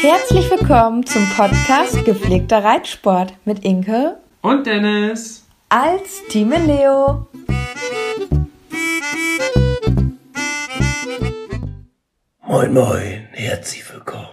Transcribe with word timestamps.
Herzlich 0.00 0.50
willkommen 0.50 1.06
zum 1.06 1.28
Podcast 1.36 2.04
Gepflegter 2.04 2.64
Reitsport 2.64 3.34
mit 3.44 3.64
Inke 3.64 4.18
und 4.40 4.66
Dennis 4.66 5.46
als 5.68 6.22
Team 6.28 6.50
Leo. 6.50 7.28
Moin, 12.44 12.74
moin, 12.74 13.28
herzlich 13.32 13.92
willkommen 13.92 14.28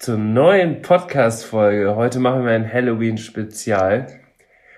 zur 0.00 0.16
neuen 0.16 0.80
Podcast-Folge. 0.80 1.94
Heute 1.94 2.20
machen 2.20 2.46
wir 2.46 2.52
ein 2.52 2.72
Halloween-Spezial. 2.72 4.06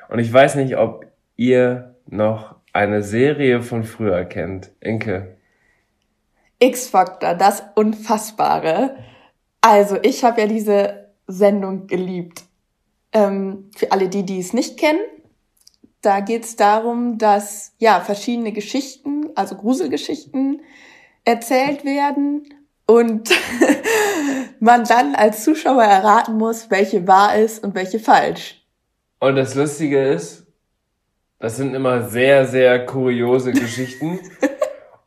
Und 0.09 0.19
ich 0.19 0.33
weiß 0.33 0.57
nicht, 0.57 0.77
ob 0.77 1.07
ihr 1.37 1.95
noch 2.07 2.57
eine 2.73 3.03
Serie 3.03 3.63
von 3.63 3.85
früher 3.85 4.25
kennt. 4.25 4.71
Inke. 4.81 5.37
X-Factor, 6.59 7.35
das 7.35 7.63
Unfassbare. 7.75 8.97
Also, 9.61 9.99
ich 10.03 10.25
habe 10.25 10.43
ja 10.43 10.47
diese 10.47 11.09
Sendung 11.27 11.87
geliebt. 11.87 12.45
Ähm, 13.13 13.71
für 13.77 13.93
alle 13.93 14.09
die, 14.09 14.25
die 14.25 14.39
es 14.39 14.53
nicht 14.53 14.79
kennen, 14.79 15.01
da 16.01 16.21
geht 16.21 16.45
es 16.45 16.57
darum, 16.57 17.19
dass 17.19 17.75
ja 17.79 18.01
verschiedene 18.01 18.53
Geschichten, 18.53 19.31
also 19.35 19.55
Gruselgeschichten, 19.55 20.63
erzählt 21.25 21.85
werden 21.85 22.49
und 22.87 23.31
man 24.61 24.85
dann 24.85 25.15
als 25.15 25.45
Zuschauer 25.45 25.85
erraten 25.85 26.37
muss, 26.37 26.71
welche 26.71 27.07
wahr 27.07 27.37
ist 27.37 27.63
und 27.63 27.75
welche 27.75 28.01
falsch. 28.01 28.65
Und 29.21 29.37
das 29.37 29.55
Lustige 29.55 30.03
ist, 30.03 30.42
das 31.43 31.57
sind 31.57 31.75
immer 31.75 32.03
sehr, 32.03 32.47
sehr 32.47 32.87
kuriose 32.87 33.51
Geschichten. 33.51 34.21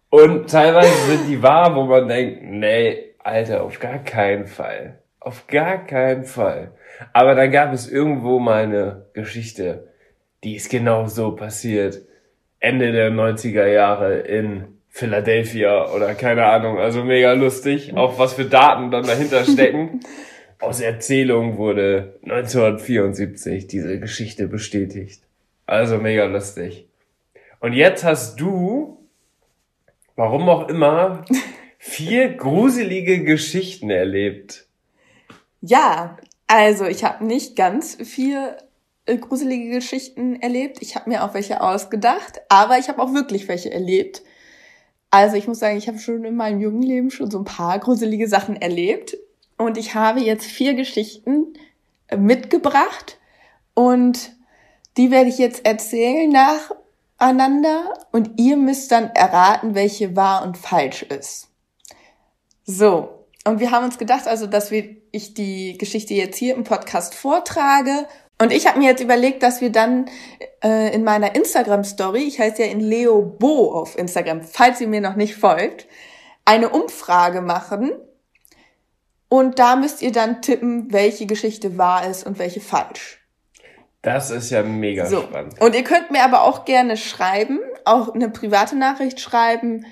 Und 0.10 0.50
teilweise 0.50 0.94
sind 1.08 1.30
die 1.30 1.42
wahr, 1.42 1.74
wo 1.76 1.84
man 1.84 2.10
denkt, 2.10 2.44
nee, 2.44 3.14
Alter, 3.24 3.64
auf 3.64 3.80
gar 3.80 4.00
keinen 4.00 4.46
Fall. 4.46 5.00
Auf 5.22 5.48
gar 5.48 5.86
keinen 5.86 6.26
Fall. 6.26 6.74
Aber 7.14 7.36
dann 7.36 7.52
gab 7.52 7.74
es 7.74 7.90
irgendwo 7.90 8.40
mal 8.40 8.64
eine 8.64 9.06
Geschichte, 9.14 9.88
die 10.44 10.58
ist 10.58 10.70
genau 10.70 11.08
so 11.08 11.32
passiert. 11.32 12.02
Ende 12.60 12.92
der 12.92 13.12
90er 13.12 13.68
Jahre 13.68 14.20
in 14.20 14.80
Philadelphia 14.90 15.90
oder 15.90 16.16
keine 16.16 16.46
Ahnung. 16.46 16.80
Also 16.80 17.06
mega 17.06 17.32
lustig. 17.32 17.96
Auch 17.96 18.20
was 18.20 18.34
für 18.34 18.46
Daten 18.46 18.92
dann 18.92 19.08
dahinter 19.08 19.46
stecken. 19.46 20.02
Aus 20.60 20.82
Erzählung 20.82 21.58
wurde 21.58 22.20
1974 22.24 23.68
diese 23.68 24.00
Geschichte 24.02 24.48
bestätigt. 24.48 25.25
Also 25.66 25.98
mega 25.98 26.26
lustig. 26.26 26.88
Und 27.60 27.74
jetzt 27.74 28.04
hast 28.04 28.40
du, 28.40 29.00
warum 30.16 30.48
auch 30.50 30.68
immer, 30.70 31.26
vier 31.80 32.34
gruselige 32.34 33.24
Geschichten 33.24 33.90
erlebt. 33.90 34.68
Ja, 35.62 36.18
also 36.48 36.86
ich 36.86 37.04
habe 37.04 37.26
nicht 37.26 37.56
ganz 37.56 37.96
vier 37.96 38.58
äh, 39.06 39.18
gruselige 39.18 39.70
Geschichten 39.70 40.36
erlebt. 40.42 40.78
Ich 40.82 40.96
habe 40.96 41.10
mir 41.10 41.24
auch 41.24 41.34
welche 41.34 41.62
ausgedacht, 41.62 42.42
aber 42.50 42.78
ich 42.78 42.88
habe 42.90 43.02
auch 43.02 43.14
wirklich 43.14 43.48
welche 43.48 43.72
erlebt. 43.72 44.22
Also 45.10 45.38
ich 45.38 45.48
muss 45.48 45.60
sagen, 45.60 45.78
ich 45.78 45.88
habe 45.88 45.98
schon 45.98 46.26
in 46.26 46.36
meinem 46.36 46.60
jungen 46.60 46.82
Leben 46.82 47.10
schon 47.10 47.32
so 47.32 47.40
ein 47.40 47.46
paar 47.46 47.80
gruselige 47.80 48.28
Sachen 48.28 48.62
erlebt. 48.62 49.18
Und 49.58 49.78
ich 49.78 49.96
habe 49.96 50.20
jetzt 50.20 50.46
vier 50.46 50.74
Geschichten 50.74 51.54
äh, 52.08 52.18
mitgebracht. 52.18 53.18
Und 53.74 54.35
die 54.98 55.12
werde 55.12 55.30
ich 55.30 55.38
jetzt 55.38 55.66
erzählen 55.66 56.32
nacheinander 57.20 57.94
und 58.12 58.40
ihr 58.40 58.58
müsst 58.58 58.92
dann 58.92 59.10
erraten, 59.12 59.76
welche 59.76 60.16
wahr 60.16 60.44
und 60.44 60.58
falsch 60.58 61.04
ist. 61.04 61.50
So, 62.64 63.26
und 63.48 63.60
wir 63.60 63.72
haben 63.72 63.86
uns 63.86 63.98
gedacht, 63.98 64.28
also, 64.28 64.48
dass 64.48 64.72
wir, 64.72 64.96
ich 65.12 65.36
die 65.36 65.78
Geschichte 65.78 66.16
jetzt 66.16 66.38
hier 66.38 66.56
im 66.56 66.64
Podcast 66.64 67.14
vortrage. 67.14 68.08
Und 68.42 68.52
ich 68.52 68.68
habe 68.68 68.80
mir 68.80 68.90
jetzt 68.90 69.04
überlegt, 69.04 69.44
dass 69.44 69.62
wir 69.62 69.72
dann 69.72 70.10
äh, 70.64 70.94
in 70.94 71.04
meiner 71.04 71.36
Instagram-Story, 71.36 72.24
ich 72.24 72.40
heiße 72.40 72.64
ja 72.64 72.70
in 72.70 72.80
Leo 72.80 73.22
Bo 73.22 73.72
auf 73.72 73.98
Instagram, 73.98 74.42
falls 74.42 74.82
ihr 74.82 74.88
mir 74.88 75.00
noch 75.00 75.16
nicht 75.16 75.36
folgt, 75.36 75.88
eine 76.44 76.70
Umfrage 76.70 77.42
machen. 77.42 77.92
Und 79.30 79.60
da 79.60 79.76
müsst 79.76 80.02
ihr 80.02 80.12
dann 80.12 80.42
tippen, 80.42 80.92
welche 80.92 81.28
Geschichte 81.28 81.78
wahr 81.78 82.08
ist 82.08 82.26
und 82.26 82.40
welche 82.40 82.62
falsch. 82.62 83.25
Das 84.06 84.30
ist 84.30 84.52
ja 84.52 84.62
mega 84.62 85.08
so. 85.08 85.24
spannend. 85.24 85.60
Und 85.60 85.74
ihr 85.76 85.84
könnt 85.84 86.12
mir 86.12 86.24
aber 86.24 86.44
auch 86.44 86.64
gerne 86.64 86.96
schreiben, 86.96 87.60
auch 87.86 88.14
eine 88.14 88.30
private 88.30 88.76
Nachricht 88.76 89.20
schreiben. 89.20 89.88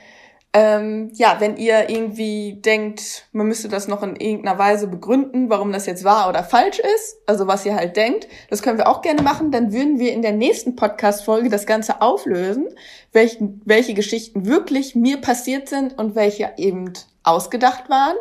Ähm, 0.55 1.09
ja, 1.15 1.37
wenn 1.39 1.57
ihr 1.57 1.89
irgendwie 1.89 2.61
denkt, 2.61 3.25
man 3.31 3.47
müsste 3.47 3.69
das 3.69 3.87
noch 3.87 4.03
in 4.03 4.15
irgendeiner 4.15 4.59
Weise 4.59 4.85
begründen, 4.85 5.49
warum 5.49 5.71
das 5.71 5.87
jetzt 5.87 6.03
wahr 6.03 6.29
oder 6.29 6.43
falsch 6.43 6.77
ist, 6.77 7.17
also 7.25 7.47
was 7.47 7.65
ihr 7.65 7.73
halt 7.73 7.97
denkt, 7.97 8.27
das 8.51 8.61
können 8.61 8.77
wir 8.77 8.87
auch 8.87 9.01
gerne 9.01 9.23
machen. 9.23 9.49
Dann 9.49 9.73
würden 9.73 9.97
wir 9.97 10.13
in 10.13 10.21
der 10.21 10.33
nächsten 10.33 10.75
Podcast-Folge 10.75 11.49
das 11.49 11.65
Ganze 11.65 12.03
auflösen, 12.03 12.67
welche, 13.13 13.49
welche 13.65 13.95
Geschichten 13.95 14.45
wirklich 14.45 14.93
mir 14.93 15.17
passiert 15.21 15.69
sind 15.69 15.97
und 15.97 16.13
welche 16.13 16.51
eben 16.57 16.93
ausgedacht 17.23 17.89
waren. 17.89 18.15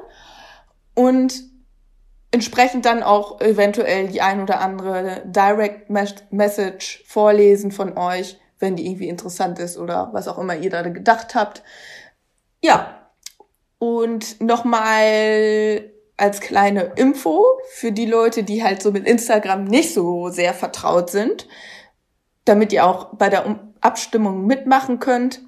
Und 0.95 1.52
entsprechend 2.33 2.87
dann 2.87 3.03
auch 3.03 3.41
eventuell 3.41 4.09
die 4.09 4.23
ein 4.23 4.43
oder 4.43 4.61
andere 4.61 5.23
Direct 5.27 5.91
Message 5.91 7.05
vorlesen 7.07 7.71
von 7.71 7.97
euch, 7.97 8.41
wenn 8.59 8.75
die 8.75 8.87
irgendwie 8.87 9.09
interessant 9.09 9.59
ist 9.59 9.79
oder 9.79 10.11
was 10.13 10.27
auch 10.27 10.39
immer 10.39 10.57
ihr 10.57 10.71
da 10.71 10.83
gedacht 10.83 11.35
habt. 11.35 11.63
Ja. 12.61 12.99
Und 13.79 14.41
nochmal 14.41 15.91
als 16.17 16.41
kleine 16.41 16.93
Info 16.97 17.45
für 17.71 17.93
die 17.93 18.07
Leute, 18.07 18.45
die 18.45 18.63
halt 18.63 18.81
so 18.81 18.93
mit 18.93 19.07
Instagram 19.07 19.65
nicht 19.65 19.93
so 19.93 20.29
sehr 20.29 20.55
vertraut 20.55 21.11
sind, 21.11 21.49
damit 22.45 22.73
ihr 22.73 22.87
auch 22.87 23.15
bei 23.15 23.29
der 23.29 23.59
Abstimmung 23.81 24.47
mitmachen 24.47 25.01
könnt. 25.01 25.41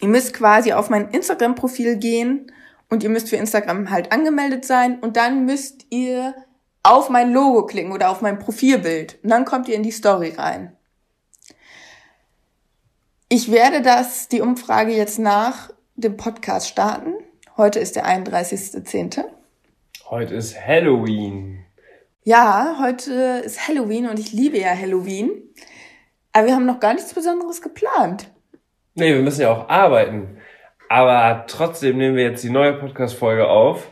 Ihr 0.00 0.08
müsst 0.08 0.34
quasi 0.34 0.72
auf 0.74 0.90
mein 0.90 1.08
Instagram-Profil 1.08 1.96
gehen 1.96 2.52
und 2.88 3.02
ihr 3.02 3.10
müsst 3.10 3.28
für 3.28 3.36
Instagram 3.36 3.90
halt 3.90 4.12
angemeldet 4.12 4.64
sein 4.64 4.98
und 5.00 5.16
dann 5.16 5.44
müsst 5.44 5.86
ihr 5.90 6.34
auf 6.82 7.10
mein 7.10 7.32
Logo 7.32 7.66
klicken 7.66 7.92
oder 7.92 8.10
auf 8.10 8.20
mein 8.20 8.38
Profilbild 8.38 9.18
und 9.22 9.30
dann 9.30 9.44
kommt 9.44 9.68
ihr 9.68 9.74
in 9.74 9.82
die 9.82 9.90
Story 9.90 10.34
rein. 10.36 10.76
Ich 13.28 13.50
werde 13.50 13.82
das, 13.82 14.28
die 14.28 14.40
Umfrage 14.40 14.92
jetzt 14.92 15.18
nach 15.18 15.70
dem 15.96 16.16
Podcast 16.16 16.68
starten. 16.68 17.14
Heute 17.56 17.80
ist 17.80 17.96
der 17.96 18.06
31.10. 18.06 19.24
Heute 20.08 20.34
ist 20.34 20.56
Halloween. 20.64 21.64
Ja, 22.22 22.76
heute 22.80 23.42
ist 23.44 23.66
Halloween 23.66 24.08
und 24.08 24.20
ich 24.20 24.32
liebe 24.32 24.58
ja 24.58 24.68
Halloween. 24.68 25.30
Aber 26.32 26.46
wir 26.46 26.54
haben 26.54 26.66
noch 26.66 26.80
gar 26.80 26.94
nichts 26.94 27.14
Besonderes 27.14 27.62
geplant. 27.62 28.30
Nee, 28.94 29.14
wir 29.14 29.22
müssen 29.22 29.40
ja 29.40 29.52
auch 29.52 29.68
arbeiten. 29.68 30.36
Aber 30.88 31.44
trotzdem 31.48 31.98
nehmen 31.98 32.16
wir 32.16 32.24
jetzt 32.24 32.44
die 32.44 32.50
neue 32.50 32.74
Podcast-Folge 32.74 33.48
auf 33.48 33.88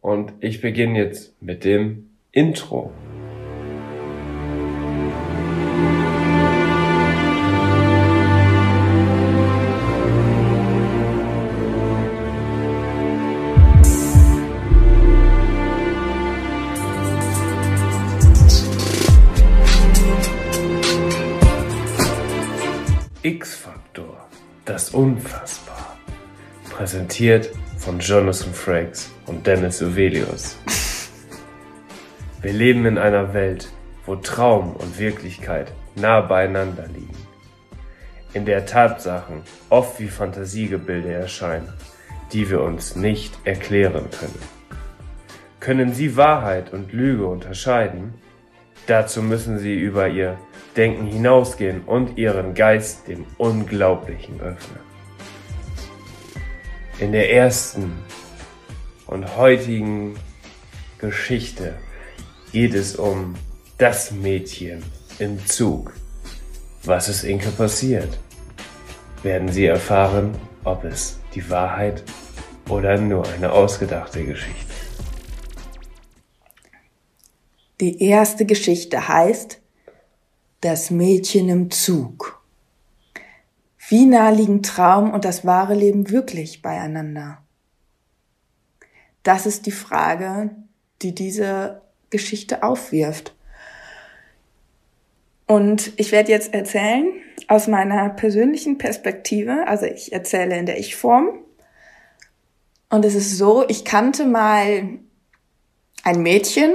und 0.00 0.32
ich 0.40 0.60
beginne 0.60 0.98
jetzt 0.98 1.40
mit 1.42 1.64
dem 1.64 2.10
Intro. 2.30 2.92
Präsentiert 26.80 27.50
von 27.76 28.00
Jonathan 28.00 28.54
Frakes 28.54 29.12
und 29.26 29.46
Dennis 29.46 29.82
Uvelius. 29.82 30.56
Wir 32.40 32.54
leben 32.54 32.86
in 32.86 32.96
einer 32.96 33.34
Welt, 33.34 33.70
wo 34.06 34.16
Traum 34.16 34.76
und 34.76 34.98
Wirklichkeit 34.98 35.72
nah 35.94 36.22
beieinander 36.22 36.86
liegen. 36.86 37.18
in 38.32 38.46
der 38.46 38.64
Tatsachen 38.64 39.42
oft 39.68 40.00
wie 40.00 40.08
Fantasiegebilde 40.08 41.12
erscheinen, 41.12 41.70
die 42.32 42.48
wir 42.48 42.62
uns 42.62 42.96
nicht 42.96 43.34
erklären 43.44 44.08
können. 44.18 44.40
Können 45.60 45.92
Sie 45.92 46.16
Wahrheit 46.16 46.72
und 46.72 46.94
Lüge 46.94 47.26
unterscheiden? 47.26 48.14
Dazu 48.86 49.20
müssen 49.20 49.58
Sie 49.58 49.74
über 49.74 50.08
Ihr 50.08 50.38
Denken 50.78 51.04
hinausgehen 51.04 51.82
und 51.84 52.16
Ihren 52.16 52.54
Geist 52.54 53.06
dem 53.06 53.26
Unglaublichen 53.36 54.40
öffnen. 54.40 54.89
In 57.00 57.12
der 57.12 57.32
ersten 57.32 57.96
und 59.06 59.38
heutigen 59.38 60.18
Geschichte 60.98 61.78
geht 62.52 62.74
es 62.74 62.94
um 62.94 63.36
das 63.78 64.10
Mädchen 64.10 64.82
im 65.18 65.46
Zug. 65.46 65.94
Was 66.84 67.08
ist 67.08 67.24
Inke 67.24 67.48
passiert? 67.52 68.18
Werden 69.22 69.48
Sie 69.48 69.64
erfahren, 69.64 70.36
ob 70.62 70.84
es 70.84 71.18
die 71.34 71.48
Wahrheit 71.48 72.04
oder 72.68 72.98
nur 72.98 73.26
eine 73.26 73.50
ausgedachte 73.50 74.22
Geschichte. 74.26 74.74
Die 77.80 78.02
erste 78.02 78.44
Geschichte 78.44 79.08
heißt 79.08 79.58
Das 80.60 80.90
Mädchen 80.90 81.48
im 81.48 81.70
Zug. 81.70 82.39
Wie 83.90 84.06
nah 84.06 84.30
liegen 84.30 84.62
Traum 84.62 85.12
und 85.12 85.24
das 85.24 85.44
wahre 85.44 85.74
Leben 85.74 86.10
wirklich 86.10 86.62
beieinander? 86.62 87.38
Das 89.24 89.46
ist 89.46 89.66
die 89.66 89.72
Frage, 89.72 90.50
die 91.02 91.12
diese 91.12 91.82
Geschichte 92.08 92.62
aufwirft. 92.62 93.34
Und 95.48 95.90
ich 95.96 96.12
werde 96.12 96.30
jetzt 96.30 96.54
erzählen 96.54 97.08
aus 97.48 97.66
meiner 97.66 98.10
persönlichen 98.10 98.78
Perspektive, 98.78 99.66
also 99.66 99.86
ich 99.86 100.12
erzähle 100.12 100.56
in 100.56 100.66
der 100.66 100.78
Ich-Form. 100.78 101.40
Und 102.90 103.04
es 103.04 103.16
ist 103.16 103.36
so, 103.36 103.68
ich 103.68 103.84
kannte 103.84 104.24
mal 104.24 105.00
ein 106.04 106.22
Mädchen, 106.22 106.72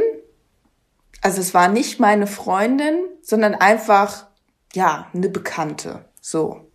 also 1.22 1.40
es 1.40 1.54
war 1.54 1.70
nicht 1.70 1.98
meine 2.02 2.28
Freundin, 2.28 2.98
sondern 3.22 3.56
einfach, 3.56 4.28
ja, 4.74 5.10
eine 5.14 5.30
Bekannte, 5.30 6.04
so. 6.20 6.66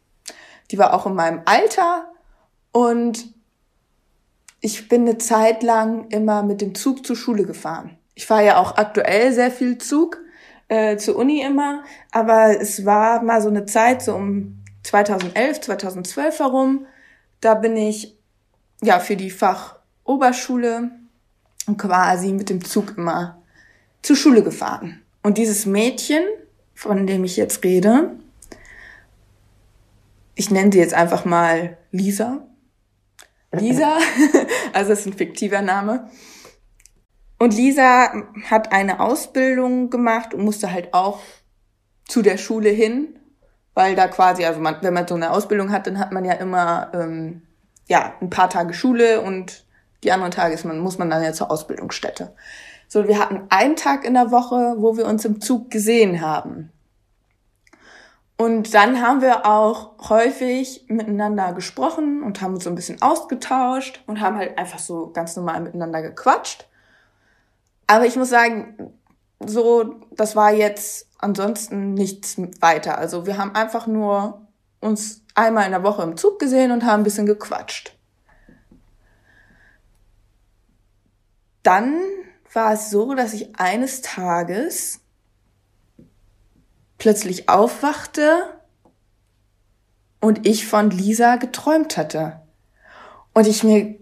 Die 0.71 0.79
war 0.79 0.95
auch 0.95 1.07
in 1.07 1.15
meinem 1.15 1.43
Alter 1.45 2.13
und 2.73 3.35
ich 4.61 4.89
bin 4.89 5.03
eine 5.03 5.19
Zeit 5.19 5.63
lang 5.63 6.09
immer 6.09 6.43
mit 6.43 6.61
dem 6.61 6.75
Zug 6.75 7.07
zur 7.07 7.17
Schule 7.17 7.45
gefahren. 7.45 7.97
Ich 8.15 8.27
fahre 8.27 8.45
ja 8.45 8.57
auch 8.59 8.77
aktuell 8.77 9.33
sehr 9.33 9.51
viel 9.51 9.79
Zug 9.79 10.19
äh, 10.69 10.97
zur 10.97 11.17
Uni 11.17 11.43
immer, 11.43 11.83
aber 12.13 12.61
es 12.61 12.85
war 12.85 13.23
mal 13.23 13.41
so 13.41 13.49
eine 13.49 13.65
Zeit, 13.65 14.03
so 14.03 14.15
um 14.15 14.63
2011, 14.85 15.63
2012 15.63 16.39
herum, 16.39 16.87
da 17.41 17.55
bin 17.55 17.77
ich 17.77 18.17
ja 18.83 18.99
für 18.99 19.17
die 19.17 19.31
Fachoberschule 19.31 20.91
quasi 21.77 22.33
mit 22.33 22.51
dem 22.51 22.65
Zug 22.65 22.97
immer 22.97 23.43
zur 24.03 24.17
Schule 24.17 24.43
gefahren. 24.43 25.03
Und 25.23 25.39
dieses 25.39 25.67
Mädchen, 25.67 26.23
von 26.75 27.07
dem 27.07 27.25
ich 27.25 27.37
jetzt 27.37 27.65
rede, 27.65 28.17
ich 30.41 30.51
nenne 30.51 30.73
sie 30.73 30.79
jetzt 30.79 30.95
einfach 30.95 31.27
mal 31.27 31.77
Lisa. 31.91 32.47
Lisa, 33.53 33.99
also 34.73 34.93
ist 34.93 35.07
ein 35.07 35.13
fiktiver 35.13 35.61
Name. 35.61 36.09
Und 37.39 37.55
Lisa 37.55 38.11
hat 38.49 38.73
eine 38.73 39.01
Ausbildung 39.01 39.91
gemacht 39.91 40.33
und 40.33 40.43
musste 40.43 40.73
halt 40.73 40.95
auch 40.95 41.21
zu 42.09 42.23
der 42.23 42.39
Schule 42.39 42.71
hin, 42.71 43.19
weil 43.75 43.95
da 43.97 44.09
quasi, 44.09 44.47
also 44.47 44.61
man, 44.61 44.77
wenn 44.81 44.95
man 44.95 45.07
so 45.07 45.15
eine 45.15 45.31
Ausbildung 45.31 45.73
hat, 45.73 45.87
dann 45.87 45.99
hat 45.99 46.11
man 46.11 46.25
ja 46.25 46.33
immer 46.33 46.91
ähm, 46.95 47.43
ja 47.87 48.15
ein 48.23 48.31
paar 48.31 48.49
Tage 48.49 48.73
Schule 48.73 49.21
und 49.21 49.67
die 50.05 50.11
anderen 50.11 50.33
Tage 50.33 50.55
ist 50.55 50.65
man, 50.65 50.79
muss 50.79 50.97
man 50.97 51.11
dann 51.11 51.23
ja 51.23 51.35
zur 51.35 51.51
Ausbildungsstätte. 51.51 52.35
So, 52.89 53.07
wir 53.07 53.19
hatten 53.19 53.43
einen 53.51 53.77
Tag 53.77 54.07
in 54.07 54.15
der 54.15 54.31
Woche, 54.31 54.77
wo 54.79 54.97
wir 54.97 55.05
uns 55.05 55.23
im 55.27 55.43
Zug 55.43 55.71
gesehen 55.71 56.23
haben. 56.23 56.73
Und 58.41 58.73
dann 58.73 59.03
haben 59.03 59.21
wir 59.21 59.45
auch 59.45 60.09
häufig 60.09 60.87
miteinander 60.89 61.53
gesprochen 61.53 62.23
und 62.23 62.41
haben 62.41 62.55
uns 62.55 62.65
so 62.65 62.71
ein 62.71 62.75
bisschen 62.75 63.03
ausgetauscht 63.03 64.03
und 64.07 64.23
haben 64.23 64.39
halt 64.39 64.57
einfach 64.57 64.79
so 64.79 65.11
ganz 65.13 65.37
normal 65.37 65.61
miteinander 65.61 66.01
gequatscht. 66.01 66.67
Aber 67.87 68.07
ich 68.07 68.17
muss 68.17 68.31
sagen, 68.31 68.95
so, 69.41 70.01
das 70.13 70.37
war 70.37 70.55
jetzt 70.55 71.07
ansonsten 71.19 71.93
nichts 71.93 72.39
weiter. 72.63 72.97
Also 72.97 73.27
wir 73.27 73.37
haben 73.37 73.55
einfach 73.55 73.87
nur 73.87 74.41
uns 74.81 75.21
einmal 75.35 75.67
in 75.67 75.73
der 75.73 75.83
Woche 75.83 76.03
im 76.03 76.17
Zug 76.17 76.39
gesehen 76.39 76.73
und 76.73 76.87
haben 76.87 77.03
ein 77.03 77.05
bisschen 77.05 77.27
gequatscht. 77.27 77.95
Dann 81.63 82.01
war 82.55 82.73
es 82.73 82.89
so, 82.89 83.13
dass 83.15 83.35
ich 83.35 83.55
eines 83.61 84.01
Tages 84.01 85.00
plötzlich 87.01 87.49
aufwachte 87.49 88.43
und 90.21 90.47
ich 90.47 90.69
von 90.69 90.91
Lisa 90.91 91.37
geträumt 91.37 91.97
hatte. 91.97 92.43
Und 93.33 93.49
ich 93.49 93.65
mir, 93.65 93.97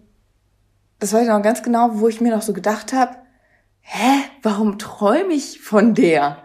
das 0.98 1.12
weiß 1.12 1.22
ich 1.22 1.28
noch 1.28 1.40
ganz 1.40 1.62
genau, 1.62 1.88
wo 1.94 2.08
ich 2.08 2.20
mir 2.20 2.34
noch 2.34 2.42
so 2.42 2.52
gedacht 2.52 2.92
habe, 2.92 3.16
hä, 3.80 4.20
warum 4.42 4.78
träume 4.78 5.32
ich 5.32 5.60
von 5.60 5.94
der? 5.94 6.42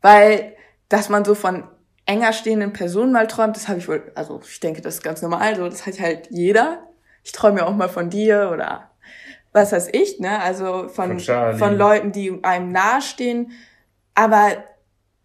Weil, 0.00 0.54
dass 0.88 1.08
man 1.08 1.24
so 1.24 1.34
von 1.34 1.64
enger 2.06 2.32
stehenden 2.32 2.72
Personen 2.72 3.12
mal 3.12 3.26
träumt, 3.26 3.56
das 3.56 3.68
habe 3.68 3.80
ich 3.80 3.88
wohl, 3.88 4.10
also 4.14 4.40
ich 4.42 4.60
denke, 4.60 4.80
das 4.80 4.94
ist 4.94 5.02
ganz 5.02 5.20
normal, 5.20 5.56
so 5.56 5.68
das 5.68 5.84
hat 5.84 6.00
halt 6.00 6.28
jeder. 6.30 6.86
Ich 7.24 7.32
träume 7.32 7.58
ja 7.58 7.66
auch 7.66 7.74
mal 7.74 7.88
von 7.88 8.08
dir 8.08 8.50
oder 8.54 8.92
was 9.52 9.72
weiß 9.72 9.88
ich, 9.92 10.20
ne? 10.20 10.40
Also 10.40 10.88
von, 10.88 11.18
von, 11.18 11.58
von 11.58 11.76
Leuten, 11.76 12.12
die 12.12 12.38
einem 12.44 12.70
nahestehen. 12.70 13.50
Aber 14.14 14.52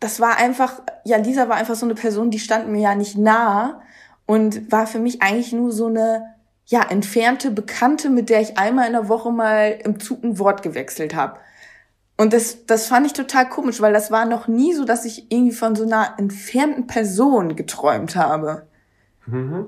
das 0.03 0.19
war 0.19 0.37
einfach, 0.37 0.81
ja, 1.05 1.15
Lisa 1.15 1.47
war 1.47 1.55
einfach 1.55 1.75
so 1.75 1.85
eine 1.85 1.95
Person, 1.95 2.29
die 2.29 2.39
stand 2.39 2.67
mir 2.67 2.81
ja 2.81 2.93
nicht 2.93 3.17
nah 3.17 3.81
und 4.25 4.69
war 4.69 4.85
für 4.85 4.99
mich 4.99 5.21
eigentlich 5.21 5.53
nur 5.53 5.71
so 5.71 5.87
eine, 5.87 6.35
ja, 6.65 6.83
entfernte 6.83 7.51
Bekannte, 7.51 8.09
mit 8.09 8.29
der 8.29 8.41
ich 8.41 8.57
einmal 8.57 8.87
in 8.87 8.93
der 8.93 9.07
Woche 9.07 9.31
mal 9.31 9.79
im 9.83 10.01
Zug 10.01 10.21
ein 10.23 10.39
Wort 10.39 10.61
gewechselt 10.61 11.15
habe. 11.15 11.39
Und 12.17 12.33
das, 12.33 12.65
das 12.65 12.87
fand 12.87 13.05
ich 13.05 13.13
total 13.13 13.47
komisch, 13.47 13.79
weil 13.79 13.93
das 13.93 14.11
war 14.11 14.25
noch 14.25 14.47
nie 14.47 14.73
so, 14.73 14.83
dass 14.83 15.05
ich 15.05 15.31
irgendwie 15.31 15.55
von 15.55 15.75
so 15.75 15.83
einer 15.83 16.15
entfernten 16.17 16.85
Person 16.85 17.55
geträumt 17.55 18.17
habe. 18.17 18.67
Mhm. 19.25 19.65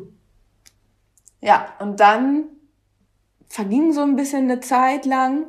Ja, 1.39 1.67
und 1.79 2.01
dann 2.01 2.43
verging 3.47 3.93
so 3.93 4.01
ein 4.01 4.17
bisschen 4.17 4.43
eine 4.43 4.59
Zeit 4.59 5.05
lang. 5.05 5.45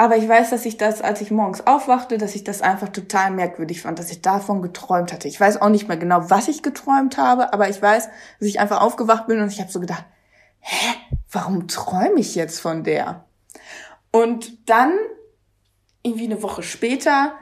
Aber 0.00 0.16
ich 0.16 0.28
weiß, 0.28 0.50
dass 0.50 0.64
ich 0.64 0.76
das, 0.76 1.02
als 1.02 1.20
ich 1.20 1.32
morgens 1.32 1.66
aufwachte, 1.66 2.18
dass 2.18 2.36
ich 2.36 2.44
das 2.44 2.62
einfach 2.62 2.88
total 2.88 3.32
merkwürdig 3.32 3.82
fand, 3.82 3.98
dass 3.98 4.12
ich 4.12 4.22
davon 4.22 4.62
geträumt 4.62 5.12
hatte. 5.12 5.26
Ich 5.26 5.40
weiß 5.40 5.60
auch 5.60 5.70
nicht 5.70 5.88
mehr 5.88 5.96
genau, 5.96 6.30
was 6.30 6.46
ich 6.46 6.62
geträumt 6.62 7.18
habe, 7.18 7.52
aber 7.52 7.68
ich 7.68 7.82
weiß, 7.82 8.06
dass 8.38 8.48
ich 8.48 8.60
einfach 8.60 8.80
aufgewacht 8.80 9.26
bin 9.26 9.40
und 9.40 9.52
ich 9.52 9.60
habe 9.60 9.72
so 9.72 9.80
gedacht, 9.80 10.04
hä, 10.60 10.94
warum 11.32 11.66
träume 11.66 12.20
ich 12.20 12.36
jetzt 12.36 12.60
von 12.60 12.84
der? 12.84 13.24
Und 14.12 14.70
dann, 14.70 14.92
irgendwie 16.04 16.26
eine 16.26 16.44
Woche 16.44 16.62
später, 16.62 17.32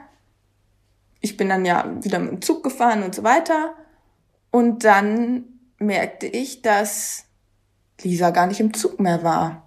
ich 1.21 1.37
bin 1.37 1.49
dann 1.49 1.63
ja 1.63 1.85
wieder 2.03 2.17
mit 2.17 2.31
dem 2.31 2.41
Zug 2.41 2.63
gefahren 2.63 3.03
und 3.03 3.13
so 3.13 3.23
weiter. 3.23 3.75
Und 4.49 4.83
dann 4.83 5.43
merkte 5.77 6.25
ich, 6.25 6.63
dass 6.63 7.25
Lisa 8.01 8.31
gar 8.31 8.47
nicht 8.47 8.61
im 8.61 8.73
Zug 8.73 8.99
mehr 8.99 9.21
war. 9.21 9.66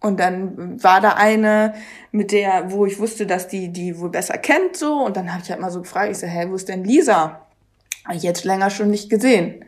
Und 0.00 0.18
dann 0.18 0.82
war 0.82 1.00
da 1.00 1.14
eine, 1.14 1.74
mit 2.10 2.32
der, 2.32 2.70
wo 2.72 2.86
ich 2.86 2.98
wusste, 2.98 3.26
dass 3.26 3.48
die 3.48 3.70
die 3.70 3.98
wohl 3.98 4.10
besser 4.10 4.38
kennt, 4.38 4.76
so. 4.76 4.94
Und 5.04 5.16
dann 5.16 5.32
habe 5.32 5.42
ich 5.42 5.50
halt 5.50 5.60
mal 5.60 5.70
so 5.70 5.82
gefragt, 5.82 6.10
ich 6.10 6.18
so, 6.18 6.26
hä, 6.26 6.46
wo 6.48 6.54
ist 6.54 6.68
denn 6.68 6.84
Lisa? 6.84 7.46
Hab 8.04 8.14
ich 8.14 8.22
jetzt 8.22 8.44
länger 8.44 8.70
schon 8.70 8.90
nicht 8.90 9.10
gesehen. 9.10 9.64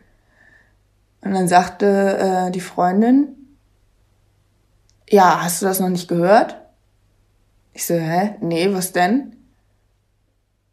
Und 1.21 1.33
dann 1.33 1.47
sagte 1.47 2.47
äh, 2.47 2.51
die 2.51 2.61
Freundin, 2.61 3.35
ja, 5.07 5.43
hast 5.43 5.61
du 5.61 5.67
das 5.67 5.79
noch 5.79 5.89
nicht 5.89 6.07
gehört? 6.07 6.59
Ich 7.73 7.85
so, 7.85 7.93
hä? 7.93 8.35
Nee, 8.41 8.73
was 8.73 8.91
denn? 8.91 9.35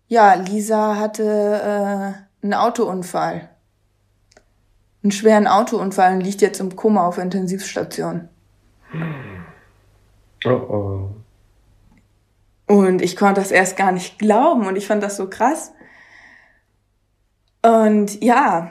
Ja, 0.09 0.35
Lisa 0.35 0.97
hatte 0.97 1.23
äh, 2.43 2.45
einen 2.45 2.55
Autounfall 2.55 3.50
einen 5.02 5.12
schweren 5.12 5.47
Autounfall 5.47 6.14
und 6.14 6.21
liegt 6.21 6.43
jetzt 6.43 6.61
im 6.61 6.76
Koma 6.76 7.07
auf 7.07 7.19
Intensivstation. 7.19 8.29
Oh 10.44 10.50
oh. 10.50 11.11
Und 12.66 13.02
ich 13.02 13.16
konnte 13.16 13.40
das 13.40 13.50
erst 13.50 13.76
gar 13.76 13.92
nicht 13.92 14.18
glauben 14.18 14.66
und 14.66 14.76
ich 14.76 14.87
fand 14.87 15.02
das 15.02 15.16
so 15.16 15.28
krass. 15.28 15.73
Und 17.62 18.23
ja, 18.23 18.70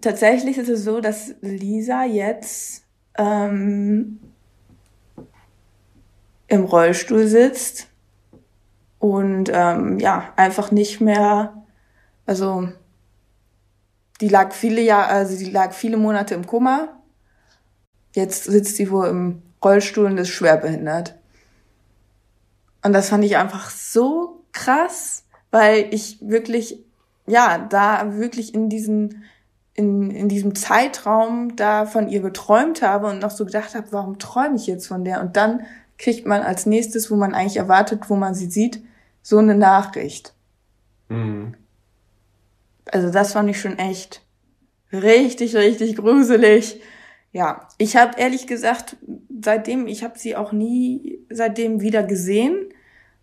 tatsächlich 0.00 0.58
ist 0.58 0.68
es 0.68 0.84
so, 0.84 1.00
dass 1.00 1.34
Lisa 1.40 2.04
jetzt 2.04 2.84
ähm, 3.16 4.20
im 6.46 6.64
Rollstuhl 6.64 7.26
sitzt 7.26 7.88
und 8.98 9.50
ähm, 9.52 9.98
ja, 9.98 10.32
einfach 10.36 10.70
nicht 10.70 11.00
mehr, 11.00 11.64
also 12.26 12.68
die 14.20 14.28
lag 14.28 14.52
viele 14.52 14.82
Jahre, 14.82 15.08
also 15.08 15.38
die 15.38 15.50
lag 15.50 15.72
viele 15.72 15.96
Monate 15.96 16.34
im 16.34 16.46
Koma. 16.46 17.00
Jetzt 18.14 18.44
sitzt 18.44 18.76
sie 18.76 18.90
wohl 18.90 19.06
im 19.08 19.42
Rollstuhl 19.64 20.06
und 20.06 20.18
ist 20.18 20.28
schwerbehindert. 20.28 21.14
Und 22.82 22.92
das 22.92 23.08
fand 23.08 23.24
ich 23.24 23.36
einfach 23.36 23.70
so 23.70 24.44
krass, 24.52 25.24
weil 25.50 25.92
ich 25.92 26.18
wirklich, 26.20 26.84
ja, 27.26 27.58
da 27.58 28.16
wirklich 28.16 28.54
in 28.54 28.68
diesen, 28.68 29.24
in, 29.74 30.10
in 30.10 30.28
diesem 30.28 30.54
Zeitraum 30.54 31.56
da 31.56 31.86
von 31.86 32.08
ihr 32.08 32.20
geträumt 32.20 32.82
habe 32.82 33.08
und 33.08 33.20
noch 33.20 33.30
so 33.30 33.44
gedacht 33.44 33.74
habe, 33.74 33.88
warum 33.90 34.18
träume 34.18 34.56
ich 34.56 34.66
jetzt 34.66 34.86
von 34.86 35.04
der? 35.04 35.20
Und 35.20 35.36
dann 35.36 35.66
kriegt 35.98 36.26
man 36.26 36.42
als 36.42 36.66
nächstes, 36.66 37.10
wo 37.10 37.16
man 37.16 37.34
eigentlich 37.34 37.56
erwartet, 37.56 38.08
wo 38.08 38.16
man 38.16 38.34
sie 38.34 38.50
sieht, 38.50 38.82
so 39.22 39.38
eine 39.38 39.54
Nachricht. 39.54 40.34
Mhm. 41.08 41.54
Also 42.90 43.10
das 43.10 43.32
fand 43.32 43.50
ich 43.50 43.60
schon 43.60 43.78
echt 43.78 44.22
richtig, 44.92 45.56
richtig 45.56 45.96
gruselig. 45.96 46.80
Ja, 47.32 47.68
ich 47.76 47.96
habe 47.96 48.18
ehrlich 48.18 48.46
gesagt, 48.46 48.96
seitdem, 49.42 49.86
ich 49.86 50.04
habe 50.04 50.18
sie 50.18 50.36
auch 50.36 50.52
nie 50.52 51.18
seitdem 51.30 51.80
wieder 51.80 52.02
gesehen. 52.02 52.72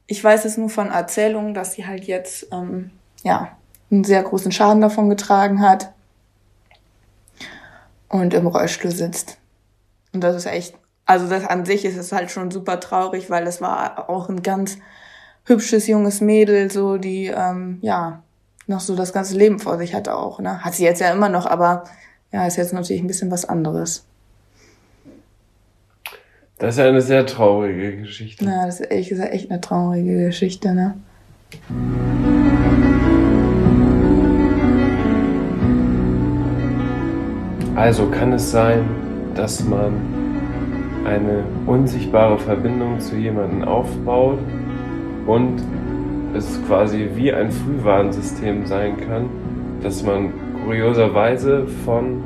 Ich 0.07 0.23
weiß 0.23 0.45
es 0.45 0.57
nur 0.57 0.69
von 0.69 0.89
Erzählungen, 0.89 1.53
dass 1.53 1.73
sie 1.73 1.85
halt 1.85 2.05
jetzt 2.05 2.47
ähm, 2.51 2.91
ja 3.23 3.49
einen 3.91 4.03
sehr 4.03 4.23
großen 4.23 4.51
Schaden 4.51 4.81
davon 4.81 5.09
getragen 5.09 5.61
hat 5.61 5.91
und 8.09 8.33
im 8.33 8.47
Rollstuhl 8.47 8.91
sitzt. 8.91 9.37
Und 10.13 10.21
das 10.21 10.35
ist 10.35 10.45
echt, 10.45 10.75
also 11.05 11.27
das 11.27 11.45
an 11.45 11.65
sich 11.65 11.85
ist 11.85 11.97
es 11.97 12.11
halt 12.11 12.31
schon 12.31 12.51
super 12.51 12.79
traurig, 12.79 13.29
weil 13.29 13.45
das 13.45 13.61
war 13.61 14.09
auch 14.09 14.29
ein 14.29 14.43
ganz 14.43 14.77
hübsches 15.45 15.87
junges 15.87 16.21
Mädel, 16.21 16.71
so 16.71 16.97
die 16.97 17.27
ähm, 17.27 17.79
ja 17.81 18.23
noch 18.67 18.79
so 18.79 18.95
das 18.95 19.13
ganze 19.13 19.35
Leben 19.37 19.59
vor 19.59 19.77
sich 19.77 19.93
hatte 19.93 20.15
auch. 20.15 20.39
Ne? 20.39 20.63
Hat 20.63 20.73
sie 20.73 20.83
jetzt 20.83 21.01
ja 21.01 21.11
immer 21.11 21.29
noch, 21.29 21.45
aber 21.45 21.83
ja, 22.31 22.47
ist 22.47 22.57
jetzt 22.57 22.73
natürlich 22.73 23.03
ein 23.03 23.07
bisschen 23.07 23.31
was 23.31 23.45
anderes. 23.45 24.05
Das 26.57 26.75
ist 26.75 26.79
ja 26.79 26.87
eine 26.87 27.01
sehr 27.01 27.25
traurige 27.25 27.97
Geschichte. 27.97 28.45
Ja, 28.45 28.65
das 28.65 28.79
ist 28.79 28.89
ehrlich 28.89 29.09
gesagt 29.09 29.33
echt 29.33 29.51
eine 29.51 29.59
traurige 29.59 30.27
Geschichte, 30.27 30.73
ne? 30.73 30.95
Also 37.75 38.07
kann 38.07 38.31
es 38.31 38.51
sein, 38.51 38.85
dass 39.35 39.65
man 39.65 39.95
eine 41.05 41.43
unsichtbare 41.65 42.39
Verbindung 42.39 43.01
zu 43.01 43.17
jemandem 43.17 43.63
aufbaut 43.63 44.39
und 45.27 45.61
es 46.33 46.57
quasi 46.67 47.09
wie 47.15 47.33
ein 47.33 47.51
Frühwarnsystem 47.51 48.65
sein 48.65 48.95
kann, 48.95 49.29
dass 49.83 50.03
man 50.03 50.31
kurioserweise 50.63 51.67
von 51.83 52.23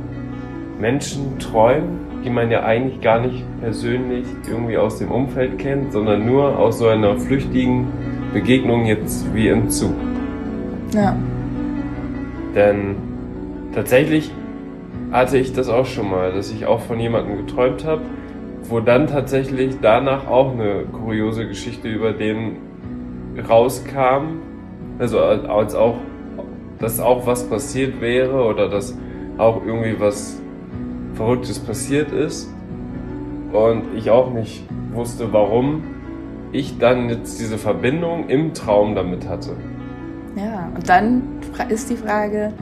Menschen 0.80 1.40
träumt, 1.40 2.09
die 2.24 2.30
man 2.30 2.52
ja 2.52 2.64
eigentlich 2.64 3.02
gar 3.02 3.20
nicht 3.20 3.46
persönlich 3.62 4.26
irgendwie 4.50 4.78
aus 4.78 5.00
dem 5.00 5.12
Umfeld 5.12 5.58
kennt, 5.58 5.94
sondern 5.94 6.26
nur 6.26 6.58
aus 6.58 6.80
so 6.80 6.88
einer 6.88 7.18
flüchtigen 7.18 7.88
Begegnung 8.34 8.86
jetzt 8.86 9.34
wie 9.34 9.48
im 9.48 9.70
Zug. 9.70 9.94
Ja. 10.94 11.16
Denn 12.56 12.96
tatsächlich 13.74 14.32
hatte 15.12 15.38
ich 15.38 15.54
das 15.54 15.70
auch 15.70 15.86
schon 15.86 16.10
mal, 16.10 16.32
dass 16.34 16.52
ich 16.52 16.66
auch 16.66 16.82
von 16.82 17.00
jemandem 17.00 17.46
geträumt 17.46 17.86
habe, 17.86 18.02
wo 18.64 18.80
dann 18.80 19.08
tatsächlich 19.08 19.78
danach 19.82 20.28
auch 20.28 20.54
eine 20.54 20.84
kuriose 20.92 21.48
Geschichte 21.48 21.88
über 21.88 22.12
den 22.12 22.58
rauskam. 23.48 24.40
Also 25.00 25.20
als 25.20 25.76
auch, 25.76 25.96
dass 26.80 27.00
auch 27.00 27.26
was 27.26 27.50
passiert 27.50 28.02
wäre 28.02 28.44
oder 28.44 28.68
dass 28.70 28.98
auch 29.38 29.66
irgendwie 29.66 30.00
was 30.00 30.42
Verrücktes 31.20 31.60
passiert 31.60 32.14
ist. 32.14 32.50
Und 33.52 33.94
ich 33.94 34.10
auch 34.10 34.32
nicht 34.32 34.64
wusste, 34.94 35.34
warum 35.34 35.84
ich 36.54 36.78
dann 36.78 37.10
jetzt 37.10 37.42
diese 37.42 37.58
Verbindung 37.58 38.30
im 38.30 38.54
Traum 38.54 38.96
damit 38.96 39.28
hatte. 39.28 39.58
Ja, 40.38 40.72
und 40.74 40.88
dann 40.88 41.24
ist 41.68 41.90
die 41.90 41.98
Frage, 41.98 42.54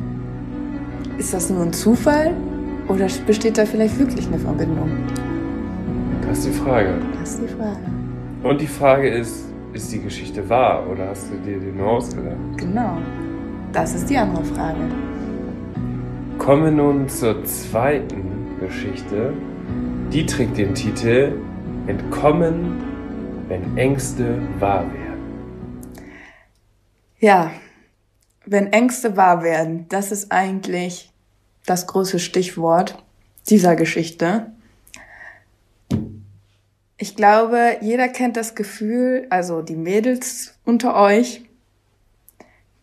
ist 1.20 1.36
das 1.36 1.52
nur 1.52 1.62
ein 1.62 1.72
Zufall 1.72 2.34
oder 2.88 3.08
besteht 3.28 3.60
da 3.60 3.66
vielleicht 3.66 4.00
wirklich 4.00 4.26
eine 4.26 4.40
Verbindung? 4.40 4.90
Das 6.28 6.40
ist 6.40 6.48
die 6.48 6.60
Frage. 6.60 6.96
Das 7.20 7.34
ist 7.34 7.42
die 7.44 7.48
Frage. 7.48 7.80
Und 8.42 8.60
die 8.60 8.68
Frage 8.68 9.10
ist, 9.10 9.46
ist 9.74 9.94
die 9.94 10.02
Geschichte 10.02 10.50
wahr 10.50 10.84
oder 10.92 11.10
hast 11.10 11.32
du 11.32 11.38
dir 11.38 11.60
die 11.60 11.78
nur 11.78 11.92
ausgedacht? 11.92 12.38
Genau. 12.58 12.98
Das 13.72 13.94
ist 13.94 14.10
die 14.10 14.18
andere 14.18 14.44
Frage. 14.44 14.80
Kommen 16.40 16.64
wir 16.64 16.72
nun 16.72 17.08
zur 17.08 17.44
zweiten 17.44 18.37
Geschichte. 18.60 19.34
Die 20.12 20.26
trägt 20.26 20.58
den 20.58 20.74
Titel 20.74 21.40
Entkommen, 21.88 22.84
wenn 23.48 23.78
Ängste 23.78 24.42
wahr 24.60 24.86
werden. 24.92 25.08
Ja, 27.20 27.52
wenn 28.46 28.72
Ängste 28.74 29.18
wahr 29.18 29.44
werden, 29.44 29.88
das 29.90 30.12
ist 30.12 30.32
eigentlich 30.32 31.12
das 31.66 31.88
große 31.88 32.20
Stichwort 32.20 33.04
dieser 33.50 33.76
Geschichte. 33.76 34.52
Ich 36.98 37.16
glaube, 37.16 37.78
jeder 37.82 38.08
kennt 38.08 38.38
das 38.38 38.56
Gefühl, 38.56 39.28
also 39.30 39.62
die 39.62 39.76
Mädels 39.76 40.58
unter 40.66 40.96
euch 40.96 41.44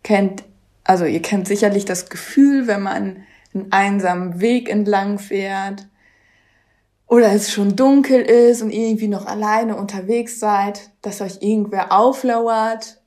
kennt, 0.03 0.43
also 0.83 1.05
ihr 1.05 1.21
kennt 1.21 1.47
sicherlich 1.47 1.85
das 1.85 2.09
Gefühl, 2.09 2.67
wenn 2.67 2.81
man 2.81 3.23
einen 3.55 3.71
einsamen 3.71 4.41
Weg 4.41 4.69
entlang 4.69 5.17
fährt 5.17 5.87
oder 7.07 7.31
es 7.31 7.51
schon 7.51 7.75
dunkel 7.75 8.21
ist 8.21 8.61
und 8.61 8.71
irgendwie 8.71 9.07
noch 9.07 9.25
alleine 9.25 9.77
unterwegs 9.77 10.39
seid, 10.39 10.91
dass 11.01 11.21
euch 11.21 11.41
irgendwer 11.41 11.91
auflauert 11.91 13.01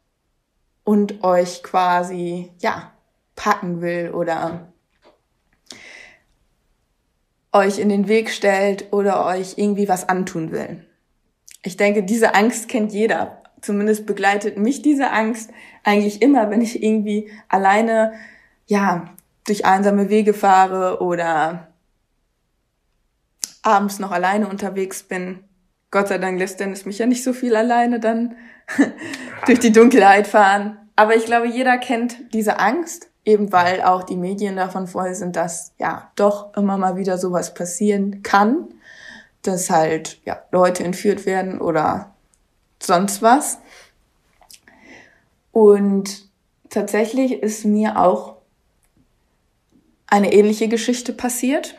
und 0.85 1.23
euch 1.23 1.62
quasi, 1.62 2.50
ja, 2.59 2.93
packen 3.37 3.81
will 3.81 4.11
oder 4.11 4.73
euch 7.52 7.78
in 7.78 7.88
den 7.88 8.09
Weg 8.09 8.31
stellt 8.31 8.93
oder 8.93 9.26
euch 9.26 9.55
irgendwie 9.57 9.88
was 9.88 10.09
antun 10.09 10.50
will. 10.50 10.85
Ich 11.62 11.76
denke, 11.76 12.02
diese 12.02 12.35
Angst 12.35 12.69
kennt 12.69 12.93
jeder. 12.93 13.43
Zumindest 13.61 14.07
begleitet 14.07 14.57
mich 14.57 14.83
diese 14.83 15.11
Angst 15.11 15.50
eigentlich 15.83 16.23
immer, 16.23 16.50
wenn 16.50 16.61
ich 16.61 16.83
irgendwie 16.83 17.31
alleine, 17.49 18.12
ja, 18.67 19.14
durch 19.49 19.64
einsame 19.64 20.09
Wege 20.09 20.35
fahre 20.35 21.00
oder 21.00 21.69
abends 23.62 23.99
noch 23.99 24.11
alleine 24.11 24.49
unterwegs 24.49 25.02
bin. 25.02 25.45
Gott 25.90 26.09
sei 26.09 26.19
Dank 26.19 26.38
lässt 26.38 26.61
Dennis 26.61 26.85
mich 26.85 26.99
ja 26.99 27.07
nicht 27.07 27.25
so 27.25 27.33
viel 27.33 27.57
alleine 27.57 27.99
dann 27.99 28.37
durch 29.47 29.59
die 29.59 29.73
Dunkelheit 29.73 30.26
fahren. 30.26 30.76
Aber 30.97 31.17
ich 31.17 31.25
glaube, 31.25 31.47
jeder 31.47 31.78
kennt 31.78 32.35
diese 32.35 32.59
Angst, 32.59 33.09
eben 33.25 33.52
weil 33.52 33.83
auch 33.83 34.02
die 34.02 34.17
Medien 34.17 34.57
davon 34.57 34.87
voll 34.87 35.14
sind, 35.14 35.37
dass 35.37 35.73
ja 35.78 36.11
doch 36.17 36.55
immer 36.57 36.76
mal 36.76 36.97
wieder 36.97 37.19
sowas 37.19 37.55
passieren 37.55 38.23
kann, 38.23 38.69
dass 39.43 39.71
halt 39.71 40.21
ja 40.25 40.43
Leute 40.50 40.85
entführt 40.85 41.25
werden 41.25 41.61
oder 41.61 42.14
sonst 42.83 43.23
was. 43.23 43.59
Und 45.52 46.28
tatsächlich 46.69 47.43
ist 47.43 47.64
mir 47.64 47.99
auch 47.99 48.38
eine 50.08 50.32
ähnliche 50.32 50.68
Geschichte 50.68 51.12
passiert. 51.12 51.76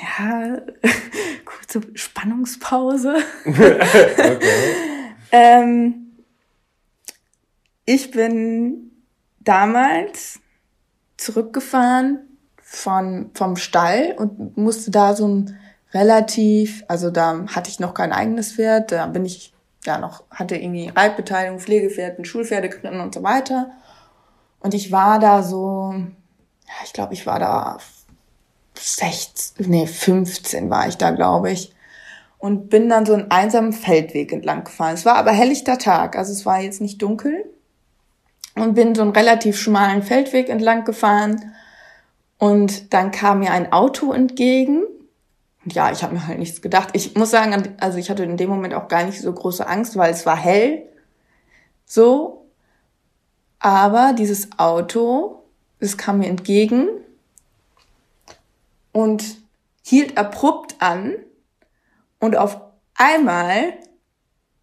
Ja, 0.00 0.58
kurze 1.44 1.80
Spannungspause. 1.94 3.16
okay. 3.46 4.38
ähm, 5.32 6.18
ich 7.84 8.10
bin 8.10 8.90
damals 9.40 10.40
zurückgefahren 11.16 12.20
von, 12.62 13.30
vom 13.34 13.56
Stall 13.56 14.14
und 14.18 14.56
musste 14.56 14.90
da 14.90 15.14
so 15.14 15.26
ein 15.26 15.58
relativ, 15.94 16.84
also 16.88 17.10
da 17.10 17.46
hatte 17.48 17.70
ich 17.70 17.80
noch 17.80 17.94
kein 17.94 18.12
eigenes 18.12 18.52
Pferd, 18.52 18.92
da 18.92 19.06
bin 19.06 19.24
ich 19.24 19.54
ja 19.84 19.98
noch, 19.98 20.24
hatte 20.30 20.56
irgendwie 20.56 20.88
Reitbeteiligung, 20.88 21.60
Pflegepferden, 21.60 22.24
Schulpferdekritten 22.24 23.00
und 23.00 23.14
so 23.14 23.22
weiter. 23.22 23.72
Und 24.60 24.74
ich 24.74 24.90
war 24.92 25.18
da 25.18 25.42
so, 25.42 25.94
ich 26.84 26.92
glaube, 26.92 27.14
ich 27.14 27.26
war 27.26 27.38
da 27.38 27.78
16, 28.74 29.68
nee, 29.68 29.86
15 29.86 30.70
war 30.70 30.88
ich 30.88 30.96
da, 30.96 31.10
glaube 31.10 31.50
ich. 31.50 31.74
Und 32.38 32.68
bin 32.68 32.88
dann 32.88 33.04
so 33.04 33.14
einen 33.14 33.30
einsamen 33.30 33.72
Feldweg 33.72 34.32
entlang 34.32 34.64
gefahren. 34.64 34.94
Es 34.94 35.04
war 35.04 35.16
aber 35.16 35.32
helllichter 35.32 35.78
Tag, 35.78 36.16
also 36.16 36.32
es 36.32 36.46
war 36.46 36.60
jetzt 36.60 36.80
nicht 36.80 37.02
dunkel. 37.02 37.44
Und 38.54 38.74
bin 38.74 38.94
so 38.94 39.02
einen 39.02 39.12
relativ 39.12 39.58
schmalen 39.58 40.02
Feldweg 40.02 40.48
entlang 40.48 40.84
gefahren. 40.84 41.54
Und 42.38 42.92
dann 42.92 43.10
kam 43.10 43.40
mir 43.40 43.52
ein 43.52 43.72
Auto 43.72 44.12
entgegen. 44.12 44.82
Und 45.64 45.74
ja, 45.74 45.92
ich 45.92 46.02
habe 46.02 46.14
mir 46.14 46.26
halt 46.26 46.38
nichts 46.38 46.62
gedacht. 46.62 46.90
Ich 46.92 47.14
muss 47.14 47.30
sagen, 47.30 47.76
also 47.78 47.98
ich 47.98 48.10
hatte 48.10 48.24
in 48.24 48.36
dem 48.36 48.50
Moment 48.50 48.74
auch 48.74 48.88
gar 48.88 49.04
nicht 49.04 49.20
so 49.20 49.32
große 49.32 49.66
Angst, 49.66 49.96
weil 49.96 50.12
es 50.12 50.26
war 50.26 50.36
hell. 50.36 50.84
So. 51.84 52.47
Aber 53.60 54.12
dieses 54.12 54.58
Auto, 54.58 55.42
es 55.80 55.96
kam 55.96 56.18
mir 56.18 56.28
entgegen 56.28 56.88
und 58.92 59.24
hielt 59.82 60.16
abrupt 60.18 60.76
an 60.80 61.14
und 62.20 62.36
auf 62.36 62.60
einmal 62.94 63.74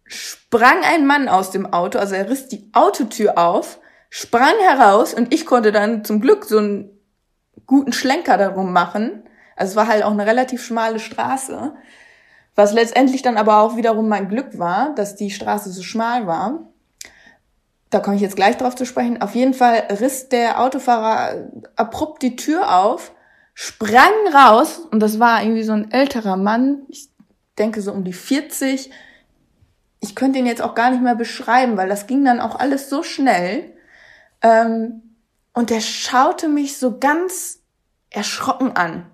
sprang 0.04 0.82
ein 0.84 1.06
Mann 1.06 1.28
aus 1.28 1.50
dem 1.50 1.72
Auto, 1.72 1.98
also 1.98 2.14
er 2.14 2.30
riss 2.30 2.48
die 2.48 2.70
Autotür 2.72 3.38
auf, 3.38 3.78
sprang 4.08 4.54
heraus 4.62 5.14
und 5.14 5.34
ich 5.34 5.46
konnte 5.46 5.72
dann 5.72 6.04
zum 6.04 6.20
Glück 6.20 6.44
so 6.44 6.58
einen 6.58 6.90
guten 7.66 7.92
Schlenker 7.92 8.36
darum 8.38 8.72
machen. 8.72 9.24
Also 9.56 9.70
es 9.72 9.76
war 9.76 9.88
halt 9.88 10.04
auch 10.04 10.12
eine 10.12 10.26
relativ 10.26 10.64
schmale 10.64 11.00
Straße, 11.00 11.74
was 12.54 12.72
letztendlich 12.72 13.22
dann 13.22 13.36
aber 13.36 13.60
auch 13.60 13.76
wiederum 13.76 14.08
mein 14.08 14.28
Glück 14.28 14.58
war, 14.58 14.94
dass 14.94 15.16
die 15.16 15.30
Straße 15.30 15.70
so 15.70 15.82
schmal 15.82 16.26
war. 16.26 16.68
Da 17.90 18.00
komme 18.00 18.16
ich 18.16 18.22
jetzt 18.22 18.36
gleich 18.36 18.56
drauf 18.56 18.74
zu 18.74 18.84
sprechen. 18.84 19.22
Auf 19.22 19.34
jeden 19.34 19.54
Fall 19.54 19.84
riss 20.00 20.28
der 20.28 20.60
Autofahrer 20.60 21.48
abrupt 21.76 22.22
die 22.22 22.36
Tür 22.36 22.76
auf, 22.76 23.12
sprang 23.54 24.12
raus 24.34 24.80
und 24.90 25.00
das 25.00 25.20
war 25.20 25.42
irgendwie 25.42 25.62
so 25.62 25.72
ein 25.72 25.90
älterer 25.90 26.36
Mann, 26.36 26.82
ich 26.88 27.08
denke 27.58 27.80
so 27.80 27.92
um 27.92 28.04
die 28.04 28.12
40, 28.12 28.90
ich 30.00 30.14
könnte 30.14 30.38
ihn 30.38 30.46
jetzt 30.46 30.62
auch 30.62 30.74
gar 30.74 30.90
nicht 30.90 31.02
mehr 31.02 31.14
beschreiben, 31.14 31.76
weil 31.76 31.88
das 31.88 32.06
ging 32.06 32.24
dann 32.24 32.40
auch 32.40 32.56
alles 32.56 32.90
so 32.90 33.02
schnell. 33.02 33.72
Ähm, 34.42 35.02
und 35.52 35.70
der 35.70 35.80
schaute 35.80 36.48
mich 36.48 36.76
so 36.76 36.98
ganz 36.98 37.60
erschrocken 38.10 38.76
an. 38.76 39.06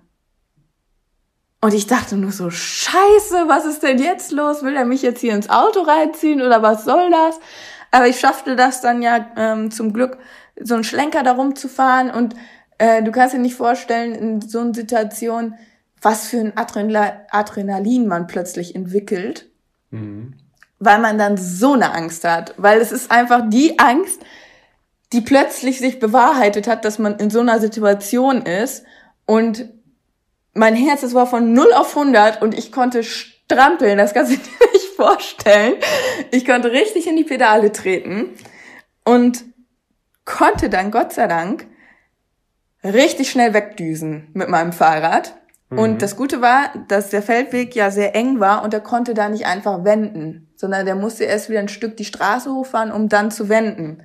Und 1.61 1.73
ich 1.73 1.87
dachte 1.87 2.17
nur 2.17 2.33
so, 2.33 2.49
scheiße, 2.49 3.47
was 3.47 3.65
ist 3.65 3.83
denn 3.83 3.97
jetzt 3.97 4.33
los? 4.33 4.63
Will 4.63 4.75
er 4.75 4.83
mich 4.83 5.01
jetzt 5.01 5.21
hier 5.21 5.33
ins 5.33 5.49
Auto 5.49 5.81
reinziehen 5.81 6.41
oder 6.41 6.61
was 6.61 6.83
soll 6.83 7.09
das? 7.09 7.39
Aber 7.93 8.07
ich 8.07 8.19
schaffte 8.19 8.55
das 8.55 8.81
dann 8.81 9.01
ja 9.01 9.27
ähm, 9.37 9.71
zum 9.71 9.93
Glück, 9.93 10.17
so 10.59 10.75
einen 10.75 10.83
Schlenker 10.83 11.23
darum 11.23 11.55
zu 11.55 11.69
fahren. 11.69 12.09
Und 12.11 12.35
äh, 12.77 13.01
du 13.03 13.11
kannst 13.11 13.33
dir 13.33 13.39
nicht 13.39 13.55
vorstellen, 13.55 14.13
in 14.13 14.41
so 14.41 14.59
einer 14.59 14.73
Situation, 14.73 15.55
was 16.01 16.27
für 16.27 16.39
ein 16.39 16.53
Adrenalin 16.57 18.07
man 18.07 18.27
plötzlich 18.27 18.75
entwickelt. 18.75 19.49
Mhm 19.91 20.33
weil 20.85 20.99
man 20.99 21.17
dann 21.17 21.37
so 21.37 21.73
eine 21.73 21.93
Angst 21.93 22.23
hat. 22.23 22.53
Weil 22.57 22.81
es 22.81 22.91
ist 22.91 23.11
einfach 23.11 23.41
die 23.47 23.79
Angst, 23.79 24.19
die 25.11 25.21
plötzlich 25.21 25.79
sich 25.79 25.99
bewahrheitet 25.99 26.67
hat, 26.67 26.85
dass 26.85 26.99
man 26.99 27.17
in 27.17 27.29
so 27.29 27.39
einer 27.39 27.59
Situation 27.59 28.41
ist. 28.41 28.83
Und 29.25 29.69
mein 30.53 30.75
Herz, 30.75 31.01
das 31.01 31.13
war 31.13 31.27
von 31.27 31.53
0 31.53 31.73
auf 31.73 31.95
100 31.95 32.41
und 32.41 32.57
ich 32.57 32.71
konnte 32.71 33.03
strampeln, 33.03 33.97
das 33.97 34.13
kannst 34.13 34.31
du 34.31 34.37
dir 34.37 34.71
nicht 34.73 34.82
vorstellen. 34.95 35.75
Ich 36.31 36.45
konnte 36.45 36.71
richtig 36.71 37.07
in 37.07 37.15
die 37.15 37.23
Pedale 37.23 37.71
treten 37.71 38.29
und 39.03 39.43
konnte 40.25 40.69
dann, 40.69 40.91
Gott 40.91 41.13
sei 41.13 41.27
Dank, 41.27 41.67
richtig 42.83 43.29
schnell 43.29 43.53
wegdüsen 43.53 44.29
mit 44.33 44.49
meinem 44.49 44.73
Fahrrad. 44.73 45.35
Und 45.69 45.93
mhm. 45.93 45.97
das 45.97 46.15
Gute 46.15 46.41
war, 46.41 46.71
dass 46.87 47.09
der 47.09 47.23
Feldweg 47.23 47.75
ja 47.75 47.89
sehr 47.89 48.15
eng 48.15 48.39
war 48.39 48.63
und 48.63 48.73
er 48.73 48.79
konnte 48.79 49.13
da 49.13 49.29
nicht 49.29 49.45
einfach 49.45 49.83
wenden, 49.83 50.53
sondern 50.55 50.85
der 50.85 50.95
musste 50.95 51.23
erst 51.23 51.49
wieder 51.49 51.59
ein 51.59 51.69
Stück 51.69 51.97
die 51.97 52.05
Straße 52.05 52.53
hochfahren, 52.53 52.91
um 52.91 53.09
dann 53.09 53.31
zu 53.31 53.49
wenden. 53.49 54.03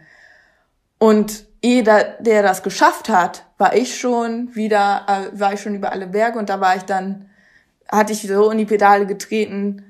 Und 0.98 1.44
ehe 1.60 1.82
der, 1.82 2.16
der 2.20 2.42
das 2.42 2.62
geschafft 2.62 3.08
hat, 3.08 3.44
war 3.58 3.74
ich 3.74 3.98
schon 3.98 4.54
wieder, 4.54 5.04
äh, 5.08 5.38
war 5.38 5.52
ich 5.52 5.60
schon 5.60 5.74
über 5.74 5.92
alle 5.92 6.06
Berge 6.06 6.38
und 6.38 6.48
da 6.48 6.60
war 6.60 6.76
ich 6.76 6.84
dann, 6.84 7.28
hatte 7.90 8.12
ich 8.12 8.22
so 8.22 8.50
in 8.50 8.58
die 8.58 8.64
Pedale 8.64 9.06
getreten 9.06 9.87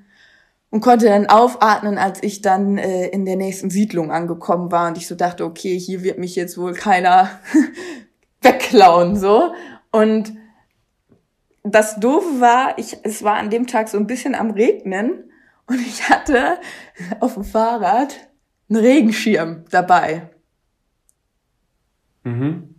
und 0.71 0.81
konnte 0.81 1.07
dann 1.07 1.27
aufatmen, 1.27 1.99
als 1.99 2.23
ich 2.23 2.43
dann 2.43 2.79
äh, 2.79 3.07
in 3.09 3.25
der 3.25 3.37
nächsten 3.37 3.71
Siedlung 3.71 4.13
angekommen 4.13 4.71
war 4.71 4.89
und 4.89 4.99
ich 4.99 5.07
so 5.07 5.15
dachte, 5.15 5.45
okay, 5.45 5.79
hier 5.79 6.03
wird 6.03 6.19
mich 6.19 6.37
jetzt 6.37 6.59
wohl 6.59 6.75
keiner 6.75 7.31
wegklauen, 8.43 9.17
so. 9.17 9.53
Und 9.91 10.35
das 11.63 11.99
Doofe 12.01 12.41
war, 12.41 12.79
ich, 12.79 12.99
es 13.03 13.23
war 13.23 13.37
an 13.37 13.51
dem 13.51 13.67
Tag 13.67 13.89
so 13.89 13.99
ein 13.99 14.07
bisschen 14.07 14.35
am 14.35 14.51
Regnen 14.51 15.31
und 15.67 15.81
ich 15.81 16.09
hatte 16.09 16.59
auf 17.21 17.35
dem 17.35 17.45
Fahrrad 17.45 18.29
einen 18.69 18.81
Regenschirm 18.81 19.65
dabei. 19.71 20.31
Mhm. 22.25 22.75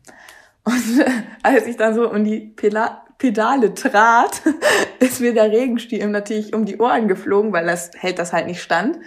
Und 0.63 1.05
als 1.43 1.65
ich 1.65 1.77
dann 1.77 1.95
so 1.95 2.09
um 2.09 2.23
die 2.23 2.39
Pela 2.55 3.05
Pedale 3.19 3.73
trat, 3.75 4.41
ist 4.99 5.21
mir 5.21 5.33
der 5.33 5.51
Regenschirm 5.51 6.09
natürlich 6.09 6.55
um 6.55 6.65
die 6.65 6.79
Ohren 6.79 7.07
geflogen, 7.07 7.53
weil 7.53 7.67
das 7.67 7.91
hält 7.95 8.17
das 8.17 8.33
halt 8.33 8.47
nicht 8.47 8.63
stand. 8.63 8.97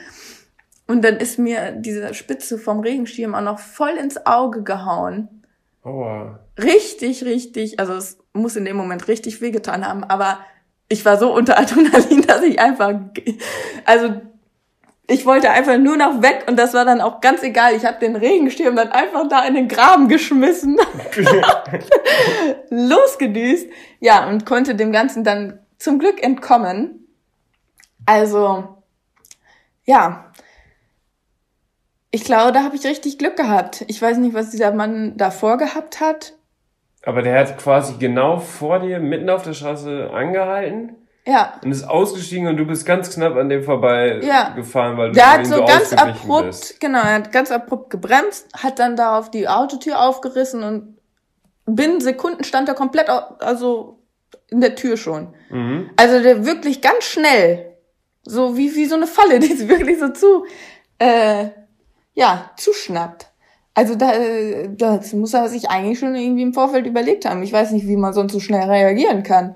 Und 0.86 1.02
dann 1.02 1.16
ist 1.16 1.38
mir 1.38 1.72
diese 1.72 2.12
Spitze 2.14 2.58
vom 2.58 2.80
Regenschirm 2.80 3.34
auch 3.34 3.40
noch 3.40 3.58
voll 3.58 3.96
ins 3.98 4.26
Auge 4.26 4.62
gehauen. 4.62 5.42
Oh. 5.82 6.26
Richtig, 6.58 7.24
richtig, 7.24 7.80
also 7.80 7.94
es 7.94 8.18
muss 8.34 8.56
in 8.56 8.66
dem 8.66 8.76
Moment 8.76 9.08
richtig 9.08 9.40
wehgetan 9.40 9.86
haben, 9.86 10.04
aber 10.04 10.38
ich 10.88 11.04
war 11.06 11.16
so 11.16 11.34
unter 11.34 11.58
Adrenalin, 11.58 12.22
dass 12.26 12.42
ich 12.42 12.60
einfach, 12.60 12.94
also 13.86 14.20
ich 15.08 15.26
wollte 15.26 15.50
einfach 15.50 15.78
nur 15.78 15.96
noch 15.96 16.22
weg 16.22 16.44
und 16.48 16.56
das 16.56 16.74
war 16.74 16.84
dann 16.84 17.00
auch 17.00 17.20
ganz 17.20 17.42
egal. 17.42 17.74
Ich 17.74 17.84
habe 17.84 17.98
den 17.98 18.16
Regenschirm 18.16 18.76
dann 18.76 18.92
einfach 18.92 19.28
da 19.28 19.44
in 19.44 19.54
den 19.54 19.68
Graben 19.68 20.08
geschmissen, 20.08 20.78
losgedüst, 22.70 23.68
ja 24.00 24.28
und 24.28 24.46
konnte 24.46 24.74
dem 24.74 24.92
Ganzen 24.92 25.24
dann 25.24 25.58
zum 25.78 25.98
Glück 25.98 26.22
entkommen. 26.22 27.08
Also 28.06 28.76
ja, 29.84 30.32
ich 32.12 32.24
glaube, 32.24 32.52
da 32.52 32.62
habe 32.62 32.76
ich 32.76 32.84
richtig 32.84 33.18
Glück 33.18 33.36
gehabt. 33.36 33.84
Ich 33.88 34.00
weiß 34.00 34.18
nicht, 34.18 34.34
was 34.34 34.50
dieser 34.50 34.72
Mann 34.72 35.16
davor 35.16 35.56
gehabt 35.56 36.00
hat. 36.00 36.34
Aber 37.04 37.22
der 37.22 37.40
hat 37.40 37.58
quasi 37.58 37.94
genau 37.98 38.38
vor 38.38 38.78
dir, 38.78 39.00
mitten 39.00 39.28
auf 39.30 39.42
der 39.42 39.54
Straße 39.54 40.10
angehalten. 40.12 40.94
Ja. 41.26 41.60
Und 41.62 41.70
ist 41.70 41.84
ausgestiegen 41.84 42.48
und 42.48 42.56
du 42.56 42.64
bist 42.64 42.84
ganz 42.84 43.10
knapp 43.14 43.36
an 43.36 43.48
dem 43.48 43.62
vorbei 43.62 44.20
ja. 44.22 44.50
gefahren, 44.50 44.96
weil 44.96 45.08
du 45.08 45.14
Der 45.14 45.32
hat 45.32 45.46
so 45.46 45.64
ganz 45.64 45.92
abrupt, 45.92 46.46
bist. 46.46 46.80
genau, 46.80 46.98
er 46.98 47.14
hat 47.14 47.32
ganz 47.32 47.52
abrupt 47.52 47.90
gebremst, 47.90 48.48
hat 48.56 48.80
dann 48.80 48.96
da 48.96 49.18
auf 49.18 49.30
die 49.30 49.46
Autotür 49.46 50.00
aufgerissen 50.00 50.64
und 50.64 50.98
binnen 51.64 52.00
Sekunden 52.00 52.42
stand 52.42 52.68
er 52.68 52.74
komplett, 52.74 53.08
also 53.08 54.00
in 54.48 54.60
der 54.60 54.74
Tür 54.74 54.96
schon. 54.96 55.34
Mhm. 55.50 55.90
Also 55.96 56.20
der 56.20 56.44
wirklich 56.44 56.80
ganz 56.80 57.04
schnell, 57.04 57.76
so 58.24 58.56
wie, 58.56 58.74
wie 58.74 58.86
so 58.86 58.96
eine 58.96 59.06
Falle, 59.06 59.38
die 59.40 59.52
ist 59.52 59.68
wirklich 59.68 60.00
so 60.00 60.08
zu, 60.08 60.44
äh, 60.98 61.50
ja, 62.14 62.50
zuschnappt. 62.56 63.28
Also 63.74 63.94
da, 63.94 64.12
das 64.68 65.14
muss 65.14 65.32
er 65.32 65.48
sich 65.48 65.70
eigentlich 65.70 65.98
schon 65.98 66.14
irgendwie 66.14 66.42
im 66.42 66.52
Vorfeld 66.52 66.86
überlegt 66.86 67.24
haben. 67.24 67.42
Ich 67.42 67.52
weiß 67.52 67.70
nicht, 67.70 67.86
wie 67.86 67.96
man 67.96 68.12
sonst 68.12 68.32
so 68.32 68.40
schnell 68.40 68.68
reagieren 68.68 69.22
kann. 69.22 69.54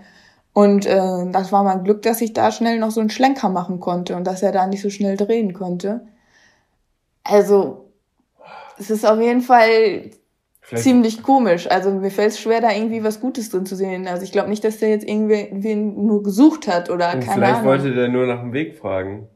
Und 0.56 0.86
äh, 0.86 1.30
das 1.32 1.52
war 1.52 1.64
mein 1.64 1.84
Glück, 1.84 2.00
dass 2.00 2.22
ich 2.22 2.32
da 2.32 2.50
schnell 2.50 2.78
noch 2.78 2.90
so 2.90 3.00
einen 3.00 3.10
Schlenker 3.10 3.50
machen 3.50 3.78
konnte 3.78 4.16
und 4.16 4.24
dass 4.24 4.42
er 4.42 4.52
da 4.52 4.66
nicht 4.66 4.80
so 4.80 4.88
schnell 4.88 5.18
drehen 5.18 5.52
konnte. 5.52 6.06
Also 7.24 7.90
es 8.78 8.88
ist 8.88 9.04
auf 9.04 9.20
jeden 9.20 9.42
Fall 9.42 10.12
Vielleicht. 10.62 10.82
ziemlich 10.82 11.22
komisch. 11.22 11.70
Also 11.70 11.90
mir 11.90 12.10
fällt 12.10 12.30
es 12.30 12.40
schwer, 12.40 12.62
da 12.62 12.72
irgendwie 12.72 13.04
was 13.04 13.20
Gutes 13.20 13.50
drin 13.50 13.66
zu 13.66 13.76
sehen. 13.76 14.08
Also 14.08 14.22
ich 14.22 14.32
glaube 14.32 14.48
nicht, 14.48 14.64
dass 14.64 14.78
der 14.78 14.88
jetzt 14.88 15.06
irgendwie 15.06 15.74
nur 15.74 16.22
gesucht 16.22 16.68
hat 16.68 16.88
oder 16.88 17.12
und 17.12 17.20
keine 17.20 17.34
vielleicht 17.34 17.36
Ahnung. 17.56 17.62
Vielleicht 17.62 17.64
wollte 17.64 17.94
der 17.94 18.08
nur 18.08 18.26
nach 18.26 18.40
dem 18.40 18.54
Weg 18.54 18.78
fragen. 18.78 19.28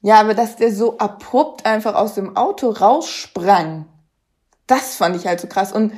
Ja, 0.00 0.20
aber 0.20 0.34
dass 0.34 0.54
der 0.54 0.70
so 0.72 0.98
abrupt 0.98 1.66
einfach 1.66 1.96
aus 1.96 2.14
dem 2.14 2.36
Auto 2.36 2.70
raussprang 2.70 3.86
das 4.68 4.96
fand 4.96 5.16
ich 5.16 5.26
halt 5.26 5.40
so 5.40 5.48
krass. 5.48 5.72
Und 5.72 5.92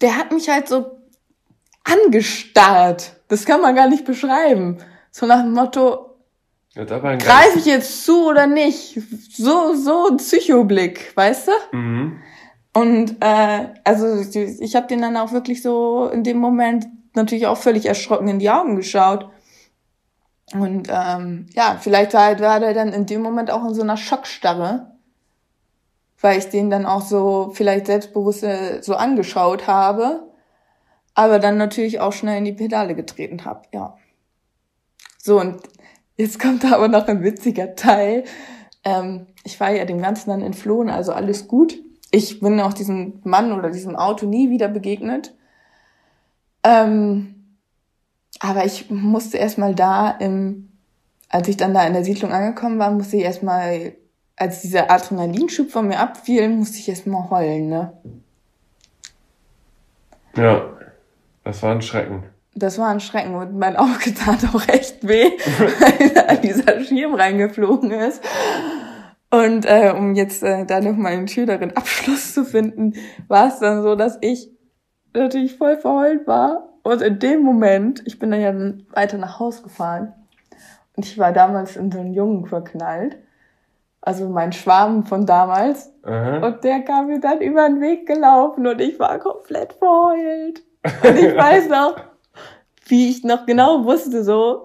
der 0.00 0.16
hat 0.16 0.32
mich 0.32 0.48
halt 0.48 0.66
so 0.66 1.01
angestarrt. 1.84 3.16
Das 3.28 3.44
kann 3.44 3.60
man 3.60 3.74
gar 3.74 3.88
nicht 3.88 4.04
beschreiben. 4.04 4.78
So 5.10 5.26
nach 5.26 5.42
dem 5.42 5.52
Motto, 5.52 6.16
greife 6.74 7.58
ich 7.58 7.66
jetzt 7.66 8.04
zu 8.04 8.28
oder 8.28 8.46
nicht? 8.46 9.00
So, 9.30 9.74
so 9.74 10.08
ein 10.10 10.16
Psychoblick, 10.16 11.14
weißt 11.16 11.48
du? 11.48 11.76
Mhm. 11.76 12.22
Und 12.74 13.16
äh, 13.20 13.68
also 13.84 14.20
ich 14.40 14.74
habe 14.74 14.86
den 14.86 15.02
dann 15.02 15.16
auch 15.16 15.32
wirklich 15.32 15.60
so 15.60 16.08
in 16.08 16.24
dem 16.24 16.38
Moment 16.38 16.86
natürlich 17.14 17.46
auch 17.46 17.58
völlig 17.58 17.84
erschrocken 17.84 18.28
in 18.28 18.38
die 18.38 18.48
Augen 18.48 18.76
geschaut. 18.76 19.28
Und 20.54 20.88
ähm, 20.90 21.46
ja, 21.52 21.78
vielleicht 21.80 22.14
war, 22.14 22.38
war 22.40 22.60
der 22.60 22.72
dann 22.72 22.92
in 22.92 23.04
dem 23.04 23.20
Moment 23.20 23.50
auch 23.50 23.64
in 23.66 23.74
so 23.74 23.82
einer 23.82 23.98
Schockstarre 23.98 24.92
weil 26.22 26.38
ich 26.38 26.48
den 26.48 26.70
dann 26.70 26.86
auch 26.86 27.02
so 27.02 27.50
vielleicht 27.52 27.86
selbstbewusst 27.86 28.44
äh, 28.44 28.80
so 28.80 28.94
angeschaut 28.94 29.66
habe, 29.66 30.22
aber 31.14 31.38
dann 31.38 31.58
natürlich 31.58 32.00
auch 32.00 32.12
schnell 32.12 32.38
in 32.38 32.44
die 32.44 32.52
Pedale 32.52 32.94
getreten 32.94 33.44
habe, 33.44 33.62
ja. 33.72 33.96
So, 35.18 35.40
und 35.40 35.60
jetzt 36.16 36.40
kommt 36.40 36.64
da 36.64 36.74
aber 36.74 36.88
noch 36.88 37.06
ein 37.06 37.22
witziger 37.22 37.74
Teil. 37.76 38.24
Ähm, 38.84 39.26
ich 39.44 39.60
war 39.60 39.70
ja 39.70 39.84
dem 39.84 40.00
Ganzen 40.00 40.30
dann 40.30 40.42
entflohen, 40.42 40.90
also 40.90 41.12
alles 41.12 41.46
gut. 41.48 41.78
Ich 42.10 42.40
bin 42.40 42.60
auch 42.60 42.72
diesem 42.72 43.20
Mann 43.24 43.52
oder 43.52 43.70
diesem 43.70 43.96
Auto 43.96 44.26
nie 44.26 44.50
wieder 44.50 44.68
begegnet. 44.68 45.34
Ähm, 46.64 47.56
aber 48.40 48.64
ich 48.64 48.90
musste 48.90 49.38
erstmal 49.38 49.74
da 49.74 50.10
im, 50.10 50.72
als 51.28 51.48
ich 51.48 51.56
dann 51.56 51.74
da 51.74 51.86
in 51.86 51.92
der 51.92 52.04
Siedlung 52.04 52.32
angekommen 52.32 52.78
war, 52.78 52.90
musste 52.90 53.16
ich 53.16 53.22
erstmal 53.22 53.94
als 54.36 54.62
dieser 54.62 54.90
Adrenalinschub 54.90 55.70
von 55.70 55.86
mir 55.86 56.00
abfiel, 56.00 56.48
musste 56.48 56.78
ich 56.78 56.88
erst 56.88 57.06
mal 57.06 57.30
heulen, 57.30 57.68
ne? 57.68 57.92
Ja, 60.36 60.72
das 61.44 61.62
war 61.62 61.72
ein 61.72 61.82
Schrecken. 61.82 62.24
Das 62.54 62.78
war 62.78 62.88
ein 62.88 63.00
Schrecken 63.00 63.34
und 63.34 63.58
mein 63.58 63.76
Auge 63.76 64.14
tat 64.24 64.44
auch 64.54 64.68
echt 64.68 65.06
weh, 65.06 65.30
weil 65.58 66.36
dieser 66.42 66.80
Schirm 66.80 67.14
reingeflogen 67.14 67.90
ist. 67.90 68.22
Und 69.30 69.64
äh, 69.64 69.94
um 69.96 70.14
jetzt 70.14 70.42
äh, 70.42 70.66
da 70.66 70.80
noch 70.80 70.94
mal 70.94 71.12
einen 71.12 71.28
schöneren 71.28 71.74
Abschluss 71.74 72.34
zu 72.34 72.44
finden, 72.44 72.92
war 73.28 73.48
es 73.48 73.60
dann 73.60 73.82
so, 73.82 73.94
dass 73.96 74.18
ich 74.20 74.50
natürlich 75.14 75.56
voll 75.56 75.78
verheult 75.78 76.26
war. 76.26 76.68
Und 76.82 77.00
in 77.00 77.18
dem 77.18 77.42
Moment, 77.42 78.02
ich 78.04 78.18
bin 78.18 78.30
dann 78.30 78.40
ja 78.40 78.52
weiter 78.94 79.16
nach 79.16 79.38
Haus 79.38 79.62
gefahren. 79.62 80.12
Und 80.96 81.06
ich 81.06 81.18
war 81.18 81.32
damals 81.32 81.76
in 81.76 81.90
so 81.90 82.00
einen 82.00 82.12
Jungen 82.12 82.44
verknallt. 82.46 83.16
Also 84.02 84.28
mein 84.28 84.52
Schwarm 84.52 85.06
von 85.06 85.24
damals. 85.24 85.90
Aha. 86.02 86.44
Und 86.44 86.64
der 86.64 86.80
kam 86.80 87.06
mir 87.06 87.20
dann 87.20 87.40
über 87.40 87.66
den 87.66 87.80
Weg 87.80 88.06
gelaufen 88.06 88.66
und 88.66 88.80
ich 88.80 88.98
war 88.98 89.18
komplett 89.18 89.72
verheult. 89.74 90.62
Und 90.84 91.16
ich 91.16 91.36
weiß 91.36 91.68
noch, 91.68 91.96
wie 92.86 93.10
ich 93.10 93.24
noch 93.24 93.46
genau 93.46 93.84
wusste, 93.84 94.24
so, 94.24 94.64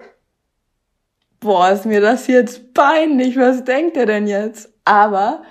boah, 1.40 1.70
ist 1.70 1.86
mir 1.86 2.00
das 2.00 2.26
jetzt 2.26 2.74
peinlich, 2.74 3.36
was 3.36 3.64
denkt 3.64 3.96
er 3.96 4.06
denn 4.06 4.26
jetzt? 4.26 4.72
Aber 4.84 5.42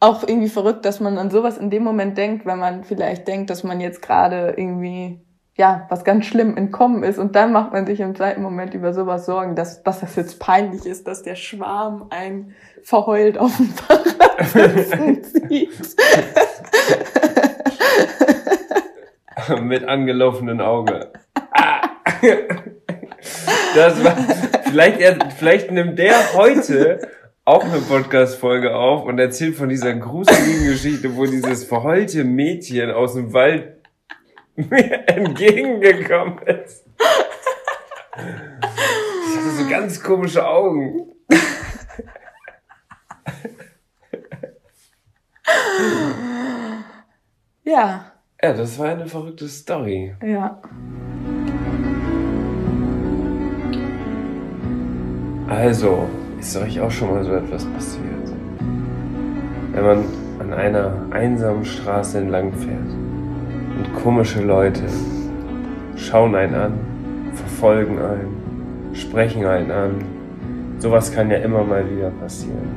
auch 0.00 0.22
irgendwie 0.22 0.48
verrückt, 0.48 0.84
dass 0.84 1.00
man 1.00 1.16
an 1.16 1.30
sowas 1.30 1.56
in 1.56 1.70
dem 1.70 1.82
Moment 1.82 2.18
denkt, 2.18 2.44
wenn 2.44 2.58
man 2.58 2.84
vielleicht 2.84 3.26
denkt, 3.26 3.48
dass 3.48 3.64
man 3.64 3.80
jetzt 3.80 4.02
gerade 4.02 4.54
irgendwie, 4.56 5.22
ja, 5.56 5.86
was 5.88 6.04
ganz 6.04 6.26
schlimm 6.26 6.58
entkommen 6.58 7.04
ist 7.04 7.18
und 7.18 7.34
dann 7.34 7.52
macht 7.52 7.72
man 7.72 7.86
sich 7.86 8.00
im 8.00 8.14
zweiten 8.14 8.42
Moment 8.42 8.74
über 8.74 8.92
sowas 8.92 9.24
Sorgen, 9.24 9.56
dass, 9.56 9.82
dass 9.82 10.00
das 10.00 10.16
jetzt 10.16 10.40
peinlich 10.40 10.84
ist, 10.84 11.08
dass 11.08 11.22
der 11.22 11.36
Schwarm 11.36 12.08
ein 12.10 12.54
verheult 12.82 13.38
auf 13.38 13.56
dem 13.56 13.70
Fahrrad 13.70 15.24
sieht. 15.24 15.70
Mit 19.62 19.84
angelaufenen 19.84 20.60
Augen. 20.60 21.04
Das 23.74 24.04
war, 24.04 24.16
vielleicht, 24.64 25.00
er, 25.00 25.30
vielleicht 25.30 25.70
nimmt 25.70 25.98
der 25.98 26.34
heute 26.34 27.00
auch 27.44 27.64
eine 27.64 27.80
Podcast-Folge 27.80 28.74
auf 28.74 29.04
und 29.04 29.18
erzählt 29.18 29.56
von 29.56 29.68
dieser 29.68 29.94
gruseligen 29.94 30.66
Geschichte, 30.66 31.16
wo 31.16 31.26
dieses 31.26 31.64
verheulte 31.64 32.24
Mädchen 32.24 32.90
aus 32.90 33.14
dem 33.14 33.32
Wald 33.32 33.76
mir 34.56 35.08
entgegengekommen 35.08 36.38
ist. 36.46 36.86
Ich 38.16 39.36
hatte 39.36 39.50
so 39.58 39.68
ganz 39.68 40.02
komische 40.02 40.46
Augen. 40.46 41.12
Ja. 47.64 48.13
Ja, 48.44 48.52
das 48.52 48.78
war 48.78 48.88
eine 48.88 49.06
verrückte 49.06 49.48
Story. 49.48 50.12
Ja. 50.22 50.60
Also, 55.48 56.10
ist 56.38 56.54
euch 56.58 56.78
auch 56.78 56.90
schon 56.90 57.08
mal 57.08 57.24
so 57.24 57.32
etwas 57.32 57.64
passiert? 57.64 58.04
Wenn 59.72 59.82
man 59.82 60.04
an 60.40 60.52
einer 60.52 60.92
einsamen 61.10 61.64
Straße 61.64 62.18
entlang 62.18 62.52
fährt 62.52 62.90
und 63.78 63.94
komische 64.02 64.42
Leute 64.42 64.82
schauen 65.96 66.34
einen 66.34 66.54
an, 66.54 66.72
verfolgen 67.32 67.98
einen, 67.98 68.92
sprechen 68.92 69.46
einen 69.46 69.70
an. 69.70 70.04
Sowas 70.80 71.10
kann 71.10 71.30
ja 71.30 71.38
immer 71.38 71.64
mal 71.64 71.90
wieder 71.90 72.10
passieren. 72.10 72.68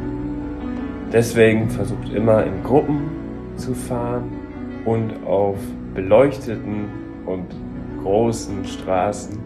Deswegen 1.11 1.69
versucht 1.69 2.13
immer 2.13 2.45
in 2.45 2.63
Gruppen 2.63 3.11
zu 3.57 3.73
fahren 3.73 4.46
und 4.87 5.11
auf 5.25 5.57
beleuchteten 5.93 6.85
und 7.25 7.45
großen 8.01 8.63
Straßen, 8.63 9.37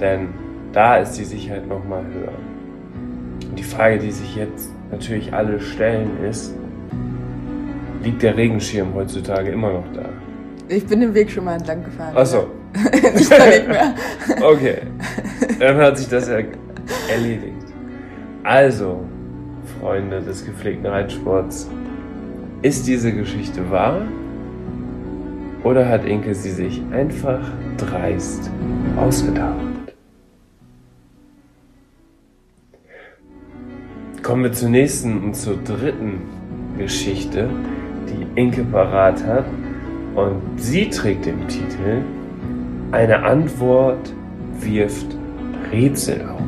denn 0.00 0.28
da 0.72 0.98
ist 0.98 1.14
die 1.18 1.24
Sicherheit 1.24 1.66
nochmal 1.66 2.04
höher. 2.04 3.48
Und 3.50 3.58
die 3.58 3.64
Frage, 3.64 3.98
die 3.98 4.12
sich 4.12 4.36
jetzt 4.36 4.70
natürlich 4.92 5.34
alle 5.34 5.60
stellen, 5.60 6.24
ist, 6.24 6.54
liegt 8.04 8.22
der 8.22 8.36
Regenschirm 8.36 8.94
heutzutage 8.94 9.50
immer 9.50 9.72
noch 9.72 9.92
da? 9.92 10.08
Ich 10.68 10.86
bin 10.86 11.00
den 11.00 11.14
Weg 11.14 11.30
schon 11.32 11.44
mal 11.44 11.56
entlang 11.56 11.82
gefahren. 11.82 12.14
Ach 12.14 12.26
so. 12.26 12.46
nicht, 12.92 13.14
nicht 13.16 13.68
mehr. 13.68 13.94
okay. 14.48 14.82
Dann 15.58 15.78
hat 15.78 15.98
sich 15.98 16.08
das 16.08 16.28
ja 16.28 16.38
erledigt. 17.10 17.66
Also, 18.44 19.00
Freunde 19.80 20.20
des 20.20 20.46
gepflegten 20.46 20.86
Reitsports, 20.86 21.68
ist 22.62 22.86
diese 22.86 23.12
Geschichte 23.12 23.68
wahr? 23.68 24.02
Oder 25.68 25.86
hat 25.86 26.06
Inke 26.06 26.34
sie 26.34 26.50
sich 26.50 26.82
einfach 26.92 27.42
dreist 27.76 28.50
ausgedacht? 28.96 29.66
Kommen 34.22 34.44
wir 34.44 34.52
zur 34.54 34.70
nächsten 34.70 35.22
und 35.22 35.34
zur 35.34 35.62
dritten 35.62 36.22
Geschichte, 36.78 37.50
die 38.08 38.40
Inke 38.40 38.64
parat 38.64 39.22
hat. 39.26 39.44
Und 40.14 40.40
sie 40.56 40.88
trägt 40.88 41.26
den 41.26 41.46
Titel 41.48 42.02
Eine 42.90 43.22
Antwort 43.24 44.14
wirft 44.60 45.18
Rätsel 45.70 46.30
auf. 46.30 46.40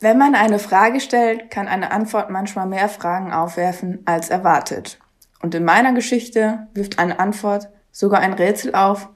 Wenn 0.00 0.18
man 0.18 0.34
eine 0.34 0.58
Frage 0.58 1.00
stellt, 1.00 1.50
kann 1.50 1.66
eine 1.66 1.92
Antwort 1.92 2.28
manchmal 2.28 2.66
mehr 2.66 2.90
Fragen 2.90 3.32
aufwerfen 3.32 4.00
als 4.04 4.28
erwartet. 4.28 4.98
Und 5.42 5.54
in 5.54 5.64
meiner 5.64 5.92
Geschichte 5.92 6.68
wirft 6.74 6.98
eine 6.98 7.18
Antwort 7.18 7.68
sogar 7.90 8.20
ein 8.20 8.34
Rätsel 8.34 8.74
auf, 8.74 9.08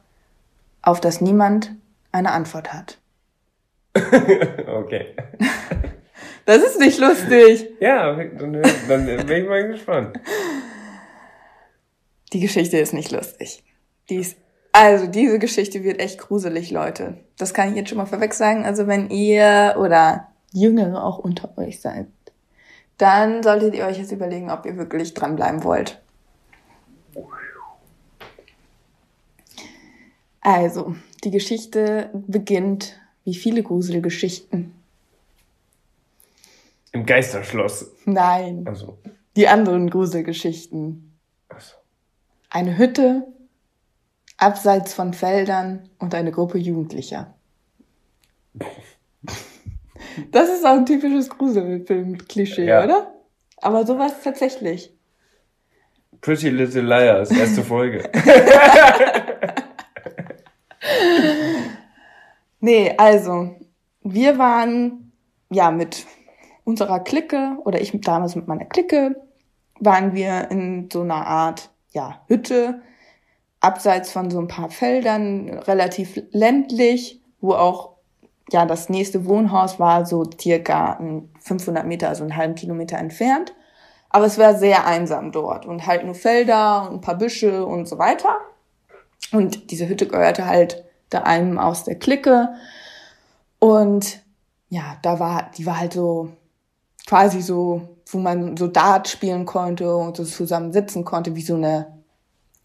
auf 0.82 1.00
das 1.00 1.20
niemand 1.20 1.72
eine 2.12 2.32
Antwort 2.32 2.72
hat. 2.72 2.98
okay. 4.66 5.14
Das 6.46 6.58
ist 6.58 6.78
nicht 6.78 6.98
lustig. 6.98 7.70
Ja, 7.80 8.14
dann, 8.14 8.62
dann 8.86 9.06
bin 9.06 9.30
ich 9.30 9.48
mal 9.48 9.66
gespannt. 9.66 10.20
Die 12.34 12.40
Geschichte 12.40 12.76
ist 12.76 12.92
nicht 12.92 13.12
lustig. 13.12 13.64
Die 14.10 14.16
ist, 14.16 14.36
also 14.72 15.06
diese 15.06 15.38
Geschichte 15.38 15.84
wird 15.84 16.00
echt 16.00 16.18
gruselig, 16.18 16.70
Leute. 16.70 17.16
Das 17.38 17.54
kann 17.54 17.70
ich 17.70 17.76
jetzt 17.76 17.88
schon 17.88 17.96
mal 17.96 18.04
vorweg 18.04 18.34
sagen. 18.34 18.66
Also 18.66 18.86
wenn 18.86 19.08
ihr 19.08 19.76
oder 19.78 20.28
Jüngere 20.52 21.02
auch 21.02 21.18
unter 21.18 21.56
euch 21.56 21.80
seid, 21.80 22.08
dann 22.98 23.42
solltet 23.42 23.74
ihr 23.74 23.86
euch 23.86 23.98
jetzt 23.98 24.12
überlegen, 24.12 24.50
ob 24.50 24.66
ihr 24.66 24.76
wirklich 24.76 25.14
dranbleiben 25.14 25.64
wollt. 25.64 26.02
Also, 30.40 30.94
die 31.24 31.30
Geschichte 31.30 32.10
beginnt 32.26 33.00
wie 33.24 33.34
viele 33.34 33.62
Gruselgeschichten. 33.62 34.74
Im 36.92 37.06
Geisterschloss. 37.06 37.90
Nein. 38.04 38.64
Also. 38.66 38.98
Die 39.36 39.48
anderen 39.48 39.90
Gruselgeschichten. 39.90 41.18
Also. 41.48 41.74
Eine 42.50 42.76
Hütte, 42.76 43.26
abseits 44.36 44.94
von 44.94 45.14
Feldern 45.14 45.88
und 45.98 46.14
eine 46.14 46.30
Gruppe 46.30 46.58
Jugendlicher. 46.58 47.34
Das 50.30 50.48
ist 50.48 50.64
auch 50.64 50.76
ein 50.76 50.86
typisches 50.86 51.28
Gruselfilm-Klischee, 51.28 52.66
ja. 52.66 52.84
oder? 52.84 53.14
Aber 53.56 53.84
sowas 53.84 54.12
tatsächlich. 54.22 54.92
Pretty 56.24 56.48
Little 56.48 56.80
Liars, 56.80 57.30
erste 57.30 57.62
Folge. 57.62 58.10
Nee, 62.60 62.94
also, 62.96 63.56
wir 64.00 64.38
waren 64.38 65.12
ja 65.50 65.70
mit 65.70 66.06
unserer 66.64 67.00
Clique 67.00 67.58
oder 67.62 67.78
ich 67.78 67.92
damals 68.00 68.36
mit 68.36 68.48
meiner 68.48 68.64
Clique 68.64 69.16
waren 69.80 70.14
wir 70.14 70.50
in 70.50 70.88
so 70.90 71.02
einer 71.02 71.26
Art 71.26 71.68
ja, 71.92 72.22
Hütte 72.26 72.80
abseits 73.60 74.10
von 74.12 74.30
so 74.30 74.38
ein 74.38 74.48
paar 74.48 74.70
Feldern, 74.70 75.50
relativ 75.50 76.22
ländlich, 76.30 77.20
wo 77.42 77.52
auch 77.52 77.96
ja 78.50 78.64
das 78.64 78.88
nächste 78.88 79.26
Wohnhaus 79.26 79.78
war 79.78 80.06
so 80.06 80.24
circa 80.40 80.98
500 81.40 81.86
Meter, 81.86 82.08
also 82.08 82.22
einen 82.24 82.34
halben 82.36 82.54
Kilometer 82.54 82.96
entfernt. 82.96 83.54
Aber 84.14 84.26
es 84.26 84.38
war 84.38 84.54
sehr 84.54 84.86
einsam 84.86 85.32
dort 85.32 85.66
und 85.66 85.88
halt 85.88 86.04
nur 86.04 86.14
Felder 86.14 86.88
und 86.88 86.98
ein 86.98 87.00
paar 87.00 87.18
Büsche 87.18 87.66
und 87.66 87.88
so 87.88 87.98
weiter. 87.98 88.36
Und 89.32 89.72
diese 89.72 89.88
Hütte 89.88 90.06
gehörte 90.06 90.46
halt 90.46 90.84
der 91.10 91.26
einem 91.26 91.58
aus 91.58 91.82
der 91.82 91.98
Clique. 91.98 92.50
Und 93.58 94.20
ja, 94.68 94.98
da 95.02 95.18
war, 95.18 95.50
die 95.58 95.66
war 95.66 95.80
halt 95.80 95.94
so 95.94 96.28
quasi 97.08 97.42
so, 97.42 97.88
wo 98.06 98.18
man 98.18 98.56
so 98.56 98.68
Dart 98.68 99.08
spielen 99.08 99.46
konnte 99.46 99.96
und 99.96 100.16
so 100.16 100.24
zusammen 100.24 100.72
sitzen 100.72 101.04
konnte, 101.04 101.34
wie 101.34 101.42
so 101.42 101.56
eine 101.56 101.98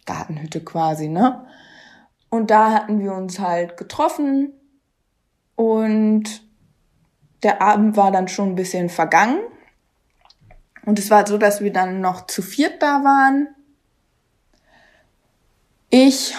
Gartenhütte 0.05 0.63
quasi, 0.63 1.07
ne? 1.07 1.47
Und 2.29 2.51
da 2.51 2.73
hatten 2.73 2.99
wir 2.99 3.13
uns 3.13 3.39
halt 3.39 3.75
getroffen 3.75 4.53
und 5.55 6.43
der 7.41 7.63
Abend 7.63 7.97
war 7.97 8.11
dann 8.11 8.27
schon 8.27 8.49
ein 8.49 8.55
bisschen 8.55 8.89
vergangen. 8.89 9.39
Und 10.89 10.97
es 10.97 11.11
war 11.11 11.27
so, 11.27 11.37
dass 11.37 11.61
wir 11.61 11.71
dann 11.71 12.01
noch 12.01 12.25
zu 12.25 12.41
viert 12.41 12.81
da 12.81 13.03
waren. 13.03 13.49
Ich 15.91 16.33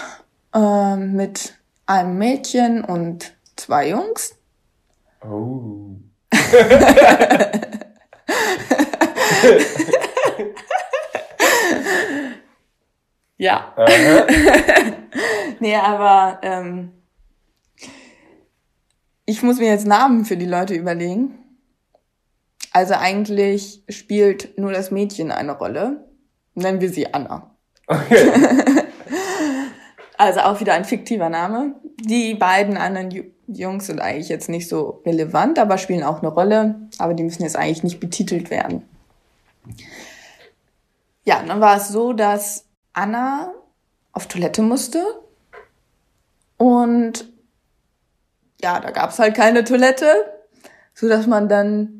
äh, 0.52 0.96
mit 0.96 1.56
einem 1.86 2.18
Mädchen 2.18 2.84
und 2.84 3.32
zwei 3.54 3.90
Jungs. 3.90 4.34
Oh. 5.22 5.92
ja. 13.36 13.72
nee, 15.60 15.76
aber 15.76 16.40
ähm, 16.42 16.90
ich 19.26 19.44
muss 19.44 19.60
mir 19.60 19.70
jetzt 19.70 19.86
Namen 19.86 20.24
für 20.24 20.36
die 20.36 20.46
Leute 20.46 20.74
überlegen. 20.74 21.38
Also 22.72 22.94
eigentlich 22.94 23.82
spielt 23.88 24.56
nur 24.58 24.72
das 24.72 24.90
Mädchen 24.90 25.32
eine 25.32 25.52
Rolle. 25.52 26.08
Nennen 26.54 26.80
wir 26.80 26.90
sie 26.90 27.12
Anna. 27.12 27.54
Okay. 27.86 28.30
also 30.18 30.40
auch 30.40 30.60
wieder 30.60 30.74
ein 30.74 30.84
fiktiver 30.84 31.28
Name. 31.28 31.74
Die 31.98 32.34
beiden 32.34 32.76
anderen 32.76 33.32
Jungs 33.46 33.86
sind 33.86 34.00
eigentlich 34.00 34.28
jetzt 34.28 34.48
nicht 34.48 34.68
so 34.68 35.02
relevant, 35.04 35.58
aber 35.58 35.78
spielen 35.78 36.04
auch 36.04 36.18
eine 36.18 36.28
Rolle. 36.28 36.88
Aber 36.98 37.14
die 37.14 37.24
müssen 37.24 37.42
jetzt 37.42 37.56
eigentlich 37.56 37.82
nicht 37.82 38.00
betitelt 38.00 38.50
werden. 38.50 38.88
Ja, 41.24 41.42
dann 41.42 41.60
war 41.60 41.76
es 41.76 41.88
so, 41.88 42.12
dass 42.12 42.66
Anna 42.92 43.52
auf 44.12 44.26
Toilette 44.26 44.62
musste. 44.62 45.04
Und 46.56 47.32
ja, 48.62 48.80
da 48.80 48.90
gab's 48.90 49.18
halt 49.18 49.34
keine 49.34 49.64
Toilette, 49.64 50.06
so 50.94 51.08
dass 51.08 51.26
man 51.26 51.48
dann 51.48 51.99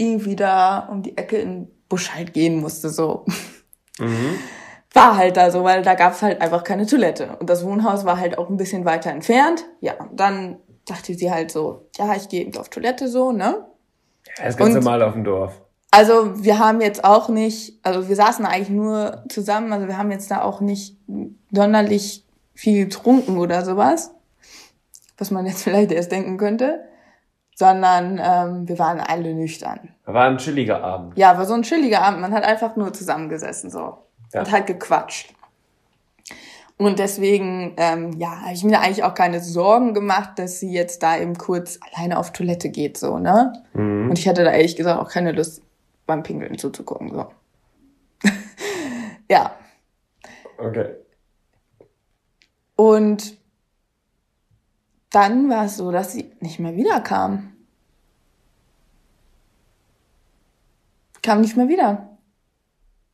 irgendwie 0.00 0.34
da 0.34 0.88
um 0.90 1.02
die 1.02 1.16
Ecke 1.16 1.36
in 1.36 1.48
den 1.48 1.70
Busch 1.88 2.10
halt 2.14 2.32
gehen 2.32 2.60
musste, 2.60 2.88
so. 2.88 3.26
Mhm. 3.98 4.38
War 4.92 5.16
halt 5.16 5.36
da 5.36 5.52
so, 5.52 5.62
weil 5.62 5.82
da 5.82 5.94
gab's 5.94 6.20
halt 6.20 6.40
einfach 6.40 6.64
keine 6.64 6.84
Toilette. 6.84 7.36
Und 7.38 7.48
das 7.48 7.64
Wohnhaus 7.64 8.04
war 8.04 8.18
halt 8.18 8.38
auch 8.38 8.50
ein 8.50 8.56
bisschen 8.56 8.84
weiter 8.84 9.12
entfernt. 9.12 9.64
Ja, 9.80 9.92
dann 10.12 10.56
dachte 10.84 11.14
sie 11.14 11.30
halt 11.30 11.52
so, 11.52 11.86
ja, 11.96 12.16
ich 12.16 12.28
gehe 12.28 12.40
eben 12.40 12.58
auf 12.58 12.70
Toilette 12.70 13.06
so, 13.06 13.30
ne? 13.30 13.66
Ja, 14.36 14.46
das 14.46 14.56
ganze 14.56 14.80
Mal 14.80 15.00
auf 15.04 15.12
dem 15.12 15.22
Dorf. 15.22 15.62
Also 15.92 16.42
wir 16.42 16.58
haben 16.58 16.80
jetzt 16.80 17.04
auch 17.04 17.28
nicht, 17.28 17.78
also 17.84 18.08
wir 18.08 18.16
saßen 18.16 18.44
eigentlich 18.44 18.70
nur 18.70 19.24
zusammen, 19.28 19.72
also 19.72 19.86
wir 19.86 19.96
haben 19.96 20.10
jetzt 20.10 20.28
da 20.28 20.42
auch 20.42 20.60
nicht 20.60 20.96
sonderlich 21.52 22.24
viel 22.54 22.86
getrunken 22.86 23.38
oder 23.38 23.64
sowas, 23.64 24.12
was 25.18 25.30
man 25.30 25.46
jetzt 25.46 25.62
vielleicht 25.64 25.92
erst 25.92 26.10
denken 26.10 26.36
könnte, 26.36 26.84
sondern 27.54 28.20
ähm, 28.22 28.68
wir 28.68 28.78
waren 28.78 29.00
alle 29.00 29.34
nüchtern. 29.34 29.90
War 30.04 30.26
ein 30.26 30.38
chilliger 30.38 30.82
Abend. 30.82 31.16
Ja, 31.16 31.36
war 31.36 31.46
so 31.46 31.54
ein 31.54 31.62
chilliger 31.62 32.02
Abend. 32.02 32.20
Man 32.20 32.32
hat 32.32 32.44
einfach 32.44 32.76
nur 32.76 32.92
zusammengesessen 32.92 33.70
so 33.70 33.98
ja. 34.32 34.40
und 34.40 34.50
halt 34.50 34.66
gequatscht. 34.66 35.34
Und 36.80 36.98
deswegen, 36.98 37.74
ähm, 37.76 38.12
ja, 38.18 38.40
habe 38.40 38.54
ich 38.54 38.64
mir 38.64 38.80
eigentlich 38.80 39.04
auch 39.04 39.12
keine 39.12 39.40
Sorgen 39.40 39.92
gemacht, 39.92 40.38
dass 40.38 40.60
sie 40.60 40.72
jetzt 40.72 41.02
da 41.02 41.18
eben 41.18 41.36
kurz 41.36 41.78
alleine 41.92 42.18
auf 42.18 42.32
Toilette 42.32 42.70
geht, 42.70 42.96
so, 42.96 43.18
ne? 43.18 43.52
Mhm. 43.74 44.08
Und 44.08 44.18
ich 44.18 44.26
hatte 44.26 44.44
da 44.44 44.50
ehrlich 44.50 44.76
gesagt 44.76 44.98
auch 44.98 45.10
keine 45.10 45.32
Lust, 45.32 45.60
beim 46.06 46.22
Pingeln 46.22 46.56
zuzugucken. 46.56 47.12
So. 47.12 47.26
ja. 49.30 49.54
Okay. 50.56 50.94
Und 52.76 53.36
dann 55.10 55.48
war 55.48 55.66
es 55.66 55.76
so, 55.76 55.90
dass 55.90 56.12
sie 56.12 56.32
nicht 56.40 56.58
mehr 56.58 56.76
wiederkam. 56.76 57.52
Kam 61.22 61.40
nicht 61.40 61.56
mehr 61.56 61.68
wieder. 61.68 62.08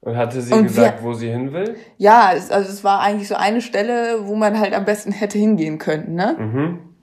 Und 0.01 0.17
hatte 0.17 0.41
sie 0.41 0.55
Und 0.55 0.65
gesagt, 0.65 1.03
wir, 1.03 1.09
wo 1.09 1.15
sie 1.15 1.31
hin 1.31 1.53
will? 1.53 1.77
Ja, 1.99 2.33
es, 2.33 2.51
also 2.51 2.71
es 2.71 2.85
war 2.85 3.01
eigentlich 3.01 3.27
so 3.27 3.35
eine 3.35 3.61
Stelle, 3.61 4.29
wo 4.29 4.37
man 4.37 4.59
halt 4.59 4.73
am 4.73 4.85
besten 4.85 5.11
hätte 5.11 5.37
hingehen 5.37 5.79
können, 5.79 6.15
ne? 6.15 6.37
Mhm. 6.39 6.95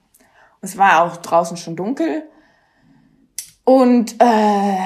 Es 0.62 0.78
war 0.78 1.02
auch 1.02 1.18
draußen 1.18 1.58
schon 1.58 1.76
dunkel. 1.76 2.22
Und 3.64 4.14
äh, 4.20 4.78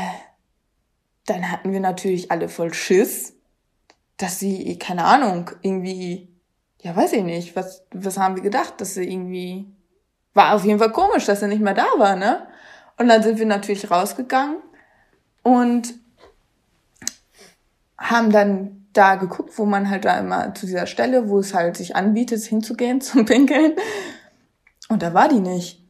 dann 1.26 1.50
hatten 1.52 1.72
wir 1.72 1.80
natürlich 1.80 2.32
alle 2.32 2.48
voll 2.48 2.74
Schiss, 2.74 3.34
dass 4.16 4.40
sie, 4.40 4.76
keine 4.78 5.04
Ahnung, 5.04 5.50
irgendwie, 5.62 6.28
ja, 6.80 6.96
weiß 6.96 7.12
ich 7.12 7.22
nicht, 7.22 7.54
was, 7.54 7.84
was 7.92 8.18
haben 8.18 8.34
wir 8.34 8.42
gedacht, 8.42 8.80
dass 8.80 8.94
sie 8.94 9.08
irgendwie, 9.08 9.70
war 10.34 10.54
auf 10.54 10.64
jeden 10.64 10.78
Fall 10.78 10.92
komisch, 10.92 11.24
dass 11.26 11.40
sie 11.40 11.48
nicht 11.48 11.62
mehr 11.62 11.74
da 11.74 11.86
war, 11.96 12.16
ne? 12.16 12.46
Und 12.96 13.08
dann 13.08 13.22
sind 13.22 13.38
wir 13.38 13.46
natürlich 13.46 13.90
rausgegangen 13.90 14.58
und 15.42 15.94
haben 17.96 18.30
dann 18.30 18.86
da 18.92 19.14
geguckt, 19.16 19.58
wo 19.58 19.64
man 19.64 19.88
halt 19.88 20.04
da 20.04 20.18
immer 20.18 20.54
zu 20.54 20.66
dieser 20.66 20.86
Stelle, 20.86 21.28
wo 21.28 21.38
es 21.38 21.54
halt 21.54 21.76
sich 21.76 21.96
anbietet, 21.96 22.42
hinzugehen 22.42 23.00
zum 23.02 23.24
Pinkeln. 23.24 23.74
Und 24.88 25.02
da 25.02 25.14
war 25.14 25.28
die 25.28 25.40
nicht. 25.40 25.84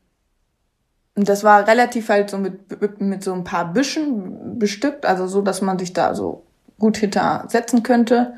Und 1.14 1.28
das 1.28 1.42
war 1.42 1.66
relativ 1.66 2.08
halt 2.10 2.30
so 2.30 2.38
mit, 2.38 3.00
mit 3.00 3.24
so 3.24 3.32
ein 3.32 3.44
paar 3.44 3.72
Büschen 3.72 4.58
bestückt, 4.58 5.04
also 5.04 5.26
so, 5.26 5.42
dass 5.42 5.62
man 5.62 5.78
sich 5.78 5.92
da 5.92 6.14
so 6.14 6.44
gut 6.78 6.96
hintersetzen 6.96 7.82
könnte. 7.82 8.34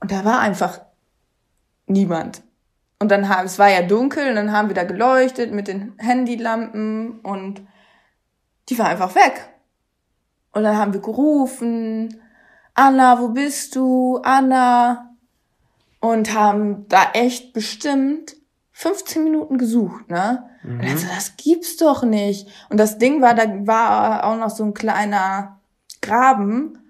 Und 0.00 0.10
da 0.10 0.24
war 0.24 0.40
einfach 0.40 0.80
niemand. 1.86 2.42
Und 3.00 3.10
dann 3.10 3.28
haben, 3.28 3.46
es 3.46 3.58
war 3.58 3.70
ja 3.70 3.82
dunkel, 3.82 4.28
und 4.28 4.34
dann 4.34 4.52
haben 4.52 4.68
wir 4.68 4.74
da 4.74 4.84
geleuchtet 4.84 5.52
mit 5.52 5.68
den 5.68 5.94
Handylampen 5.98 7.20
und 7.20 7.62
die 8.68 8.78
war 8.78 8.86
einfach 8.86 9.14
weg. 9.14 9.48
Und 10.52 10.64
dann 10.64 10.76
haben 10.76 10.92
wir 10.92 11.00
gerufen, 11.00 12.20
Anna, 12.74 13.20
wo 13.20 13.28
bist 13.28 13.76
du? 13.76 14.20
Anna. 14.22 15.16
Und 16.00 16.32
haben 16.34 16.86
da 16.88 17.10
echt 17.12 17.52
bestimmt 17.52 18.36
15 18.72 19.24
Minuten 19.24 19.58
gesucht, 19.58 20.08
ne? 20.08 20.48
Mhm. 20.62 20.78
Und 20.78 20.88
dann 20.88 20.98
so, 20.98 21.06
das 21.08 21.36
gibt's 21.36 21.76
doch 21.76 22.04
nicht. 22.04 22.48
Und 22.68 22.78
das 22.78 22.98
Ding 22.98 23.20
war, 23.20 23.34
da 23.34 23.66
war 23.66 24.24
auch 24.24 24.36
noch 24.36 24.50
so 24.50 24.64
ein 24.64 24.74
kleiner 24.74 25.58
Graben. 26.00 26.87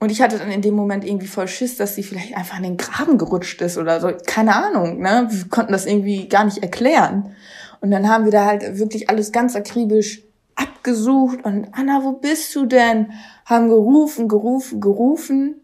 Und 0.00 0.12
ich 0.12 0.22
hatte 0.22 0.38
dann 0.38 0.50
in 0.50 0.62
dem 0.62 0.74
Moment 0.74 1.04
irgendwie 1.04 1.26
voll 1.26 1.48
Schiss, 1.48 1.76
dass 1.76 1.94
sie 1.94 2.02
vielleicht 2.02 2.36
einfach 2.36 2.56
in 2.58 2.62
den 2.62 2.76
Graben 2.76 3.18
gerutscht 3.18 3.60
ist 3.62 3.78
oder 3.78 4.00
so. 4.00 4.12
Keine 4.26 4.54
Ahnung, 4.54 5.00
ne? 5.00 5.26
Wir 5.28 5.48
konnten 5.48 5.72
das 5.72 5.86
irgendwie 5.86 6.28
gar 6.28 6.44
nicht 6.44 6.58
erklären. 6.58 7.34
Und 7.80 7.90
dann 7.90 8.08
haben 8.08 8.24
wir 8.24 8.32
da 8.32 8.44
halt 8.44 8.78
wirklich 8.78 9.10
alles 9.10 9.32
ganz 9.32 9.56
akribisch 9.56 10.22
abgesucht 10.54 11.44
und 11.44 11.68
Anna, 11.72 12.02
wo 12.02 12.12
bist 12.12 12.54
du 12.56 12.66
denn? 12.66 13.12
Haben 13.44 13.68
gerufen, 13.68 14.26
gerufen, 14.26 14.80
gerufen. 14.80 15.60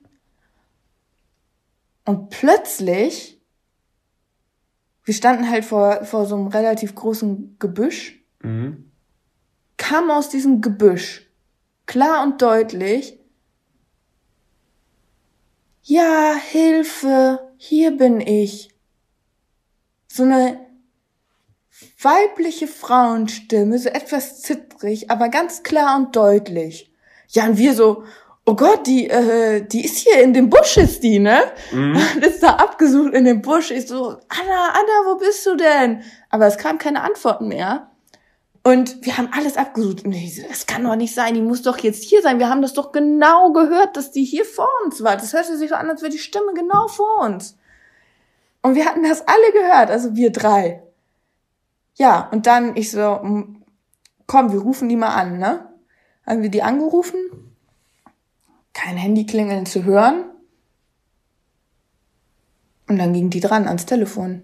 Und 2.04 2.30
plötzlich 2.30 3.34
wir 5.04 5.14
standen 5.14 5.50
halt 5.50 5.64
vor, 5.64 6.04
vor 6.04 6.26
so 6.26 6.34
einem 6.34 6.46
relativ 6.48 6.94
großen 6.94 7.56
Gebüsch, 7.58 8.24
mhm. 8.42 8.90
kam 9.76 10.10
aus 10.10 10.30
diesem 10.30 10.60
Gebüsch 10.60 11.30
klar 11.86 12.22
und 12.24 12.40
deutlich, 12.40 13.20
ja, 15.84 16.34
Hilfe, 16.34 17.52
hier 17.56 17.96
bin 17.96 18.20
ich. 18.20 18.70
So 20.08 20.22
eine 20.22 20.60
weibliche 22.00 22.66
Frauenstimme, 22.66 23.78
so 23.78 23.90
etwas 23.90 24.40
zittrig, 24.40 25.10
aber 25.10 25.28
ganz 25.28 25.62
klar 25.62 25.96
und 25.96 26.16
deutlich. 26.16 26.90
Ja, 27.28 27.44
und 27.44 27.58
wir 27.58 27.74
so, 27.74 28.04
oh 28.46 28.54
Gott, 28.54 28.86
die, 28.86 29.10
äh, 29.10 29.62
die 29.66 29.84
ist 29.84 29.98
hier 29.98 30.22
in 30.22 30.32
dem 30.32 30.48
Busch, 30.48 30.76
ist 30.78 31.02
die, 31.02 31.18
ne? 31.18 31.42
Mhm. 31.72 31.96
Ist 32.22 32.42
da 32.42 32.56
abgesucht 32.56 33.12
in 33.12 33.24
dem 33.24 33.42
Busch. 33.42 33.70
Ich 33.70 33.86
so, 33.86 34.08
Anna, 34.08 34.68
Anna, 34.68 35.06
wo 35.06 35.16
bist 35.16 35.44
du 35.46 35.56
denn? 35.56 36.02
Aber 36.30 36.46
es 36.46 36.56
kam 36.56 36.78
keine 36.78 37.02
Antworten 37.02 37.48
mehr. 37.48 37.90
Und 38.66 39.04
wir 39.04 39.18
haben 39.18 39.28
alles 39.32 39.56
abgesucht. 39.56 40.04
Das 40.48 40.66
kann 40.66 40.84
doch 40.84 40.96
nicht 40.96 41.14
sein, 41.14 41.34
die 41.34 41.42
muss 41.42 41.62
doch 41.62 41.78
jetzt 41.78 42.02
hier 42.02 42.22
sein. 42.22 42.38
Wir 42.38 42.48
haben 42.48 42.62
das 42.62 42.72
doch 42.72 42.92
genau 42.92 43.52
gehört, 43.52 43.96
dass 43.96 44.10
die 44.10 44.24
hier 44.24 44.44
vor 44.44 44.68
uns 44.84 45.04
war. 45.04 45.16
Das 45.16 45.34
hörte 45.34 45.56
sich 45.56 45.68
so 45.68 45.74
an, 45.74 45.90
als 45.90 46.00
wäre 46.00 46.10
die 46.10 46.18
Stimme 46.18 46.54
genau 46.54 46.88
vor 46.88 47.20
uns. 47.20 47.58
Und 48.62 48.74
wir 48.74 48.86
hatten 48.86 49.02
das 49.02 49.20
alle 49.28 49.52
gehört, 49.52 49.90
also 49.90 50.16
wir 50.16 50.32
drei. 50.32 50.82
Ja, 51.96 52.28
und 52.32 52.46
dann 52.46 52.74
ich 52.76 52.90
so, 52.90 53.20
komm, 54.26 54.52
wir 54.52 54.60
rufen 54.60 54.88
die 54.88 54.96
mal 54.96 55.14
an, 55.14 55.38
ne? 55.38 55.68
Haben 56.26 56.40
wir 56.40 56.48
die 56.48 56.62
angerufen? 56.62 57.18
kein 58.74 58.96
Handyklingeln 58.96 59.64
zu 59.64 59.84
hören. 59.84 60.26
Und 62.86 62.98
dann 62.98 63.14
ging 63.14 63.30
die 63.30 63.40
dran 63.40 63.66
ans 63.66 63.86
Telefon. 63.86 64.42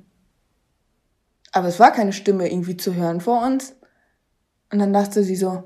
Aber 1.52 1.68
es 1.68 1.78
war 1.78 1.92
keine 1.92 2.14
Stimme 2.14 2.50
irgendwie 2.50 2.76
zu 2.76 2.94
hören 2.94 3.20
vor 3.20 3.44
uns. 3.44 3.74
Und 4.72 4.78
dann 4.78 4.92
dachte 4.92 5.22
sie 5.22 5.36
so, 5.36 5.64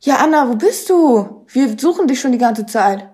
ja, 0.00 0.16
Anna, 0.16 0.48
wo 0.48 0.56
bist 0.56 0.90
du? 0.90 1.44
Wir 1.48 1.78
suchen 1.78 2.06
dich 2.06 2.20
schon 2.20 2.32
die 2.32 2.38
ganze 2.38 2.66
Zeit. 2.66 3.08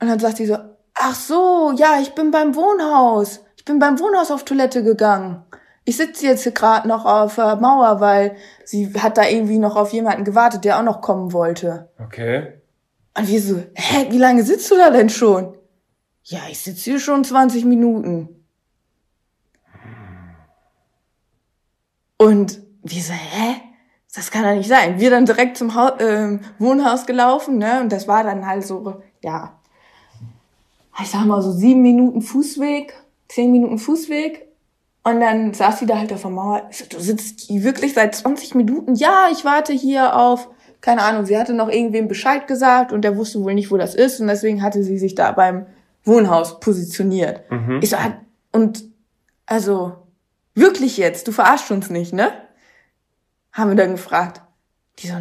Und 0.00 0.08
dann 0.08 0.18
sagt 0.18 0.36
sie 0.36 0.46
so, 0.46 0.56
ach 0.94 1.14
so, 1.14 1.72
ja, 1.76 1.98
ich 2.00 2.14
bin 2.14 2.30
beim 2.30 2.54
Wohnhaus. 2.54 3.40
Ich 3.56 3.64
bin 3.64 3.78
beim 3.78 3.98
Wohnhaus 3.98 4.30
auf 4.30 4.44
Toilette 4.44 4.82
gegangen. 4.82 5.44
ich 5.84 5.96
sitze 5.96 6.26
jetzt 6.26 6.44
hier 6.44 6.52
gerade 6.52 6.86
noch 6.86 7.04
auf 7.04 7.34
der 7.34 7.56
Mauer, 7.56 8.00
weil 8.00 8.36
sie 8.64 8.92
hat 8.94 9.18
da 9.18 9.28
irgendwie 9.28 9.58
noch 9.58 9.76
auf 9.76 9.92
jemanden 9.92 10.24
gewartet, 10.24 10.64
der 10.64 10.78
auch 10.78 10.84
noch 10.84 11.00
kommen 11.00 11.32
wollte. 11.32 11.90
Okay. 11.98 12.60
Und 13.16 13.28
wir 13.28 13.42
so, 13.42 13.62
hä, 13.74 14.06
wie 14.10 14.18
lange 14.18 14.42
sitzt 14.44 14.70
du 14.70 14.76
da 14.76 14.90
denn 14.90 15.10
schon? 15.10 15.56
Ja, 16.24 16.40
ich 16.48 16.60
sitze 16.60 16.90
hier 16.90 17.00
schon 17.00 17.24
20 17.24 17.64
Minuten. 17.64 18.28
Und 22.16 22.62
wir 22.82 23.02
so, 23.02 23.12
hä? 23.12 23.56
Das 24.14 24.30
kann 24.30 24.44
ja 24.44 24.54
nicht 24.54 24.68
sein. 24.68 25.00
Wir 25.00 25.10
dann 25.10 25.24
direkt 25.24 25.56
zum 25.56 25.74
Haus, 25.74 25.98
äh, 26.00 26.38
Wohnhaus 26.58 27.06
gelaufen, 27.06 27.58
ne? 27.58 27.80
Und 27.80 27.90
das 27.90 28.06
war 28.06 28.24
dann 28.24 28.46
halt 28.46 28.66
so, 28.66 29.02
ja, 29.22 29.58
ich 31.00 31.10
sag 31.10 31.24
mal 31.24 31.40
so 31.40 31.50
sieben 31.50 31.80
Minuten 31.80 32.20
Fußweg, 32.20 32.94
zehn 33.28 33.50
Minuten 33.50 33.78
Fußweg. 33.78 34.46
Und 35.04 35.20
dann 35.20 35.54
saß 35.54 35.80
sie 35.80 35.86
da 35.86 35.98
halt 35.98 36.12
auf 36.12 36.22
der 36.22 36.30
Mauer. 36.30 36.68
Ich 36.70 36.78
so, 36.78 36.84
du 36.88 37.00
sitzt 37.00 37.40
hier 37.40 37.64
wirklich 37.64 37.94
seit 37.94 38.14
20 38.14 38.54
Minuten? 38.54 38.94
Ja, 38.94 39.28
ich 39.32 39.44
warte 39.44 39.72
hier 39.72 40.16
auf, 40.16 40.48
keine 40.80 41.02
Ahnung, 41.02 41.24
sie 41.24 41.36
hatte 41.36 41.54
noch 41.54 41.68
irgendwem 41.68 42.06
Bescheid 42.06 42.46
gesagt 42.46 42.92
und 42.92 43.02
der 43.02 43.16
wusste 43.16 43.42
wohl 43.42 43.54
nicht, 43.54 43.70
wo 43.70 43.78
das 43.78 43.94
ist. 43.94 44.20
Und 44.20 44.28
deswegen 44.28 44.62
hatte 44.62 44.84
sie 44.84 44.98
sich 44.98 45.14
da 45.14 45.32
beim 45.32 45.66
Wohnhaus 46.04 46.60
positioniert. 46.60 47.50
Mhm. 47.50 47.80
Ich 47.82 47.90
so, 47.90 47.96
ah, 47.96 48.12
und 48.52 48.84
also, 49.46 49.92
wirklich 50.54 50.98
jetzt, 50.98 51.26
du 51.26 51.32
verarschst 51.32 51.70
uns 51.70 51.90
nicht, 51.90 52.12
ne? 52.12 52.30
Haben 53.52 53.70
wir 53.70 53.76
dann 53.76 53.92
gefragt. 53.92 54.40
Die 54.98 55.08
so, 55.08 55.16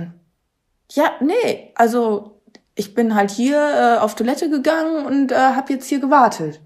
ja, 0.91 1.11
nee, 1.19 1.71
also 1.75 2.41
ich 2.75 2.93
bin 2.93 3.15
halt 3.15 3.31
hier 3.31 3.57
äh, 3.57 3.97
auf 3.99 4.15
Toilette 4.15 4.49
gegangen 4.49 5.05
und 5.05 5.31
äh, 5.31 5.35
hab 5.35 5.69
jetzt 5.69 5.87
hier 5.87 5.99
gewartet. 5.99 6.61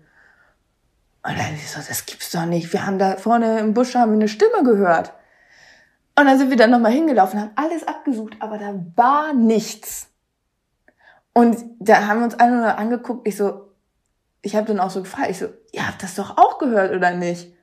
Und 1.23 1.37
dann 1.37 1.55
ich 1.55 1.69
so, 1.69 1.79
das 1.85 2.05
gibt's 2.05 2.31
doch 2.31 2.45
nicht. 2.45 2.71
Wir 2.71 2.85
haben 2.85 2.99
da 2.99 3.17
vorne 3.17 3.59
im 3.59 3.73
Busch 3.73 3.95
haben 3.95 4.11
wir 4.11 4.19
eine 4.19 4.27
Stimme 4.27 4.63
gehört. 4.63 5.13
Und 6.17 6.27
dann 6.27 6.37
sind 6.37 6.49
wir 6.49 6.57
dann 6.57 6.71
nochmal 6.71 6.91
hingelaufen, 6.91 7.41
haben 7.41 7.51
alles 7.55 7.87
abgesucht, 7.87 8.35
aber 8.39 8.57
da 8.57 8.73
war 8.95 9.33
nichts. 9.33 10.07
Und 11.33 11.57
da 11.79 12.07
haben 12.07 12.19
wir 12.19 12.25
uns 12.25 12.35
alle 12.35 12.55
nur 12.55 12.77
angeguckt. 12.77 13.27
Ich 13.27 13.35
so, 13.35 13.71
ich 14.41 14.55
habe 14.55 14.67
dann 14.67 14.79
auch 14.79 14.91
so 14.91 15.01
gefragt, 15.01 15.31
ich 15.31 15.39
so, 15.39 15.47
ihr 15.73 15.85
habt 15.85 16.01
das 16.01 16.15
doch 16.15 16.37
auch 16.37 16.59
gehört 16.59 16.95
oder 16.95 17.11
nicht? 17.11 17.53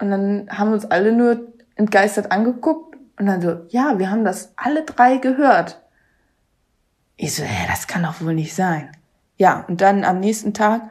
Und 0.00 0.10
dann 0.10 0.48
haben 0.50 0.72
uns 0.72 0.86
alle 0.86 1.12
nur 1.12 1.52
entgeistert 1.76 2.32
angeguckt 2.32 2.96
und 3.18 3.26
dann 3.26 3.40
so, 3.40 3.60
ja, 3.68 3.98
wir 3.98 4.10
haben 4.10 4.24
das 4.24 4.52
alle 4.56 4.84
drei 4.84 5.18
gehört. 5.18 5.80
Ich 7.16 7.34
so, 7.34 7.44
hä, 7.44 7.66
das 7.68 7.86
kann 7.86 8.02
doch 8.02 8.20
wohl 8.20 8.34
nicht 8.34 8.54
sein. 8.54 8.90
Ja, 9.38 9.64
und 9.68 9.80
dann 9.80 10.04
am 10.04 10.20
nächsten 10.20 10.52
Tag 10.52 10.82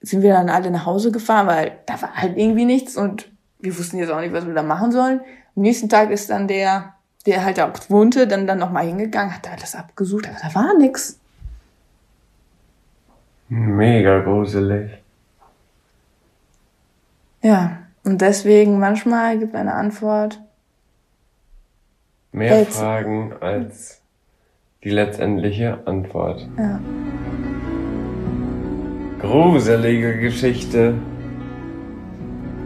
sind 0.00 0.22
wir 0.22 0.32
dann 0.32 0.48
alle 0.48 0.70
nach 0.70 0.86
Hause 0.86 1.10
gefahren, 1.10 1.46
weil 1.46 1.78
da 1.86 2.00
war 2.00 2.14
halt 2.14 2.36
irgendwie 2.36 2.64
nichts 2.64 2.96
und 2.96 3.30
wir 3.58 3.76
wussten 3.76 3.98
jetzt 3.98 4.10
auch 4.10 4.20
nicht, 4.20 4.32
was 4.32 4.46
wir 4.46 4.54
da 4.54 4.62
machen 4.62 4.92
sollen. 4.92 5.20
Am 5.56 5.62
nächsten 5.62 5.88
Tag 5.88 6.10
ist 6.10 6.30
dann 6.30 6.48
der, 6.48 6.94
der 7.24 7.44
halt 7.44 7.58
da 7.58 7.70
auch 7.70 7.90
wohnte, 7.90 8.26
dann 8.26 8.46
dann 8.46 8.58
nochmal 8.58 8.86
hingegangen, 8.86 9.34
hat 9.34 9.46
da 9.46 9.50
alles 9.50 9.74
abgesucht, 9.74 10.28
aber 10.28 10.36
da 10.40 10.54
war 10.54 10.74
nix. 10.78 11.18
Mega 13.48 14.20
gruselig. 14.20 14.90
Ja, 17.42 17.85
und 18.06 18.20
deswegen 18.20 18.78
manchmal 18.78 19.38
gibt 19.38 19.54
eine 19.54 19.74
Antwort. 19.74 20.40
Mehr 22.32 22.60
Jetzt- 22.60 22.78
Fragen 22.78 23.32
als 23.40 24.00
die 24.84 24.90
letztendliche 24.90 25.78
Antwort. 25.86 26.46
Ja. 26.56 26.78
Gruselige 29.20 30.18
Geschichte. 30.18 30.94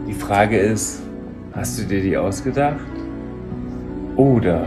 Die 0.07 0.13
Frage 0.13 0.57
ist, 0.59 1.01
hast 1.53 1.79
du 1.79 1.83
dir 1.85 2.01
die 2.01 2.15
ausgedacht? 2.17 2.85
Oder 4.17 4.65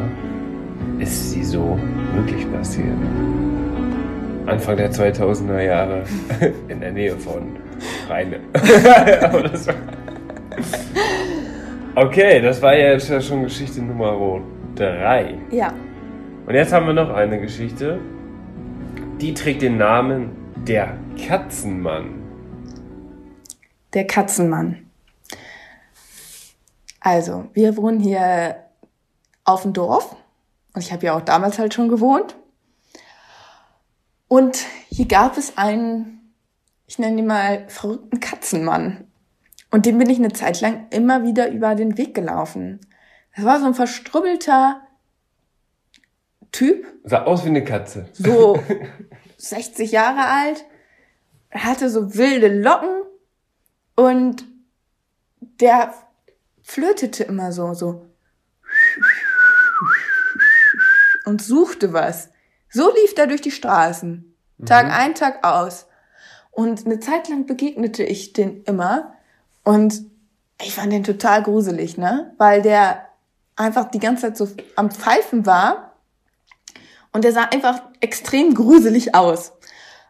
ist 0.98 1.30
sie 1.30 1.44
so 1.44 1.78
wirklich 2.14 2.50
passiert? 2.52 2.96
Anfang 4.46 4.76
der 4.76 4.90
2000er 4.90 5.60
Jahre 5.60 6.02
in 6.68 6.80
der 6.80 6.90
Nähe 6.92 7.16
von 7.16 7.56
Rheine. 8.08 8.40
Okay, 11.96 12.40
das 12.40 12.60
war 12.60 12.76
ja 12.76 12.90
jetzt 12.90 13.08
ja 13.08 13.20
schon 13.20 13.44
Geschichte 13.44 13.80
Nummer 13.80 14.42
3. 14.74 15.38
Ja. 15.52 15.72
Und 16.44 16.52
jetzt 16.52 16.72
haben 16.72 16.88
wir 16.88 16.92
noch 16.92 17.10
eine 17.10 17.40
Geschichte. 17.40 18.00
Die 19.20 19.32
trägt 19.32 19.62
den 19.62 19.76
Namen 19.78 20.32
Der 20.66 20.98
Katzenmann. 21.16 22.20
Der 23.92 24.08
Katzenmann. 24.08 24.90
Also, 26.98 27.48
wir 27.52 27.76
wohnen 27.76 28.00
hier 28.00 28.56
auf 29.44 29.62
dem 29.62 29.72
Dorf. 29.72 30.16
Und 30.72 30.82
ich 30.82 30.92
habe 30.92 31.06
ja 31.06 31.16
auch 31.16 31.20
damals 31.20 31.60
halt 31.60 31.74
schon 31.74 31.88
gewohnt. 31.88 32.34
Und 34.26 34.66
hier 34.88 35.06
gab 35.06 35.38
es 35.38 35.56
einen, 35.56 36.34
ich 36.88 36.98
nenne 36.98 37.20
ihn 37.20 37.26
mal 37.28 37.68
verrückten 37.68 38.18
Katzenmann. 38.18 39.06
Und 39.74 39.86
dem 39.86 39.98
bin 39.98 40.08
ich 40.08 40.18
eine 40.18 40.32
Zeit 40.32 40.60
lang 40.60 40.86
immer 40.90 41.24
wieder 41.24 41.50
über 41.50 41.74
den 41.74 41.98
Weg 41.98 42.14
gelaufen. 42.14 42.78
Das 43.34 43.44
war 43.44 43.58
so 43.58 43.66
ein 43.66 43.74
verstrubbelter 43.74 44.80
Typ, 46.52 46.86
Sah 47.02 47.24
aus 47.24 47.44
wie 47.44 47.48
eine 47.48 47.64
Katze. 47.64 48.08
so 48.12 48.62
60 49.36 49.90
Jahre 49.90 50.28
alt, 50.28 50.64
hatte 51.50 51.90
so 51.90 52.14
wilde 52.14 52.56
Locken 52.56 53.02
und 53.96 54.44
der 55.40 55.92
flötete 56.62 57.24
immer 57.24 57.50
so, 57.50 57.74
so 57.74 58.06
und 61.24 61.42
suchte 61.42 61.92
was. 61.92 62.30
So 62.70 62.94
lief 62.94 63.14
er 63.16 63.26
durch 63.26 63.40
die 63.40 63.50
Straßen. 63.50 64.36
Tag 64.66 64.86
ein, 64.92 65.16
Tag 65.16 65.44
aus. 65.44 65.88
Und 66.52 66.86
eine 66.86 67.00
Zeit 67.00 67.28
lang 67.28 67.46
begegnete 67.46 68.04
ich 68.04 68.34
den 68.34 68.62
immer 68.62 69.14
und 69.64 70.04
ich 70.60 70.74
fand 70.74 70.92
den 70.92 71.04
total 71.04 71.42
gruselig, 71.42 71.98
ne? 71.98 72.32
Weil 72.38 72.62
der 72.62 73.06
einfach 73.56 73.90
die 73.90 73.98
ganze 73.98 74.22
Zeit 74.22 74.36
so 74.36 74.48
am 74.76 74.90
Pfeifen 74.90 75.46
war 75.46 75.94
und 77.12 77.24
der 77.24 77.32
sah 77.32 77.44
einfach 77.44 77.82
extrem 78.00 78.54
gruselig 78.54 79.14
aus. 79.14 79.52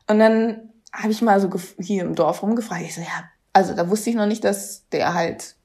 Und 0.06 0.18
dann 0.18 0.70
habe 0.92 1.10
ich 1.10 1.22
mal 1.22 1.40
so 1.40 1.50
hier 1.78 2.02
im 2.02 2.14
Dorf 2.14 2.42
rumgefragt. 2.42 2.82
Ich 2.82 2.94
so, 2.94 3.00
ja, 3.00 3.24
also 3.52 3.74
da 3.74 3.88
wusste 3.88 4.10
ich 4.10 4.16
noch 4.16 4.26
nicht, 4.26 4.44
dass 4.44 4.88
der 4.90 5.14
halt, 5.14 5.56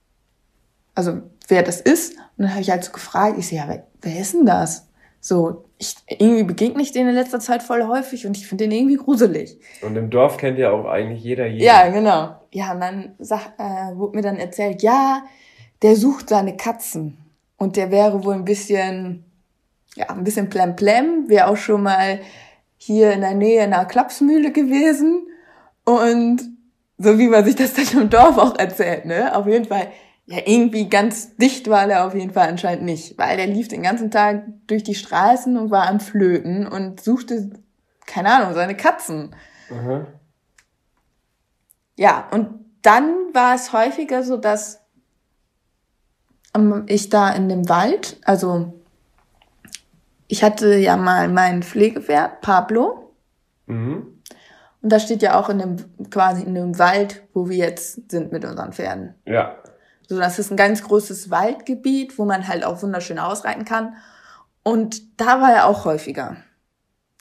also 0.96 1.22
wer 1.48 1.64
das 1.64 1.82
ist. 1.82 2.16
Und 2.16 2.44
dann 2.44 2.52
habe 2.52 2.62
ich 2.62 2.70
halt 2.70 2.84
so 2.84 2.92
gefragt. 2.92 3.38
Ich 3.38 3.50
so, 3.50 3.56
ja, 3.56 3.68
wer, 3.68 3.88
wer 4.02 4.20
ist 4.20 4.34
denn 4.34 4.46
das? 4.46 4.88
So, 5.22 5.69
ich, 5.80 5.96
irgendwie 6.10 6.44
begegne 6.44 6.82
ich 6.82 6.92
den 6.92 7.08
in 7.08 7.16
letzter 7.16 7.40
Zeit 7.40 7.64
voll 7.64 7.88
häufig 7.88 8.28
und 8.28 8.36
ich 8.36 8.48
finde 8.48 8.66
den 8.66 8.72
irgendwie 8.72 8.98
gruselig. 8.98 9.58
Und 9.82 9.96
im 9.96 10.10
Dorf 10.10 10.36
kennt 10.36 10.60
ja 10.60 10.72
auch 10.72 10.86
eigentlich 10.86 11.24
jeder 11.24 11.48
jeden. 11.48 11.64
Ja, 11.64 11.88
genau. 11.88 12.36
Ja, 12.52 12.74
und 12.74 12.82
dann 12.82 13.16
sag, 13.18 13.54
äh, 13.58 13.96
wurde 13.96 14.18
mir 14.18 14.22
dann 14.22 14.38
erzählt, 14.38 14.84
ja, 14.84 15.24
der 15.82 15.96
sucht 15.96 16.30
seine 16.30 16.58
Katzen. 16.58 17.18
Und 17.58 17.78
der 17.78 17.92
wäre 17.92 18.26
wohl 18.26 18.34
ein 18.34 18.44
bisschen, 18.44 19.24
ja, 19.96 20.10
ein 20.10 20.26
bisschen 20.26 20.50
plemplem, 20.50 21.30
wäre 21.30 21.48
auch 21.48 21.58
schon 21.58 21.84
mal 21.84 22.20
hier 22.78 23.14
in 23.14 23.22
der 23.22 23.34
Nähe 23.34 23.64
in 23.64 23.74
einer 23.74 23.86
Klapsmühle 23.86 24.52
gewesen. 24.52 25.28
Und 25.86 26.42
so 26.98 27.18
wie 27.18 27.28
man 27.30 27.46
sich 27.46 27.56
das 27.56 27.74
dann 27.74 28.04
im 28.04 28.10
Dorf 28.10 28.38
auch 28.38 28.60
erzählt, 28.60 29.06
ne? 29.06 29.34
Auf 29.34 29.48
jeden 29.48 29.66
Fall, 29.66 29.88
ja, 30.32 30.38
irgendwie 30.46 30.90
ganz 30.90 31.36
dicht 31.38 31.70
war 31.70 31.88
der 31.88 32.06
auf 32.06 32.14
jeden 32.14 32.32
Fall 32.32 32.50
anscheinend 32.50 32.84
nicht. 32.86 33.18
Weil 33.18 33.38
der 33.38 33.48
lief 33.48 33.68
den 33.68 33.82
ganzen 33.82 34.12
Tag 34.12 34.44
durch 34.68 34.84
die 34.84 34.94
Straßen 34.94 35.58
und 35.58 35.72
war 35.72 35.88
am 35.90 36.00
Flöten 36.00 36.68
und 36.68 37.02
suchte, 37.02 37.50
keine 38.06 38.32
Ahnung, 38.34 38.54
seine 38.54 38.78
Katzen. 38.78 39.36
Aha. 39.72 40.06
Ja, 41.96 42.28
und 42.32 42.66
dann 42.84 43.12
war 43.34 43.56
es 43.56 43.74
häufiger 43.74 44.24
so, 44.24 44.38
dass 44.38 44.82
ähm, 46.56 46.84
ich 46.88 47.10
da 47.10 47.32
in 47.32 47.50
dem 47.50 47.68
Wald, 47.68 48.18
also 48.24 48.74
ich 50.28 50.44
hatte 50.44 50.76
ja 50.78 50.96
mal 50.96 51.28
mein 51.28 51.64
Pflegepferd, 51.64 52.42
Pablo, 52.42 53.14
Mhm. 53.66 54.22
und 54.82 54.92
das 54.92 55.04
steht 55.04 55.22
ja 55.22 55.40
auch 55.40 55.50
in 55.50 55.60
dem, 55.60 55.76
quasi 56.10 56.42
in 56.44 56.56
dem 56.56 56.80
Wald, 56.80 57.22
wo 57.36 57.50
wir 57.50 57.58
jetzt 57.58 58.10
sind 58.10 58.32
mit 58.32 58.44
unseren 58.46 58.74
Pferden. 58.74 59.14
Ja. 59.26 59.59
So, 60.10 60.18
das 60.18 60.40
ist 60.40 60.50
ein 60.50 60.58
ganz 60.58 60.82
großes 60.82 61.30
Waldgebiet, 61.30 62.18
wo 62.18 62.26
man 62.26 62.48
halt 62.48 62.66
auch 62.66 62.82
wunderschön 62.82 63.20
ausreiten 63.20 63.64
kann. 63.64 63.96
Und 64.64 65.22
da 65.22 65.40
war 65.40 65.54
er 65.54 65.68
auch 65.68 65.86
häufiger. 65.86 66.38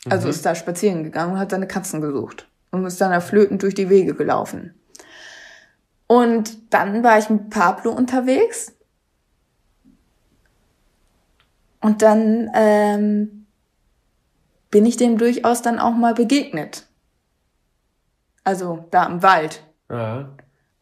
Also 0.08 0.28
ist 0.28 0.46
da 0.46 0.54
spazieren 0.54 1.04
gegangen 1.04 1.34
und 1.34 1.38
hat 1.38 1.50
seine 1.50 1.68
Katzen 1.68 2.00
gesucht. 2.00 2.48
Und 2.70 2.86
ist 2.86 2.98
dann 2.98 3.20
flötend 3.20 3.62
durch 3.62 3.74
die 3.74 3.90
Wege 3.90 4.14
gelaufen. 4.14 4.74
Und 6.06 6.72
dann 6.72 7.04
war 7.04 7.18
ich 7.18 7.28
mit 7.28 7.50
Pablo 7.50 7.92
unterwegs. 7.92 8.72
Und 11.82 12.00
dann 12.00 12.50
ähm, 12.54 13.46
bin 14.70 14.86
ich 14.86 14.96
dem 14.96 15.18
durchaus 15.18 15.60
dann 15.60 15.78
auch 15.78 15.94
mal 15.94 16.14
begegnet. 16.14 16.86
Also 18.44 18.86
da 18.90 19.04
im 19.04 19.22
Wald. 19.22 19.62
Ja. 19.90 20.30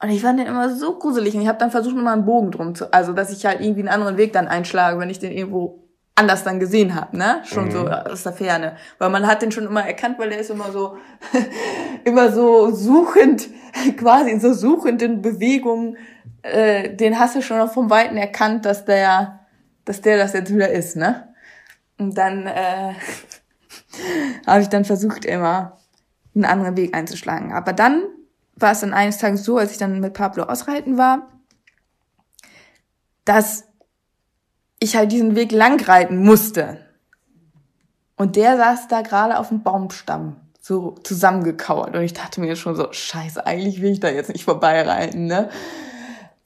Und 0.02 0.10
ich 0.10 0.20
fand 0.20 0.38
den 0.38 0.46
immer 0.46 0.74
so 0.74 0.98
gruselig. 0.98 1.34
Und 1.34 1.42
ich 1.42 1.48
habe 1.48 1.58
dann 1.58 1.70
versucht, 1.70 1.96
mal 1.96 2.12
einen 2.12 2.26
Bogen 2.26 2.50
drum 2.50 2.74
zu, 2.74 2.92
also 2.92 3.12
dass 3.12 3.32
ich 3.32 3.46
halt 3.46 3.60
irgendwie 3.60 3.80
einen 3.80 3.88
anderen 3.88 4.16
Weg 4.16 4.32
dann 4.32 4.48
einschlage, 4.48 4.98
wenn 4.98 5.10
ich 5.10 5.18
den 5.18 5.32
irgendwo 5.32 5.86
anders 6.16 6.44
dann 6.44 6.58
gesehen 6.58 6.94
habe, 6.94 7.16
ne? 7.16 7.42
Schon 7.44 7.66
mhm. 7.66 7.70
so 7.70 7.88
aus 7.88 8.22
der 8.22 8.32
Ferne. 8.32 8.76
Weil 8.98 9.10
man 9.10 9.26
hat 9.26 9.42
den 9.42 9.52
schon 9.52 9.66
immer 9.66 9.86
erkannt, 9.86 10.18
weil 10.18 10.30
der 10.30 10.40
ist 10.40 10.50
immer 10.50 10.72
so, 10.72 10.96
immer 12.04 12.32
so 12.32 12.70
suchend, 12.74 13.48
quasi 13.96 14.30
in 14.30 14.40
so 14.40 14.52
suchenden 14.52 15.22
Bewegungen. 15.22 15.96
Äh, 16.42 16.96
den 16.96 17.18
hast 17.18 17.36
du 17.36 17.42
schon 17.42 17.58
noch 17.58 17.72
vom 17.72 17.90
Weiten 17.90 18.16
erkannt, 18.16 18.64
dass 18.64 18.84
der, 18.84 19.40
dass 19.84 20.00
der 20.00 20.16
das 20.16 20.32
jetzt 20.32 20.52
wieder 20.52 20.70
ist, 20.70 20.96
ne? 20.96 21.34
Und 21.98 22.16
dann 22.16 22.46
äh, 22.46 22.94
habe 24.46 24.60
ich 24.60 24.68
dann 24.68 24.84
versucht, 24.84 25.24
immer 25.26 25.78
einen 26.34 26.44
anderen 26.44 26.76
Weg 26.76 26.94
einzuschlagen. 26.94 27.52
Aber 27.52 27.72
dann 27.72 28.02
war 28.56 28.72
es 28.72 28.80
dann 28.80 28.94
eines 28.94 29.18
Tages 29.18 29.44
so, 29.44 29.58
als 29.58 29.72
ich 29.72 29.78
dann 29.78 30.00
mit 30.00 30.14
Pablo 30.14 30.44
ausreiten 30.44 30.96
war, 30.96 31.28
dass 33.24 33.64
ich 34.80 34.96
halt 34.96 35.12
diesen 35.12 35.36
Weg 35.36 35.52
langreiten 35.52 36.18
musste. 36.18 36.78
Und 38.16 38.36
der 38.36 38.56
saß 38.56 38.88
da 38.88 39.02
gerade 39.02 39.38
auf 39.38 39.48
dem 39.48 39.62
Baumstamm, 39.62 40.36
so 40.60 40.92
zusammengekauert. 41.02 41.94
Und 41.94 42.02
ich 42.02 42.14
dachte 42.14 42.40
mir 42.40 42.56
schon 42.56 42.76
so, 42.76 42.90
scheiße, 42.90 43.44
eigentlich 43.46 43.82
will 43.82 43.92
ich 43.92 44.00
da 44.00 44.08
jetzt 44.08 44.32
nicht 44.32 44.44
vorbeireiten, 44.44 45.26
ne? 45.26 45.50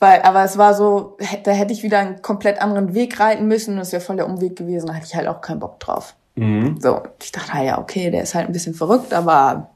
Weil, 0.00 0.22
aber 0.22 0.44
es 0.44 0.56
war 0.56 0.74
so, 0.74 1.18
da 1.44 1.50
hätte 1.50 1.74
ich 1.74 1.82
wieder 1.82 1.98
einen 1.98 2.22
komplett 2.22 2.60
anderen 2.60 2.94
Weg 2.94 3.20
reiten 3.20 3.46
müssen. 3.46 3.76
Das 3.76 3.92
wäre 3.92 4.00
voll 4.00 4.16
der 4.16 4.26
Umweg 4.26 4.56
gewesen. 4.56 4.86
Da 4.86 4.94
hatte 4.94 5.06
ich 5.06 5.14
halt 5.14 5.28
auch 5.28 5.42
keinen 5.42 5.60
Bock 5.60 5.78
drauf. 5.78 6.16
Mhm. 6.36 6.80
So, 6.80 7.02
ich 7.22 7.32
dachte, 7.32 7.58
ja, 7.62 7.78
okay, 7.78 8.10
der 8.10 8.22
ist 8.22 8.34
halt 8.34 8.46
ein 8.46 8.52
bisschen 8.52 8.74
verrückt, 8.74 9.12
aber 9.12 9.70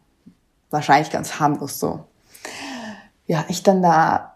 wahrscheinlich 0.70 1.11
ganz 1.11 1.39
harmlos 1.39 1.78
so. 1.78 2.01
Ja, 3.27 3.45
ich 3.49 3.62
dann 3.62 3.83
da 3.83 4.35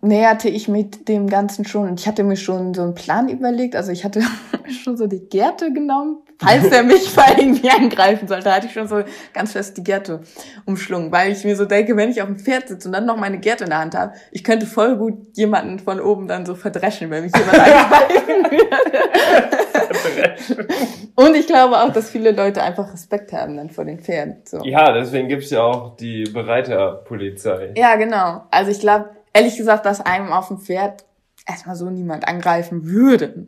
näherte 0.00 0.48
ich 0.48 0.68
mit 0.68 1.08
dem 1.08 1.28
Ganzen 1.28 1.64
schon 1.64 1.88
und 1.88 2.00
ich 2.00 2.06
hatte 2.06 2.22
mir 2.22 2.36
schon 2.36 2.74
so 2.74 2.82
einen 2.82 2.94
Plan 2.94 3.28
überlegt. 3.28 3.76
Also 3.76 3.92
ich 3.92 4.04
hatte 4.04 4.22
schon 4.82 4.96
so 4.96 5.06
die 5.06 5.28
Gärte 5.28 5.72
genommen, 5.72 6.18
falls 6.38 6.66
er 6.66 6.82
mich 6.82 7.14
mal 7.16 7.38
irgendwie 7.38 7.70
angreifen 7.70 8.28
sollte, 8.28 8.52
hatte 8.52 8.66
ich 8.66 8.72
schon 8.72 8.88
so 8.88 9.02
ganz 9.32 9.52
fest 9.52 9.76
die 9.76 9.84
Gärte 9.84 10.20
umschlungen, 10.64 11.10
weil 11.12 11.32
ich 11.32 11.44
mir 11.44 11.56
so 11.56 11.64
denke, 11.64 11.96
wenn 11.96 12.10
ich 12.10 12.20
auf 12.20 12.28
dem 12.28 12.38
Pferd 12.38 12.68
sitze 12.68 12.88
und 12.88 12.92
dann 12.92 13.06
noch 13.06 13.16
meine 13.16 13.38
Gärte 13.38 13.64
in 13.64 13.70
der 13.70 13.80
Hand 13.80 13.94
habe, 13.94 14.14
ich 14.30 14.44
könnte 14.44 14.66
voll 14.66 14.96
gut 14.96 15.14
jemanden 15.34 15.78
von 15.78 16.00
oben 16.00 16.28
dann 16.28 16.46
so 16.46 16.54
verdreschen, 16.54 17.10
wenn 17.10 17.24
mich 17.24 17.32
jemand 17.34 17.58
angreifen 17.58 18.50
würde. 18.50 19.75
und 21.14 21.34
ich 21.34 21.46
glaube 21.46 21.78
auch, 21.78 21.92
dass 21.92 22.10
viele 22.10 22.32
Leute 22.32 22.62
einfach 22.62 22.92
Respekt 22.92 23.32
haben 23.32 23.56
dann 23.56 23.70
vor 23.70 23.84
den 23.84 24.00
Pferden. 24.00 24.42
So. 24.44 24.64
Ja, 24.64 24.92
deswegen 24.92 25.28
gibt's 25.28 25.50
ja 25.50 25.62
auch 25.62 25.96
die 25.96 26.24
Bereiterpolizei. 26.24 27.72
Ja, 27.76 27.96
genau. 27.96 28.44
Also 28.50 28.70
ich 28.70 28.80
glaube, 28.80 29.10
ehrlich 29.32 29.56
gesagt, 29.56 29.86
dass 29.86 30.00
einem 30.00 30.32
auf 30.32 30.48
dem 30.48 30.58
Pferd 30.58 31.04
erstmal 31.46 31.76
so 31.76 31.90
niemand 31.90 32.26
angreifen 32.26 32.86
würde. 32.86 33.46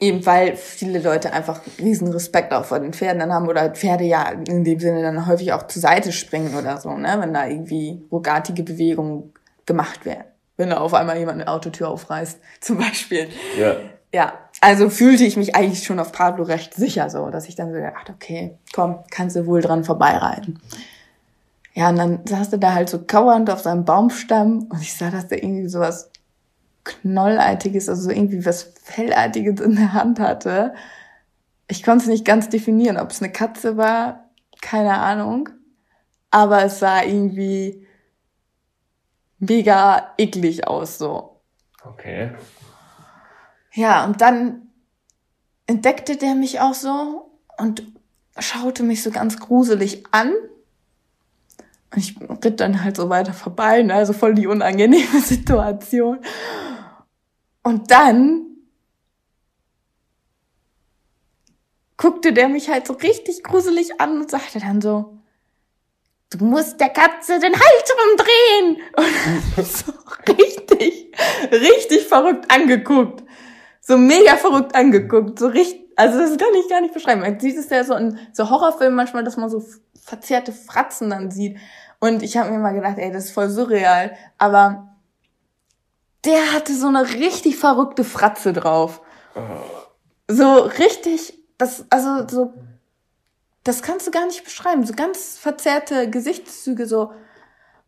Eben 0.00 0.26
weil 0.26 0.56
viele 0.56 0.98
Leute 0.98 1.32
einfach 1.32 1.60
riesen 1.78 2.08
Respekt 2.08 2.52
auch 2.52 2.64
vor 2.64 2.80
den 2.80 2.92
Pferden 2.92 3.20
dann 3.20 3.32
haben 3.32 3.48
oder 3.48 3.70
Pferde 3.70 4.04
ja 4.04 4.28
in 4.28 4.64
dem 4.64 4.80
Sinne 4.80 5.02
dann 5.02 5.26
häufig 5.26 5.52
auch 5.52 5.66
zur 5.68 5.80
Seite 5.80 6.12
springen 6.12 6.56
oder 6.58 6.78
so, 6.78 6.90
ne, 6.96 7.16
wenn 7.20 7.32
da 7.32 7.46
irgendwie 7.46 8.04
ruckartige 8.10 8.64
Bewegungen 8.64 9.32
gemacht 9.66 10.04
werden. 10.04 10.24
Wenn 10.56 10.70
da 10.70 10.78
auf 10.78 10.94
einmal 10.94 11.18
jemand 11.18 11.40
eine 11.40 11.50
Autotür 11.50 11.88
aufreißt, 11.88 12.40
zum 12.60 12.78
Beispiel. 12.78 13.28
Ja. 13.58 13.76
Ja, 14.12 14.32
also 14.60 14.88
fühlte 14.88 15.24
ich 15.24 15.36
mich 15.36 15.54
eigentlich 15.54 15.84
schon 15.84 15.98
auf 15.98 16.12
Pablo 16.12 16.44
recht 16.44 16.74
sicher 16.74 17.10
so, 17.10 17.30
dass 17.30 17.48
ich 17.48 17.56
dann 17.56 17.68
so 17.68 17.74
gedacht, 17.74 18.10
okay, 18.10 18.56
komm, 18.72 19.00
kannst 19.10 19.36
du 19.36 19.46
wohl 19.46 19.60
dran 19.60 19.84
vorbeireiten. 19.84 20.60
Ja, 21.74 21.88
und 21.88 21.96
dann 21.96 22.20
saß 22.24 22.52
er 22.52 22.58
da 22.58 22.72
halt 22.72 22.88
so 22.88 23.02
kauernd 23.04 23.50
auf 23.50 23.60
seinem 23.60 23.84
Baumstamm 23.84 24.68
und 24.70 24.80
ich 24.80 24.94
sah, 24.94 25.10
dass 25.10 25.28
der 25.28 25.42
irgendwie 25.42 25.68
sowas 25.68 26.10
Knollartiges, 26.84 27.88
also 27.88 28.02
so 28.02 28.10
irgendwie 28.10 28.44
was 28.46 28.74
Fellartiges 28.82 29.60
in 29.60 29.74
der 29.74 29.92
Hand 29.92 30.20
hatte. 30.20 30.74
Ich 31.66 31.82
konnte 31.82 32.04
es 32.04 32.08
nicht 32.08 32.24
ganz 32.24 32.48
definieren, 32.48 32.98
ob 32.98 33.10
es 33.10 33.22
eine 33.22 33.32
Katze 33.32 33.76
war, 33.76 34.30
keine 34.60 34.98
Ahnung. 34.98 35.48
Aber 36.30 36.64
es 36.64 36.78
sah 36.78 37.02
irgendwie 37.02 37.86
mega 39.38 40.12
eklig 40.18 40.68
aus, 40.68 40.98
so. 40.98 41.40
Okay. 41.84 42.30
Ja, 43.74 44.04
und 44.04 44.20
dann 44.20 44.68
entdeckte 45.66 46.16
der 46.16 46.34
mich 46.34 46.60
auch 46.60 46.74
so 46.74 47.30
und 47.58 47.82
schaute 48.38 48.82
mich 48.82 49.02
so 49.02 49.10
ganz 49.10 49.38
gruselig 49.38 50.04
an 50.10 50.32
und 51.94 52.00
ich 52.00 52.16
ritt 52.44 52.60
dann 52.60 52.82
halt 52.82 52.96
so 52.96 53.08
weiter 53.08 53.32
vorbei, 53.32 53.82
ne? 53.82 53.94
also 53.94 54.12
voll 54.12 54.34
die 54.34 54.46
unangenehme 54.46 55.20
Situation. 55.24 56.18
Und 57.62 57.90
dann 57.90 58.46
guckte 61.96 62.32
der 62.32 62.48
mich 62.48 62.68
halt 62.68 62.86
so 62.86 62.94
richtig 62.94 63.42
gruselig 63.44 64.00
an 64.00 64.20
und 64.20 64.30
sagte 64.30 64.58
dann 64.58 64.80
so, 64.80 65.18
du 66.30 66.44
musst 66.44 66.80
der 66.80 66.90
Katze 66.90 67.38
den 67.38 67.54
Hals 67.54 67.94
umdrehen. 68.10 68.82
Und 69.56 69.66
so 69.66 69.92
richtig, 70.28 71.12
richtig 71.52 72.06
verrückt 72.06 72.50
angeguckt. 72.50 73.23
So 73.86 73.98
mega 73.98 74.36
verrückt 74.36 74.74
angeguckt. 74.74 75.38
So 75.38 75.46
richtig, 75.48 75.90
also 75.96 76.18
das 76.18 76.38
kann 76.38 76.54
ich 76.58 76.68
gar 76.70 76.80
nicht 76.80 76.94
beschreiben. 76.94 77.20
Man 77.20 77.38
sieht 77.38 77.58
es 77.58 77.68
ja 77.68 77.84
so 77.84 77.94
in 77.94 78.18
so 78.32 78.48
Horrorfilmen 78.48 78.96
manchmal, 78.96 79.24
dass 79.24 79.36
man 79.36 79.50
so 79.50 79.62
verzerrte 80.02 80.52
Fratzen 80.52 81.10
dann 81.10 81.30
sieht. 81.30 81.58
Und 82.00 82.22
ich 82.22 82.36
habe 82.38 82.50
mir 82.50 82.58
mal 82.58 82.72
gedacht, 82.72 82.96
ey, 82.96 83.12
das 83.12 83.26
ist 83.26 83.32
voll 83.32 83.50
surreal. 83.50 84.16
Aber 84.38 84.96
der 86.24 86.54
hatte 86.54 86.74
so 86.74 86.88
eine 86.88 87.08
richtig 87.10 87.56
verrückte 87.56 88.04
Fratze 88.04 88.54
drauf. 88.54 89.02
So 90.28 90.54
richtig, 90.60 91.38
das, 91.58 91.84
also 91.90 92.26
so, 92.26 92.54
das 93.64 93.82
kannst 93.82 94.06
du 94.06 94.10
gar 94.10 94.24
nicht 94.26 94.44
beschreiben. 94.44 94.86
So 94.86 94.94
ganz 94.94 95.36
verzerrte 95.36 96.08
Gesichtszüge 96.08 96.86
so. 96.86 97.12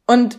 Und 0.07 0.39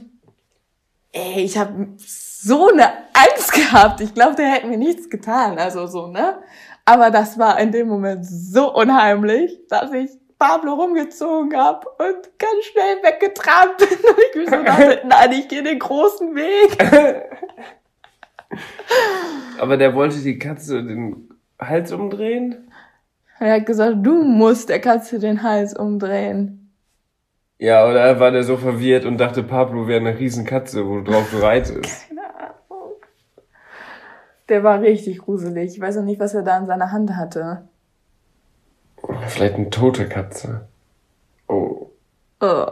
ey, 1.11 1.43
ich 1.43 1.57
habe 1.57 1.87
so 1.97 2.69
eine 2.69 2.87
Angst 3.13 3.53
gehabt. 3.53 4.01
Ich 4.01 4.13
glaube, 4.13 4.35
der 4.35 4.47
hätte 4.47 4.67
mir 4.67 4.77
nichts 4.77 5.09
getan. 5.09 5.57
Also 5.57 5.87
so, 5.87 6.07
ne? 6.07 6.41
Aber 6.85 7.11
das 7.11 7.37
war 7.37 7.59
in 7.59 7.71
dem 7.71 7.87
Moment 7.87 8.25
so 8.25 8.73
unheimlich, 8.73 9.59
dass 9.69 9.91
ich 9.91 10.11
Pablo 10.39 10.75
rumgezogen 10.75 11.57
habe 11.57 11.87
und 11.97 12.37
ganz 12.37 12.65
schnell 12.71 13.03
weggetrabt 13.03 13.77
bin. 13.77 13.87
Und 14.07 14.17
ich 14.29 14.35
mir 14.35 14.45
so 14.45 14.63
dachte, 14.63 15.01
nein, 15.07 15.31
ich 15.31 15.47
gehe 15.47 15.63
den 15.63 15.79
großen 15.79 16.35
Weg. 16.35 16.77
Aber 19.59 19.77
der 19.77 19.95
wollte 19.95 20.19
die 20.19 20.37
Katze 20.37 20.83
den 20.83 21.29
Hals 21.59 21.91
umdrehen? 21.91 22.71
Er 23.39 23.55
hat 23.55 23.65
gesagt, 23.65 23.97
du 24.03 24.23
musst 24.23 24.69
der 24.69 24.79
Katze 24.79 25.17
den 25.19 25.41
Hals 25.43 25.75
umdrehen. 25.75 26.66
Ja, 27.59 27.87
oder 27.89 28.19
war 28.19 28.31
der 28.31 28.43
so 28.43 28.57
verwirrt 28.57 29.05
und 29.05 29.17
dachte, 29.17 29.41
Pablo 29.43 29.87
wäre 29.87 29.99
eine 29.99 30.17
Riesenkatze, 30.17 30.85
wo 30.85 31.01
drauf 31.01 31.29
du 31.31 31.37
reitest? 31.37 32.07
Keine 32.07 32.21
Ahnung. 32.35 32.93
Der 34.49 34.63
war 34.63 34.81
richtig 34.81 35.19
gruselig. 35.19 35.73
Ich 35.73 35.81
weiß 35.81 35.95
noch 35.95 36.03
nicht, 36.03 36.19
was 36.19 36.35
er 36.35 36.43
da 36.43 36.57
in 36.57 36.67
seiner 36.67 36.91
Hand 36.91 37.15
hatte. 37.15 37.67
Vielleicht 39.27 39.55
eine 39.55 39.69
tote 39.69 40.07
Katze. 40.07 40.67
Oh. 41.47 41.87
oh. 42.41 42.65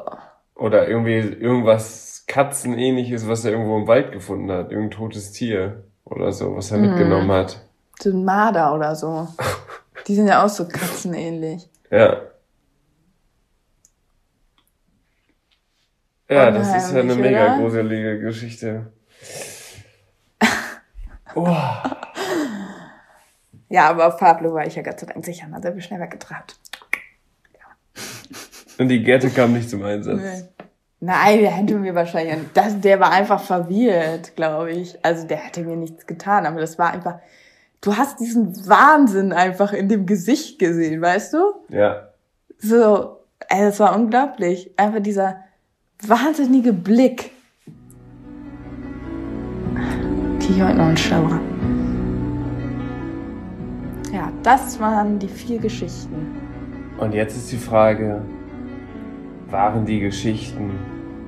Oder 0.56 0.88
irgendwie 0.88 1.18
irgendwas 1.18 2.24
Katzenähnliches, 2.28 3.28
was 3.28 3.44
er 3.46 3.52
irgendwo 3.52 3.78
im 3.78 3.88
Wald 3.88 4.12
gefunden 4.12 4.52
hat. 4.52 4.72
Irgendein 4.72 4.98
totes 4.98 5.32
Tier 5.32 5.84
oder 6.06 6.32
so, 6.32 6.56
was 6.56 6.72
er 6.72 6.78
mm. 6.78 6.82
mitgenommen 6.82 7.32
hat. 7.32 7.66
So 8.00 8.12
ein 8.12 8.24
Marder 8.24 8.74
oder 8.74 8.96
so. 8.96 9.28
Die 10.08 10.16
sind 10.16 10.28
ja 10.28 10.44
auch 10.44 10.50
so 10.50 10.68
katzenähnlich. 10.68 11.68
Ja. 11.90 12.22
Ja, 16.30 16.52
das 16.52 16.76
ist 16.76 16.94
ja 16.94 17.02
eine 17.02 17.16
mega 17.16 17.46
oder? 17.46 17.58
gruselige 17.58 18.20
Geschichte. 18.20 18.92
oh. 21.36 21.56
Ja, 23.70 23.90
aber 23.90 24.08
auf 24.08 24.18
Pablo 24.18 24.54
war 24.54 24.66
ich 24.66 24.76
ja 24.76 24.82
Gott 24.82 25.00
sei 25.00 25.08
Dank 25.08 25.26
sicher, 25.26 25.48
hat 25.52 25.66
er 25.66 25.74
mich 25.74 25.86
schnell 25.86 26.00
weggetrabt. 26.00 26.58
Ja. 27.54 28.80
Und 28.80 28.90
die 28.90 29.04
Gerte 29.04 29.30
kam 29.30 29.54
nicht 29.54 29.70
zum 29.70 29.84
Einsatz. 29.84 30.22
Nee. 30.22 30.44
Nein, 31.02 31.40
der 31.42 31.52
hätte 31.52 31.76
mir 31.76 31.94
wahrscheinlich, 31.94 32.36
das, 32.54 32.80
der 32.80 33.00
war 33.00 33.12
einfach 33.12 33.42
verwirrt, 33.42 34.36
glaube 34.36 34.72
ich. 34.72 34.98
Also 35.04 35.28
der 35.28 35.38
hätte 35.38 35.62
mir 35.62 35.76
nichts 35.76 36.08
getan, 36.08 36.46
aber 36.48 36.62
das 36.62 36.80
war 36.80 36.92
einfach, 36.92 37.20
du 37.82 37.96
hast 37.96 38.20
diesen 38.20 38.68
Wahnsinn 38.68 39.32
einfach 39.32 39.74
in 39.74 39.88
dem 39.88 40.08
Gesicht 40.08 40.58
gesehen, 40.58 41.02
weißt 41.02 41.34
du? 41.34 41.54
Ja. 41.70 42.10
So, 42.58 43.20
ey, 43.50 43.66
das 43.66 43.80
war 43.80 43.96
unglaublich. 43.96 44.72
Einfach 44.78 45.02
dieser 45.02 45.45
wahnsinnige 46.08 46.74
Blick. 46.74 47.32
Okay, 50.36 50.48
ich 50.50 50.62
heute 50.62 50.78
noch 50.78 50.86
einen 50.86 50.98
Schauer. 50.98 51.40
Ja, 54.14 54.32
das 54.44 54.80
waren 54.80 55.20
die 55.20 55.28
vier 55.28 55.60
Geschichten. 55.60 56.16
Und 56.98 57.14
jetzt 57.14 57.36
ist 57.36 57.52
die 57.52 57.58
Frage, 57.58 58.22
waren 59.50 59.86
die 59.86 60.00
Geschichten 60.00 60.72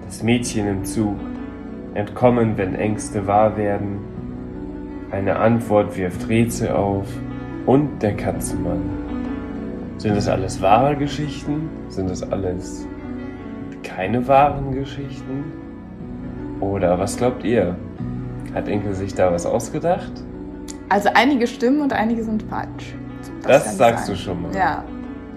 das 0.06 0.24
Mädchen 0.24 0.68
im 0.68 0.86
Zug 0.86 1.18
Entkommen, 1.98 2.58
wenn 2.58 2.76
Ängste 2.76 3.26
wahr 3.26 3.58
werden. 3.58 3.98
Eine 5.10 5.38
Antwort 5.38 5.98
wirft 5.98 6.30
Rätsel 6.30 6.70
auf. 6.70 7.08
Und 7.66 8.04
der 8.04 8.16
Katzenmann. 8.16 8.82
Sind 9.98 10.16
das 10.16 10.28
alles 10.28 10.62
wahre 10.62 10.96
Geschichten? 10.96 11.70
Sind 11.90 12.10
das 12.10 12.22
alles 12.22 12.86
keine 13.98 14.28
wahren 14.28 14.74
Geschichten? 14.74 15.44
Oder 16.60 17.00
was 17.00 17.18
glaubt 17.18 17.44
ihr? 17.44 17.76
Hat 18.54 18.68
Inke 18.68 18.94
sich 18.94 19.16
da 19.16 19.32
was 19.32 19.48
ausgedacht? 19.48 20.12
Also 20.88 21.10
einige 21.16 21.48
stimmen 21.48 21.82
und 21.82 21.94
einige 21.94 22.24
sind 22.24 22.44
falsch. 22.44 22.94
Das, 23.42 23.64
das 23.64 23.78
sagst 23.78 24.06
sein. 24.06 24.16
du 24.16 24.22
schon 24.22 24.42
mal. 24.44 24.56
Ja. 24.56 24.84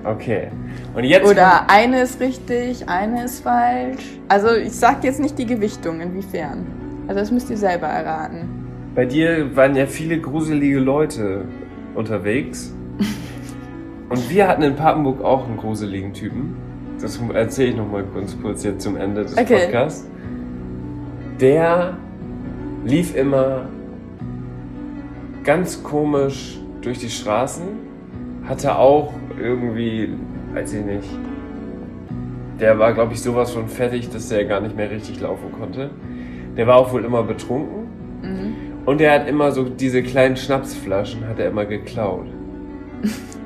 Okay. 0.05 0.49
Und 0.95 1.05
jetzt 1.05 1.27
Oder 1.27 1.71
eine 1.71 2.03
ist 2.03 2.21
richtig, 2.21 2.87
eine 2.87 3.25
ist 3.25 3.43
falsch. 3.43 4.05
Also 4.29 4.55
ich 4.55 4.73
sag 4.73 5.05
jetzt 5.05 5.21
nicht 5.21 5.39
die 5.39 5.47
Gewichtung, 5.47 6.03
inwiefern. 6.03 6.67
Also 7.09 7.21
das 7.21 7.31
müsst 7.31 7.49
ihr 7.49 7.57
selber 7.57 7.87
erraten. 7.87 8.47
Bei 8.95 9.07
dir 9.07 9.57
waren 9.57 9.75
ja 9.75 9.87
viele 9.87 10.21
gruselige 10.21 10.81
Leute 10.81 11.47
unterwegs. 11.95 12.75
Und 14.11 14.29
wir 14.29 14.47
hatten 14.47 14.63
in 14.63 14.77
Papenburg 14.77 15.25
auch 15.25 15.47
einen 15.47 15.57
gruseligen 15.57 16.13
Typen. 16.13 16.70
Das 17.01 17.21
erzähle 17.33 17.71
ich 17.71 17.77
nochmal 17.77 18.05
ganz 18.15 18.37
kurz 18.41 18.63
jetzt 18.63 18.83
zum 18.83 18.97
Ende 18.97 19.23
des 19.23 19.37
okay. 19.37 19.65
Podcasts. 19.65 20.07
Der 21.41 21.97
lief 22.85 23.17
immer 23.17 23.69
ganz 25.45 25.83
komisch 25.83 26.59
durch 26.83 26.99
die 26.99 27.09
Straßen, 27.09 27.63
hatte 28.47 28.77
auch 28.77 29.13
irgendwie, 29.41 30.11
weiß 30.53 30.75
ich 30.75 30.85
nicht, 30.85 31.09
der 32.61 32.79
war, 32.79 32.93
glaube 32.93 33.15
ich, 33.15 33.23
sowas 33.23 33.53
von 33.53 33.69
fertig, 33.69 34.11
dass 34.11 34.31
er 34.31 34.45
gar 34.45 34.61
nicht 34.61 34.77
mehr 34.77 34.91
richtig 34.91 35.21
laufen 35.21 35.51
konnte. 35.59 35.91
Der 36.57 36.67
war 36.67 36.77
auch 36.77 36.93
wohl 36.93 37.05
immer 37.05 37.23
betrunken. 37.23 37.87
Mhm. 38.23 38.55
Und 38.85 39.01
er 39.01 39.13
hat 39.13 39.29
immer 39.29 39.53
so 39.53 39.65
diese 39.65 40.03
kleinen 40.03 40.37
Schnapsflaschen, 40.37 41.27
hat 41.27 41.39
er 41.39 41.49
immer 41.49 41.65
geklaut. 41.65 42.27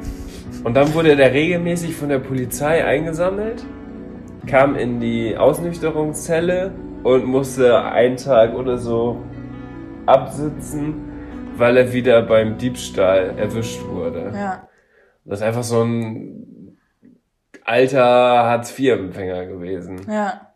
Und 0.65 0.75
dann 0.75 0.95
wurde 0.95 1.15
der 1.15 1.33
regelmäßig 1.33 1.95
von 1.95 2.09
der 2.09 2.19
Polizei 2.19 2.85
eingesammelt, 2.85 3.65
kam 4.47 4.77
in 4.77 4.99
die 4.99 5.37
Ausnüchterungszelle 5.37 6.73
und 7.03 7.27
musste 7.27 7.83
einen 7.85 8.17
Tag 8.17 8.55
oder 8.55 8.79
so 8.79 9.23
absitzen, 10.07 10.95
weil 11.57 11.77
er 11.77 11.93
wieder 11.93 12.23
beim 12.23 12.57
Diebstahl 12.57 13.39
erwischt 13.39 13.85
wurde. 13.85 14.33
Ja. 14.35 14.69
Das 15.27 15.41
ist 15.41 15.47
einfach 15.47 15.63
so 15.63 15.83
ein 15.83 16.79
alter 17.63 18.03
Hartz-IV-Empfänger 18.03 19.47
gewesen. 19.47 20.01
Ja. 20.11 20.49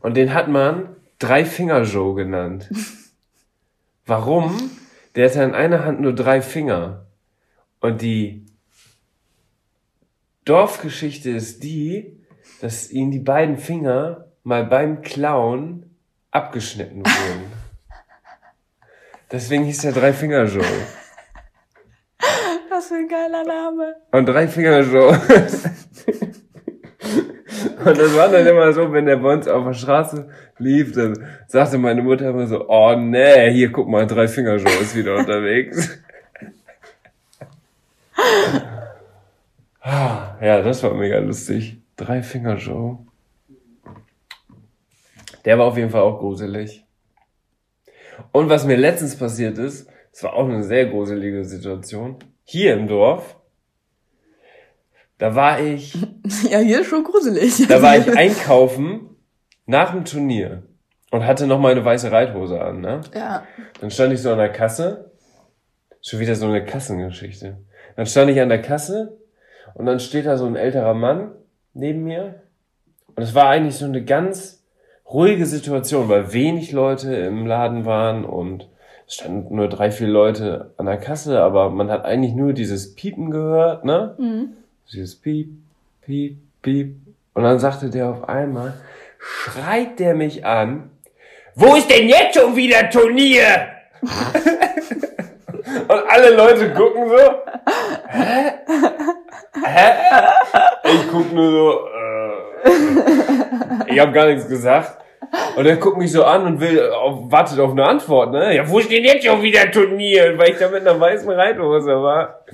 Und 0.00 0.16
den 0.16 0.32
hat 0.32 0.48
man 0.48 0.96
Drei-Finger-Joe 1.18 2.14
genannt. 2.14 2.70
Warum? 4.06 4.70
Der 5.14 5.28
hatte 5.28 5.42
in 5.42 5.54
einer 5.54 5.84
Hand 5.84 6.00
nur 6.00 6.14
drei 6.14 6.42
Finger. 6.42 7.06
Und 7.80 8.02
die 8.02 8.43
Dorfgeschichte 10.44 11.30
ist 11.30 11.62
die, 11.62 12.20
dass 12.60 12.90
ihnen 12.90 13.10
die 13.10 13.18
beiden 13.18 13.56
Finger 13.56 14.26
mal 14.42 14.64
beim 14.64 15.00
Klauen 15.02 15.96
abgeschnitten 16.30 16.98
wurden. 16.98 17.52
Deswegen 19.32 19.64
hieß 19.64 19.82
der 19.82 19.92
Drei-Finger 19.92 20.44
Joe. 20.44 20.64
Was 22.70 22.88
für 22.88 22.96
ein 22.96 23.08
geiler 23.08 23.44
Name. 23.44 23.96
Und 24.12 24.26
Drei-Finger 24.26 24.80
Joe. 24.80 25.18
Und 27.84 27.98
das 27.98 28.16
war 28.16 28.28
dann 28.30 28.46
immer 28.46 28.72
so, 28.72 28.92
wenn 28.92 29.06
der 29.06 29.16
bei 29.16 29.32
uns 29.32 29.46
auf 29.46 29.64
der 29.64 29.74
Straße 29.74 30.28
lief, 30.58 30.92
dann 30.92 31.14
sagte 31.48 31.76
meine 31.78 32.02
Mutter 32.02 32.30
immer 32.30 32.46
so, 32.46 32.68
oh 32.68 32.94
nee, 32.96 33.50
hier 33.52 33.72
guck 33.72 33.88
mal, 33.88 34.06
Drei-Finger 34.06 34.56
Joe 34.56 34.72
ist 34.80 34.96
wieder 34.96 35.16
unterwegs. 35.16 35.98
ja, 39.84 40.62
das 40.62 40.82
war 40.82 40.94
mega 40.94 41.18
lustig. 41.18 41.78
Drei-Finger 41.96 42.56
Joe. 42.56 42.98
Der 45.44 45.58
war 45.58 45.66
auf 45.66 45.76
jeden 45.76 45.90
Fall 45.90 46.00
auch 46.00 46.18
gruselig. 46.18 46.84
Und 48.32 48.48
was 48.48 48.64
mir 48.64 48.76
letztens 48.76 49.16
passiert 49.16 49.58
ist, 49.58 49.88
es 50.12 50.22
war 50.22 50.34
auch 50.34 50.48
eine 50.48 50.62
sehr 50.62 50.86
gruselige 50.86 51.44
Situation. 51.44 52.16
Hier 52.44 52.74
im 52.74 52.88
Dorf, 52.88 53.36
da 55.18 55.34
war 55.34 55.60
ich. 55.60 55.96
Ja, 56.48 56.58
hier 56.58 56.80
ist 56.80 56.86
schon 56.86 57.04
gruselig. 57.04 57.66
Da 57.68 57.82
war 57.82 57.98
ich 57.98 58.16
einkaufen 58.16 59.10
nach 59.66 59.92
dem 59.92 60.06
Turnier 60.06 60.62
und 61.10 61.26
hatte 61.26 61.46
noch 61.46 61.60
meine 61.60 61.84
weiße 61.84 62.10
Reithose 62.10 62.60
an, 62.62 62.80
ne? 62.80 63.02
Ja. 63.14 63.46
Dann 63.78 63.90
stand 63.90 64.14
ich 64.14 64.22
so 64.22 64.32
an 64.32 64.38
der 64.38 64.50
Kasse. 64.50 65.12
Schon 66.00 66.20
wieder 66.20 66.34
so 66.34 66.46
eine 66.46 66.64
Kassengeschichte. 66.64 67.58
Dann 67.96 68.06
stand 68.06 68.30
ich 68.30 68.40
an 68.40 68.48
der 68.48 68.62
Kasse 68.62 69.18
und 69.74 69.86
dann 69.86 70.00
steht 70.00 70.26
da 70.26 70.36
so 70.36 70.46
ein 70.46 70.56
älterer 70.56 70.94
Mann 70.94 71.32
neben 71.72 72.04
mir. 72.04 72.42
Und 73.16 73.22
es 73.22 73.34
war 73.34 73.48
eigentlich 73.48 73.76
so 73.76 73.84
eine 73.84 74.04
ganz 74.04 74.64
ruhige 75.08 75.46
Situation, 75.46 76.08
weil 76.08 76.32
wenig 76.32 76.72
Leute 76.72 77.14
im 77.14 77.46
Laden 77.46 77.84
waren 77.84 78.24
und 78.24 78.68
es 79.06 79.14
standen 79.16 79.54
nur 79.54 79.68
drei, 79.68 79.90
vier 79.90 80.08
Leute 80.08 80.72
an 80.78 80.86
der 80.86 80.96
Kasse, 80.96 81.42
aber 81.42 81.70
man 81.70 81.90
hat 81.90 82.04
eigentlich 82.04 82.34
nur 82.34 82.52
dieses 82.54 82.94
Piepen 82.94 83.30
gehört, 83.30 83.84
ne? 83.84 84.14
Mhm. 84.18 84.54
Dieses 84.90 85.14
Piep, 85.16 85.50
Piep, 86.02 86.38
Piep. 86.62 86.96
Und 87.34 87.42
dann 87.42 87.58
sagte 87.58 87.90
der 87.90 88.08
auf 88.08 88.28
einmal, 88.28 88.74
schreit 89.18 89.98
der 89.98 90.14
mich 90.14 90.46
an, 90.46 90.90
wo 91.54 91.74
ist 91.76 91.90
denn 91.90 92.08
jetzt 92.08 92.38
schon 92.38 92.56
wieder 92.56 92.88
Turnier? 92.90 93.68
Und 95.88 96.02
alle 96.08 96.34
Leute 96.34 96.72
gucken 96.72 97.08
so, 97.08 97.16
hä? 98.08 98.52
Hä? 99.62 99.92
Ich 100.84 101.10
guck 101.10 101.32
nur 101.32 101.50
so, 101.50 101.88
äh, 101.88 103.92
ich 103.92 104.00
habe 104.00 104.12
gar 104.12 104.26
nichts 104.26 104.48
gesagt. 104.48 104.98
Und 105.56 105.66
er 105.66 105.76
guckt 105.76 105.98
mich 105.98 106.12
so 106.12 106.24
an 106.24 106.46
und 106.46 106.60
will, 106.60 106.90
auf, 106.90 107.30
wartet 107.30 107.58
auf 107.58 107.72
eine 107.72 107.84
Antwort, 107.84 108.32
ne? 108.32 108.54
Ja, 108.54 108.68
wo 108.68 108.80
steht 108.80 109.04
jetzt 109.04 109.24
schon 109.24 109.42
wieder 109.42 109.70
Turnier? 109.70 110.36
Weil 110.36 110.50
ich 110.50 110.58
da 110.58 110.68
mit 110.68 110.86
einer 110.86 110.98
weißen 110.98 111.30
Reithose 111.30 112.02
war. 112.02 112.44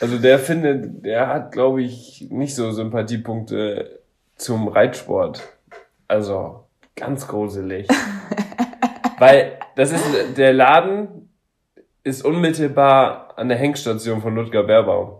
Also 0.00 0.18
der 0.18 0.38
findet, 0.38 1.04
der 1.04 1.28
hat, 1.28 1.52
glaube 1.52 1.82
ich, 1.82 2.26
nicht 2.30 2.54
so 2.54 2.70
Sympathiepunkte 2.70 4.00
zum 4.36 4.68
Reitsport. 4.68 5.42
Also 6.06 6.64
ganz 6.96 7.26
gruselig. 7.26 7.88
Weil 9.18 9.58
das 9.76 9.92
ist, 9.92 10.36
der 10.36 10.52
Laden 10.52 11.30
ist 12.04 12.24
unmittelbar 12.24 13.34
an 13.36 13.48
der 13.48 13.58
Hengstation 13.58 14.20
von 14.20 14.34
Ludger 14.34 14.62
Baerbaum. 14.62 15.18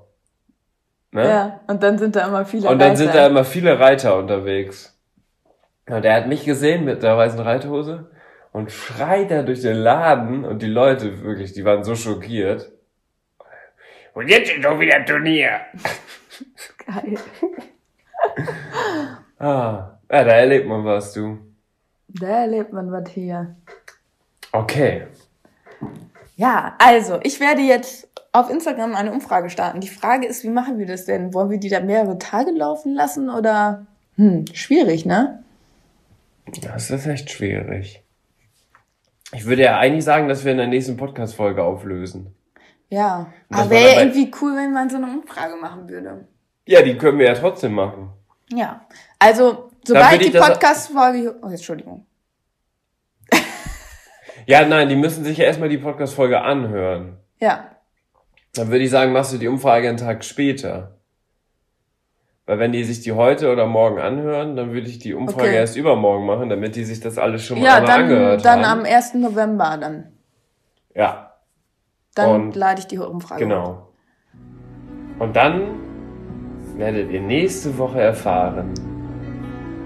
Ne? 1.10 1.26
Ja, 1.26 1.60
und 1.66 1.82
dann 1.82 1.98
sind 1.98 2.16
da 2.16 2.26
immer 2.26 2.44
viele 2.44 2.64
Reiter. 2.64 2.72
Und 2.72 2.78
dann 2.80 2.88
Reiter. 2.88 2.98
sind 2.98 3.14
da 3.14 3.26
immer 3.26 3.44
viele 3.44 3.80
Reiter 3.80 4.16
unterwegs. 4.16 4.98
Und 5.88 6.04
der 6.04 6.14
hat 6.14 6.28
mich 6.28 6.44
gesehen 6.44 6.84
mit 6.84 7.02
der 7.02 7.16
weißen 7.16 7.40
Reithose 7.40 8.10
und 8.52 8.70
schreit 8.70 9.30
da 9.30 9.42
durch 9.42 9.62
den 9.62 9.76
Laden 9.76 10.44
und 10.44 10.60
die 10.60 10.66
Leute 10.66 11.22
wirklich, 11.22 11.52
die 11.52 11.64
waren 11.64 11.82
so 11.82 11.94
schockiert. 11.94 12.70
Und 14.12 14.28
jetzt 14.28 14.50
ist 14.50 14.64
doch 14.64 14.78
wieder 14.78 15.04
Turnier. 15.04 15.60
Geil. 16.86 17.18
ah, 19.38 19.98
ja, 20.10 20.24
da 20.24 20.32
erlebt 20.32 20.66
man 20.66 20.84
was, 20.84 21.12
du. 21.12 21.38
Da 22.08 22.42
erlebt 22.42 22.72
man 22.72 22.90
was 22.90 23.10
hier. 23.10 23.54
Okay. 24.52 25.06
Ja, 26.36 26.74
also, 26.78 27.20
ich 27.22 27.40
werde 27.40 27.62
jetzt 27.62 28.07
auf 28.32 28.50
Instagram 28.50 28.94
eine 28.94 29.12
Umfrage 29.12 29.50
starten. 29.50 29.80
Die 29.80 29.88
Frage 29.88 30.26
ist, 30.26 30.44
wie 30.44 30.50
machen 30.50 30.78
wir 30.78 30.86
das 30.86 31.04
denn? 31.04 31.34
Wollen 31.34 31.50
wir 31.50 31.58
die 31.58 31.68
da 31.68 31.80
mehrere 31.80 32.18
Tage 32.18 32.50
laufen 32.50 32.94
lassen 32.94 33.30
oder? 33.30 33.86
Hm, 34.16 34.44
schwierig, 34.52 35.06
ne? 35.06 35.42
Das 36.62 36.90
ist 36.90 37.06
echt 37.06 37.30
schwierig. 37.30 38.02
Ich 39.32 39.44
würde 39.44 39.62
ja 39.62 39.78
eigentlich 39.78 40.04
sagen, 40.04 40.28
dass 40.28 40.44
wir 40.44 40.52
in 40.52 40.58
der 40.58 40.66
nächsten 40.66 40.96
Podcast-Folge 40.96 41.62
auflösen. 41.62 42.34
Ja, 42.88 43.32
aber 43.50 43.68
wäre 43.68 43.92
ja 43.92 44.00
irgendwie 44.00 44.30
cool, 44.40 44.56
wenn 44.56 44.72
man 44.72 44.88
so 44.88 44.96
eine 44.96 45.06
Umfrage 45.06 45.56
machen 45.56 45.88
würde. 45.88 46.26
Ja, 46.66 46.80
die 46.80 46.96
können 46.96 47.18
wir 47.18 47.26
ja 47.26 47.34
trotzdem 47.34 47.72
machen. 47.72 48.10
Ja, 48.50 48.86
also 49.18 49.70
sobald 49.84 50.22
die 50.22 50.30
Podcast-Folge... 50.30 51.38
Oh, 51.42 51.48
Entschuldigung. 51.48 52.06
ja, 54.46 54.66
nein, 54.66 54.88
die 54.88 54.96
müssen 54.96 55.22
sich 55.24 55.36
ja 55.36 55.44
erstmal 55.44 55.68
die 55.68 55.78
Podcast-Folge 55.78 56.40
anhören. 56.40 57.18
Ja. 57.40 57.77
Dann 58.54 58.68
würde 58.68 58.84
ich 58.84 58.90
sagen, 58.90 59.12
machst 59.12 59.32
du 59.32 59.38
die 59.38 59.48
Umfrage 59.48 59.88
einen 59.88 59.98
Tag 59.98 60.24
später. 60.24 60.98
Weil 62.46 62.58
wenn 62.58 62.72
die 62.72 62.82
sich 62.82 63.02
die 63.02 63.12
heute 63.12 63.52
oder 63.52 63.66
morgen 63.66 63.98
anhören, 63.98 64.56
dann 64.56 64.72
würde 64.72 64.88
ich 64.88 64.98
die 64.98 65.12
Umfrage 65.12 65.48
okay. 65.48 65.56
erst 65.56 65.76
übermorgen 65.76 66.24
machen, 66.24 66.48
damit 66.48 66.76
die 66.76 66.84
sich 66.84 66.98
das 66.98 67.18
alles 67.18 67.44
schon 67.44 67.58
mal 67.58 67.66
ja, 67.66 67.74
einmal 67.74 67.86
dann, 67.86 68.02
angehört 68.02 68.44
dann 68.44 68.52
haben. 68.52 68.60
Ja, 68.62 68.68
dann 68.68 68.86
am 68.86 68.94
1. 68.94 69.14
November 69.14 69.78
dann. 69.78 70.12
Ja. 70.94 71.34
Dann 72.14 72.30
Und 72.30 72.56
lade 72.56 72.80
ich 72.80 72.86
die 72.86 72.98
Umfrage. 72.98 73.44
Genau. 73.44 73.92
Und 75.18 75.36
dann 75.36 75.78
werdet 76.76 77.10
ihr 77.10 77.20
nächste 77.20 77.76
Woche 77.76 78.00
erfahren, 78.00 78.72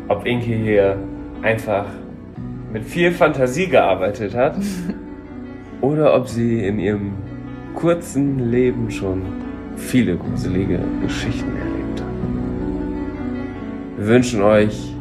ob 0.09 0.25
Inke 0.25 0.55
hier 0.55 0.99
einfach 1.43 1.87
mit 2.73 2.85
viel 2.85 3.11
Fantasie 3.11 3.67
gearbeitet 3.67 4.35
hat 4.35 4.57
oder 5.81 6.15
ob 6.15 6.29
sie 6.29 6.65
in 6.65 6.79
ihrem 6.79 7.15
kurzen 7.75 8.51
Leben 8.51 8.91
schon 8.91 9.23
viele 9.77 10.17
gruselige 10.17 10.79
Geschichten 11.03 11.51
erlebt 11.57 12.01
hat. 12.01 12.09
Wir 13.99 14.07
wünschen 14.07 14.43
euch 14.43 14.95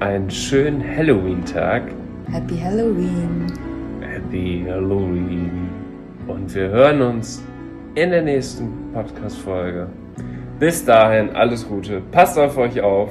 einen 0.00 0.30
schönen 0.30 0.82
Halloween-Tag. 0.82 1.82
Happy 2.30 2.58
Halloween. 2.58 3.46
Happy 4.00 4.64
Halloween. 4.68 5.68
Und 6.26 6.54
wir 6.54 6.68
hören 6.68 7.02
uns 7.02 7.44
in 7.94 8.10
der 8.10 8.22
nächsten 8.22 8.92
Podcast-Folge. 8.92 9.88
Bis 10.58 10.84
dahin, 10.84 11.30
alles 11.30 11.68
Gute. 11.68 12.00
Passt 12.12 12.38
auf 12.38 12.56
euch 12.56 12.80
auf, 12.80 13.10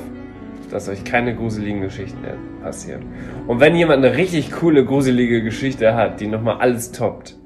dass 0.72 0.90
euch 0.90 1.04
keine 1.04 1.36
gruseligen 1.36 1.82
Geschichten 1.82 2.20
passieren. 2.62 3.04
Und 3.48 3.60
wenn 3.60 3.76
jemand 3.76 4.04
eine 4.04 4.18
richtig 4.18 4.52
coole, 4.52 4.86
gruselige 4.86 5.44
Geschichte 5.44 5.94
hat, 5.94 6.20
die 6.20 6.28
nochmal 6.28 6.58
alles 6.58 6.92
toppt, 6.92 7.38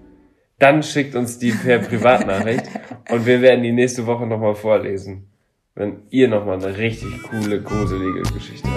dann 0.60 0.82
schickt 0.82 1.16
uns 1.16 1.38
die 1.38 1.52
per 1.52 1.80
Privatnachricht 1.80 2.64
und 3.12 3.26
wir 3.26 3.42
werden 3.42 3.64
die 3.64 3.72
nächste 3.72 4.08
Woche 4.08 4.26
nochmal 4.26 4.56
vorlesen. 4.56 5.30
Wenn 5.76 6.02
ihr 6.10 6.28
nochmal 6.28 6.56
eine 6.56 6.76
richtig 6.78 7.22
coole, 7.24 7.62
gruselige 7.62 8.24
Geschichte 8.34 8.68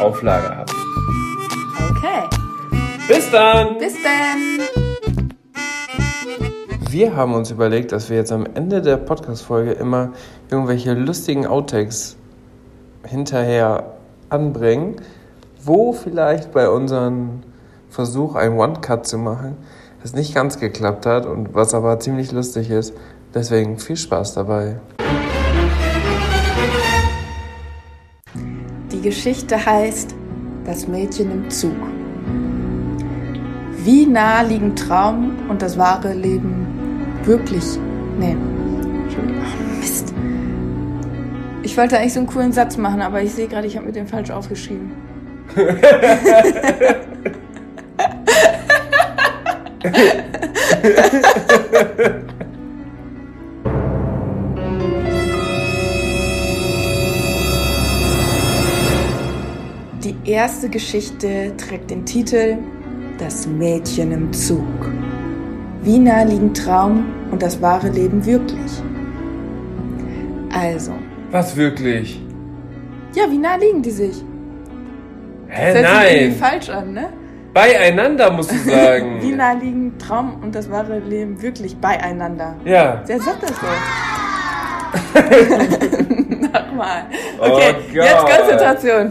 auf 0.00 0.22
Lager 0.22 0.56
habt. 0.56 0.74
Okay. 1.90 2.24
Bis 3.06 3.30
dann! 3.30 3.78
Bis 3.78 3.94
dann! 4.02 4.66
Wir 6.90 7.14
haben 7.14 7.34
uns 7.34 7.52
überlegt, 7.52 7.92
dass 7.92 8.10
wir 8.10 8.16
jetzt 8.16 8.32
am 8.32 8.44
Ende 8.54 8.82
der 8.82 8.96
Podcast-Folge 8.96 9.72
immer 9.72 10.12
irgendwelche 10.50 10.94
lustigen 10.94 11.46
Outtakes 11.46 12.16
hinterher 13.06 13.94
anbringen, 14.30 14.96
wo 15.62 15.92
vielleicht 15.92 16.50
bei 16.50 16.68
unserem 16.68 17.42
Versuch, 17.88 18.34
einen 18.34 18.58
One-Cut 18.58 19.06
zu 19.06 19.18
machen, 19.18 19.56
das 20.02 20.14
nicht 20.14 20.34
ganz 20.34 20.58
geklappt 20.58 21.06
hat 21.06 21.26
und 21.26 21.54
was 21.54 21.74
aber 21.74 21.98
ziemlich 22.00 22.32
lustig 22.32 22.70
ist. 22.70 22.94
Deswegen 23.34 23.78
viel 23.78 23.96
Spaß 23.96 24.34
dabei. 24.34 24.80
Die 28.92 29.00
Geschichte 29.00 29.64
heißt 29.64 30.14
Das 30.64 30.88
Mädchen 30.88 31.30
im 31.30 31.50
Zug. 31.50 31.76
Wie 33.84 34.06
nah 34.06 34.42
liegen 34.42 34.76
Traum 34.76 35.36
und 35.48 35.62
das 35.62 35.78
wahre 35.78 36.12
Leben 36.12 36.66
wirklich. 37.24 37.64
Nee. 38.18 38.36
Oh, 38.36 39.78
Mist. 39.78 40.12
Ich 41.62 41.76
wollte 41.76 41.98
eigentlich 41.98 42.12
so 42.12 42.20
einen 42.20 42.28
coolen 42.28 42.52
Satz 42.52 42.76
machen, 42.76 43.00
aber 43.00 43.22
ich 43.22 43.32
sehe 43.32 43.48
gerade, 43.48 43.66
ich 43.66 43.76
habe 43.76 43.86
mir 43.86 43.92
den 43.92 44.06
falsch 44.06 44.30
aufgeschrieben. 44.30 44.92
Die 60.02 60.16
erste 60.24 60.68
Geschichte 60.68 61.52
trägt 61.56 61.92
den 61.92 62.04
Titel 62.04 62.58
Das 63.18 63.46
Mädchen 63.46 64.10
im 64.10 64.32
Zug. 64.32 64.64
Wie 65.82 65.98
nah 65.98 66.24
liegen 66.24 66.52
Traum 66.52 67.04
und 67.30 67.40
das 67.40 67.62
wahre 67.62 67.88
Leben 67.88 68.26
wirklich? 68.26 68.82
Also. 70.52 70.92
Was 71.30 71.54
wirklich? 71.56 72.20
Ja, 73.14 73.30
wie 73.30 73.38
nah 73.38 73.54
liegen 73.56 73.82
die 73.82 73.90
sich? 73.92 74.24
Hä, 75.46 75.72
das 75.72 75.82
hört 75.82 76.02
sich 76.02 76.10
irgendwie 76.10 76.40
nein. 76.40 76.50
falsch 76.50 76.68
an, 76.68 76.92
ne? 76.92 77.12
Beieinander 77.58 78.30
musst 78.30 78.52
du 78.52 78.58
sagen. 78.58 79.18
Wie 79.20 79.32
nah 79.32 79.50
liegen 79.50 79.98
Traum 79.98 80.40
und 80.42 80.54
das 80.54 80.70
wahre 80.70 81.00
Leben 81.00 81.42
wirklich 81.42 81.76
beieinander? 81.76 82.54
Ja. 82.64 83.02
Wer 83.04 83.20
sagt 83.20 83.42
das 83.42 83.50
so? 83.50 83.56
Nochmal. 86.52 87.02
Okay, 87.40 87.74
Oh 87.90 87.94
jetzt. 87.94 88.26
Konzentration. 88.26 89.10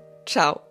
ciao. 0.31 0.70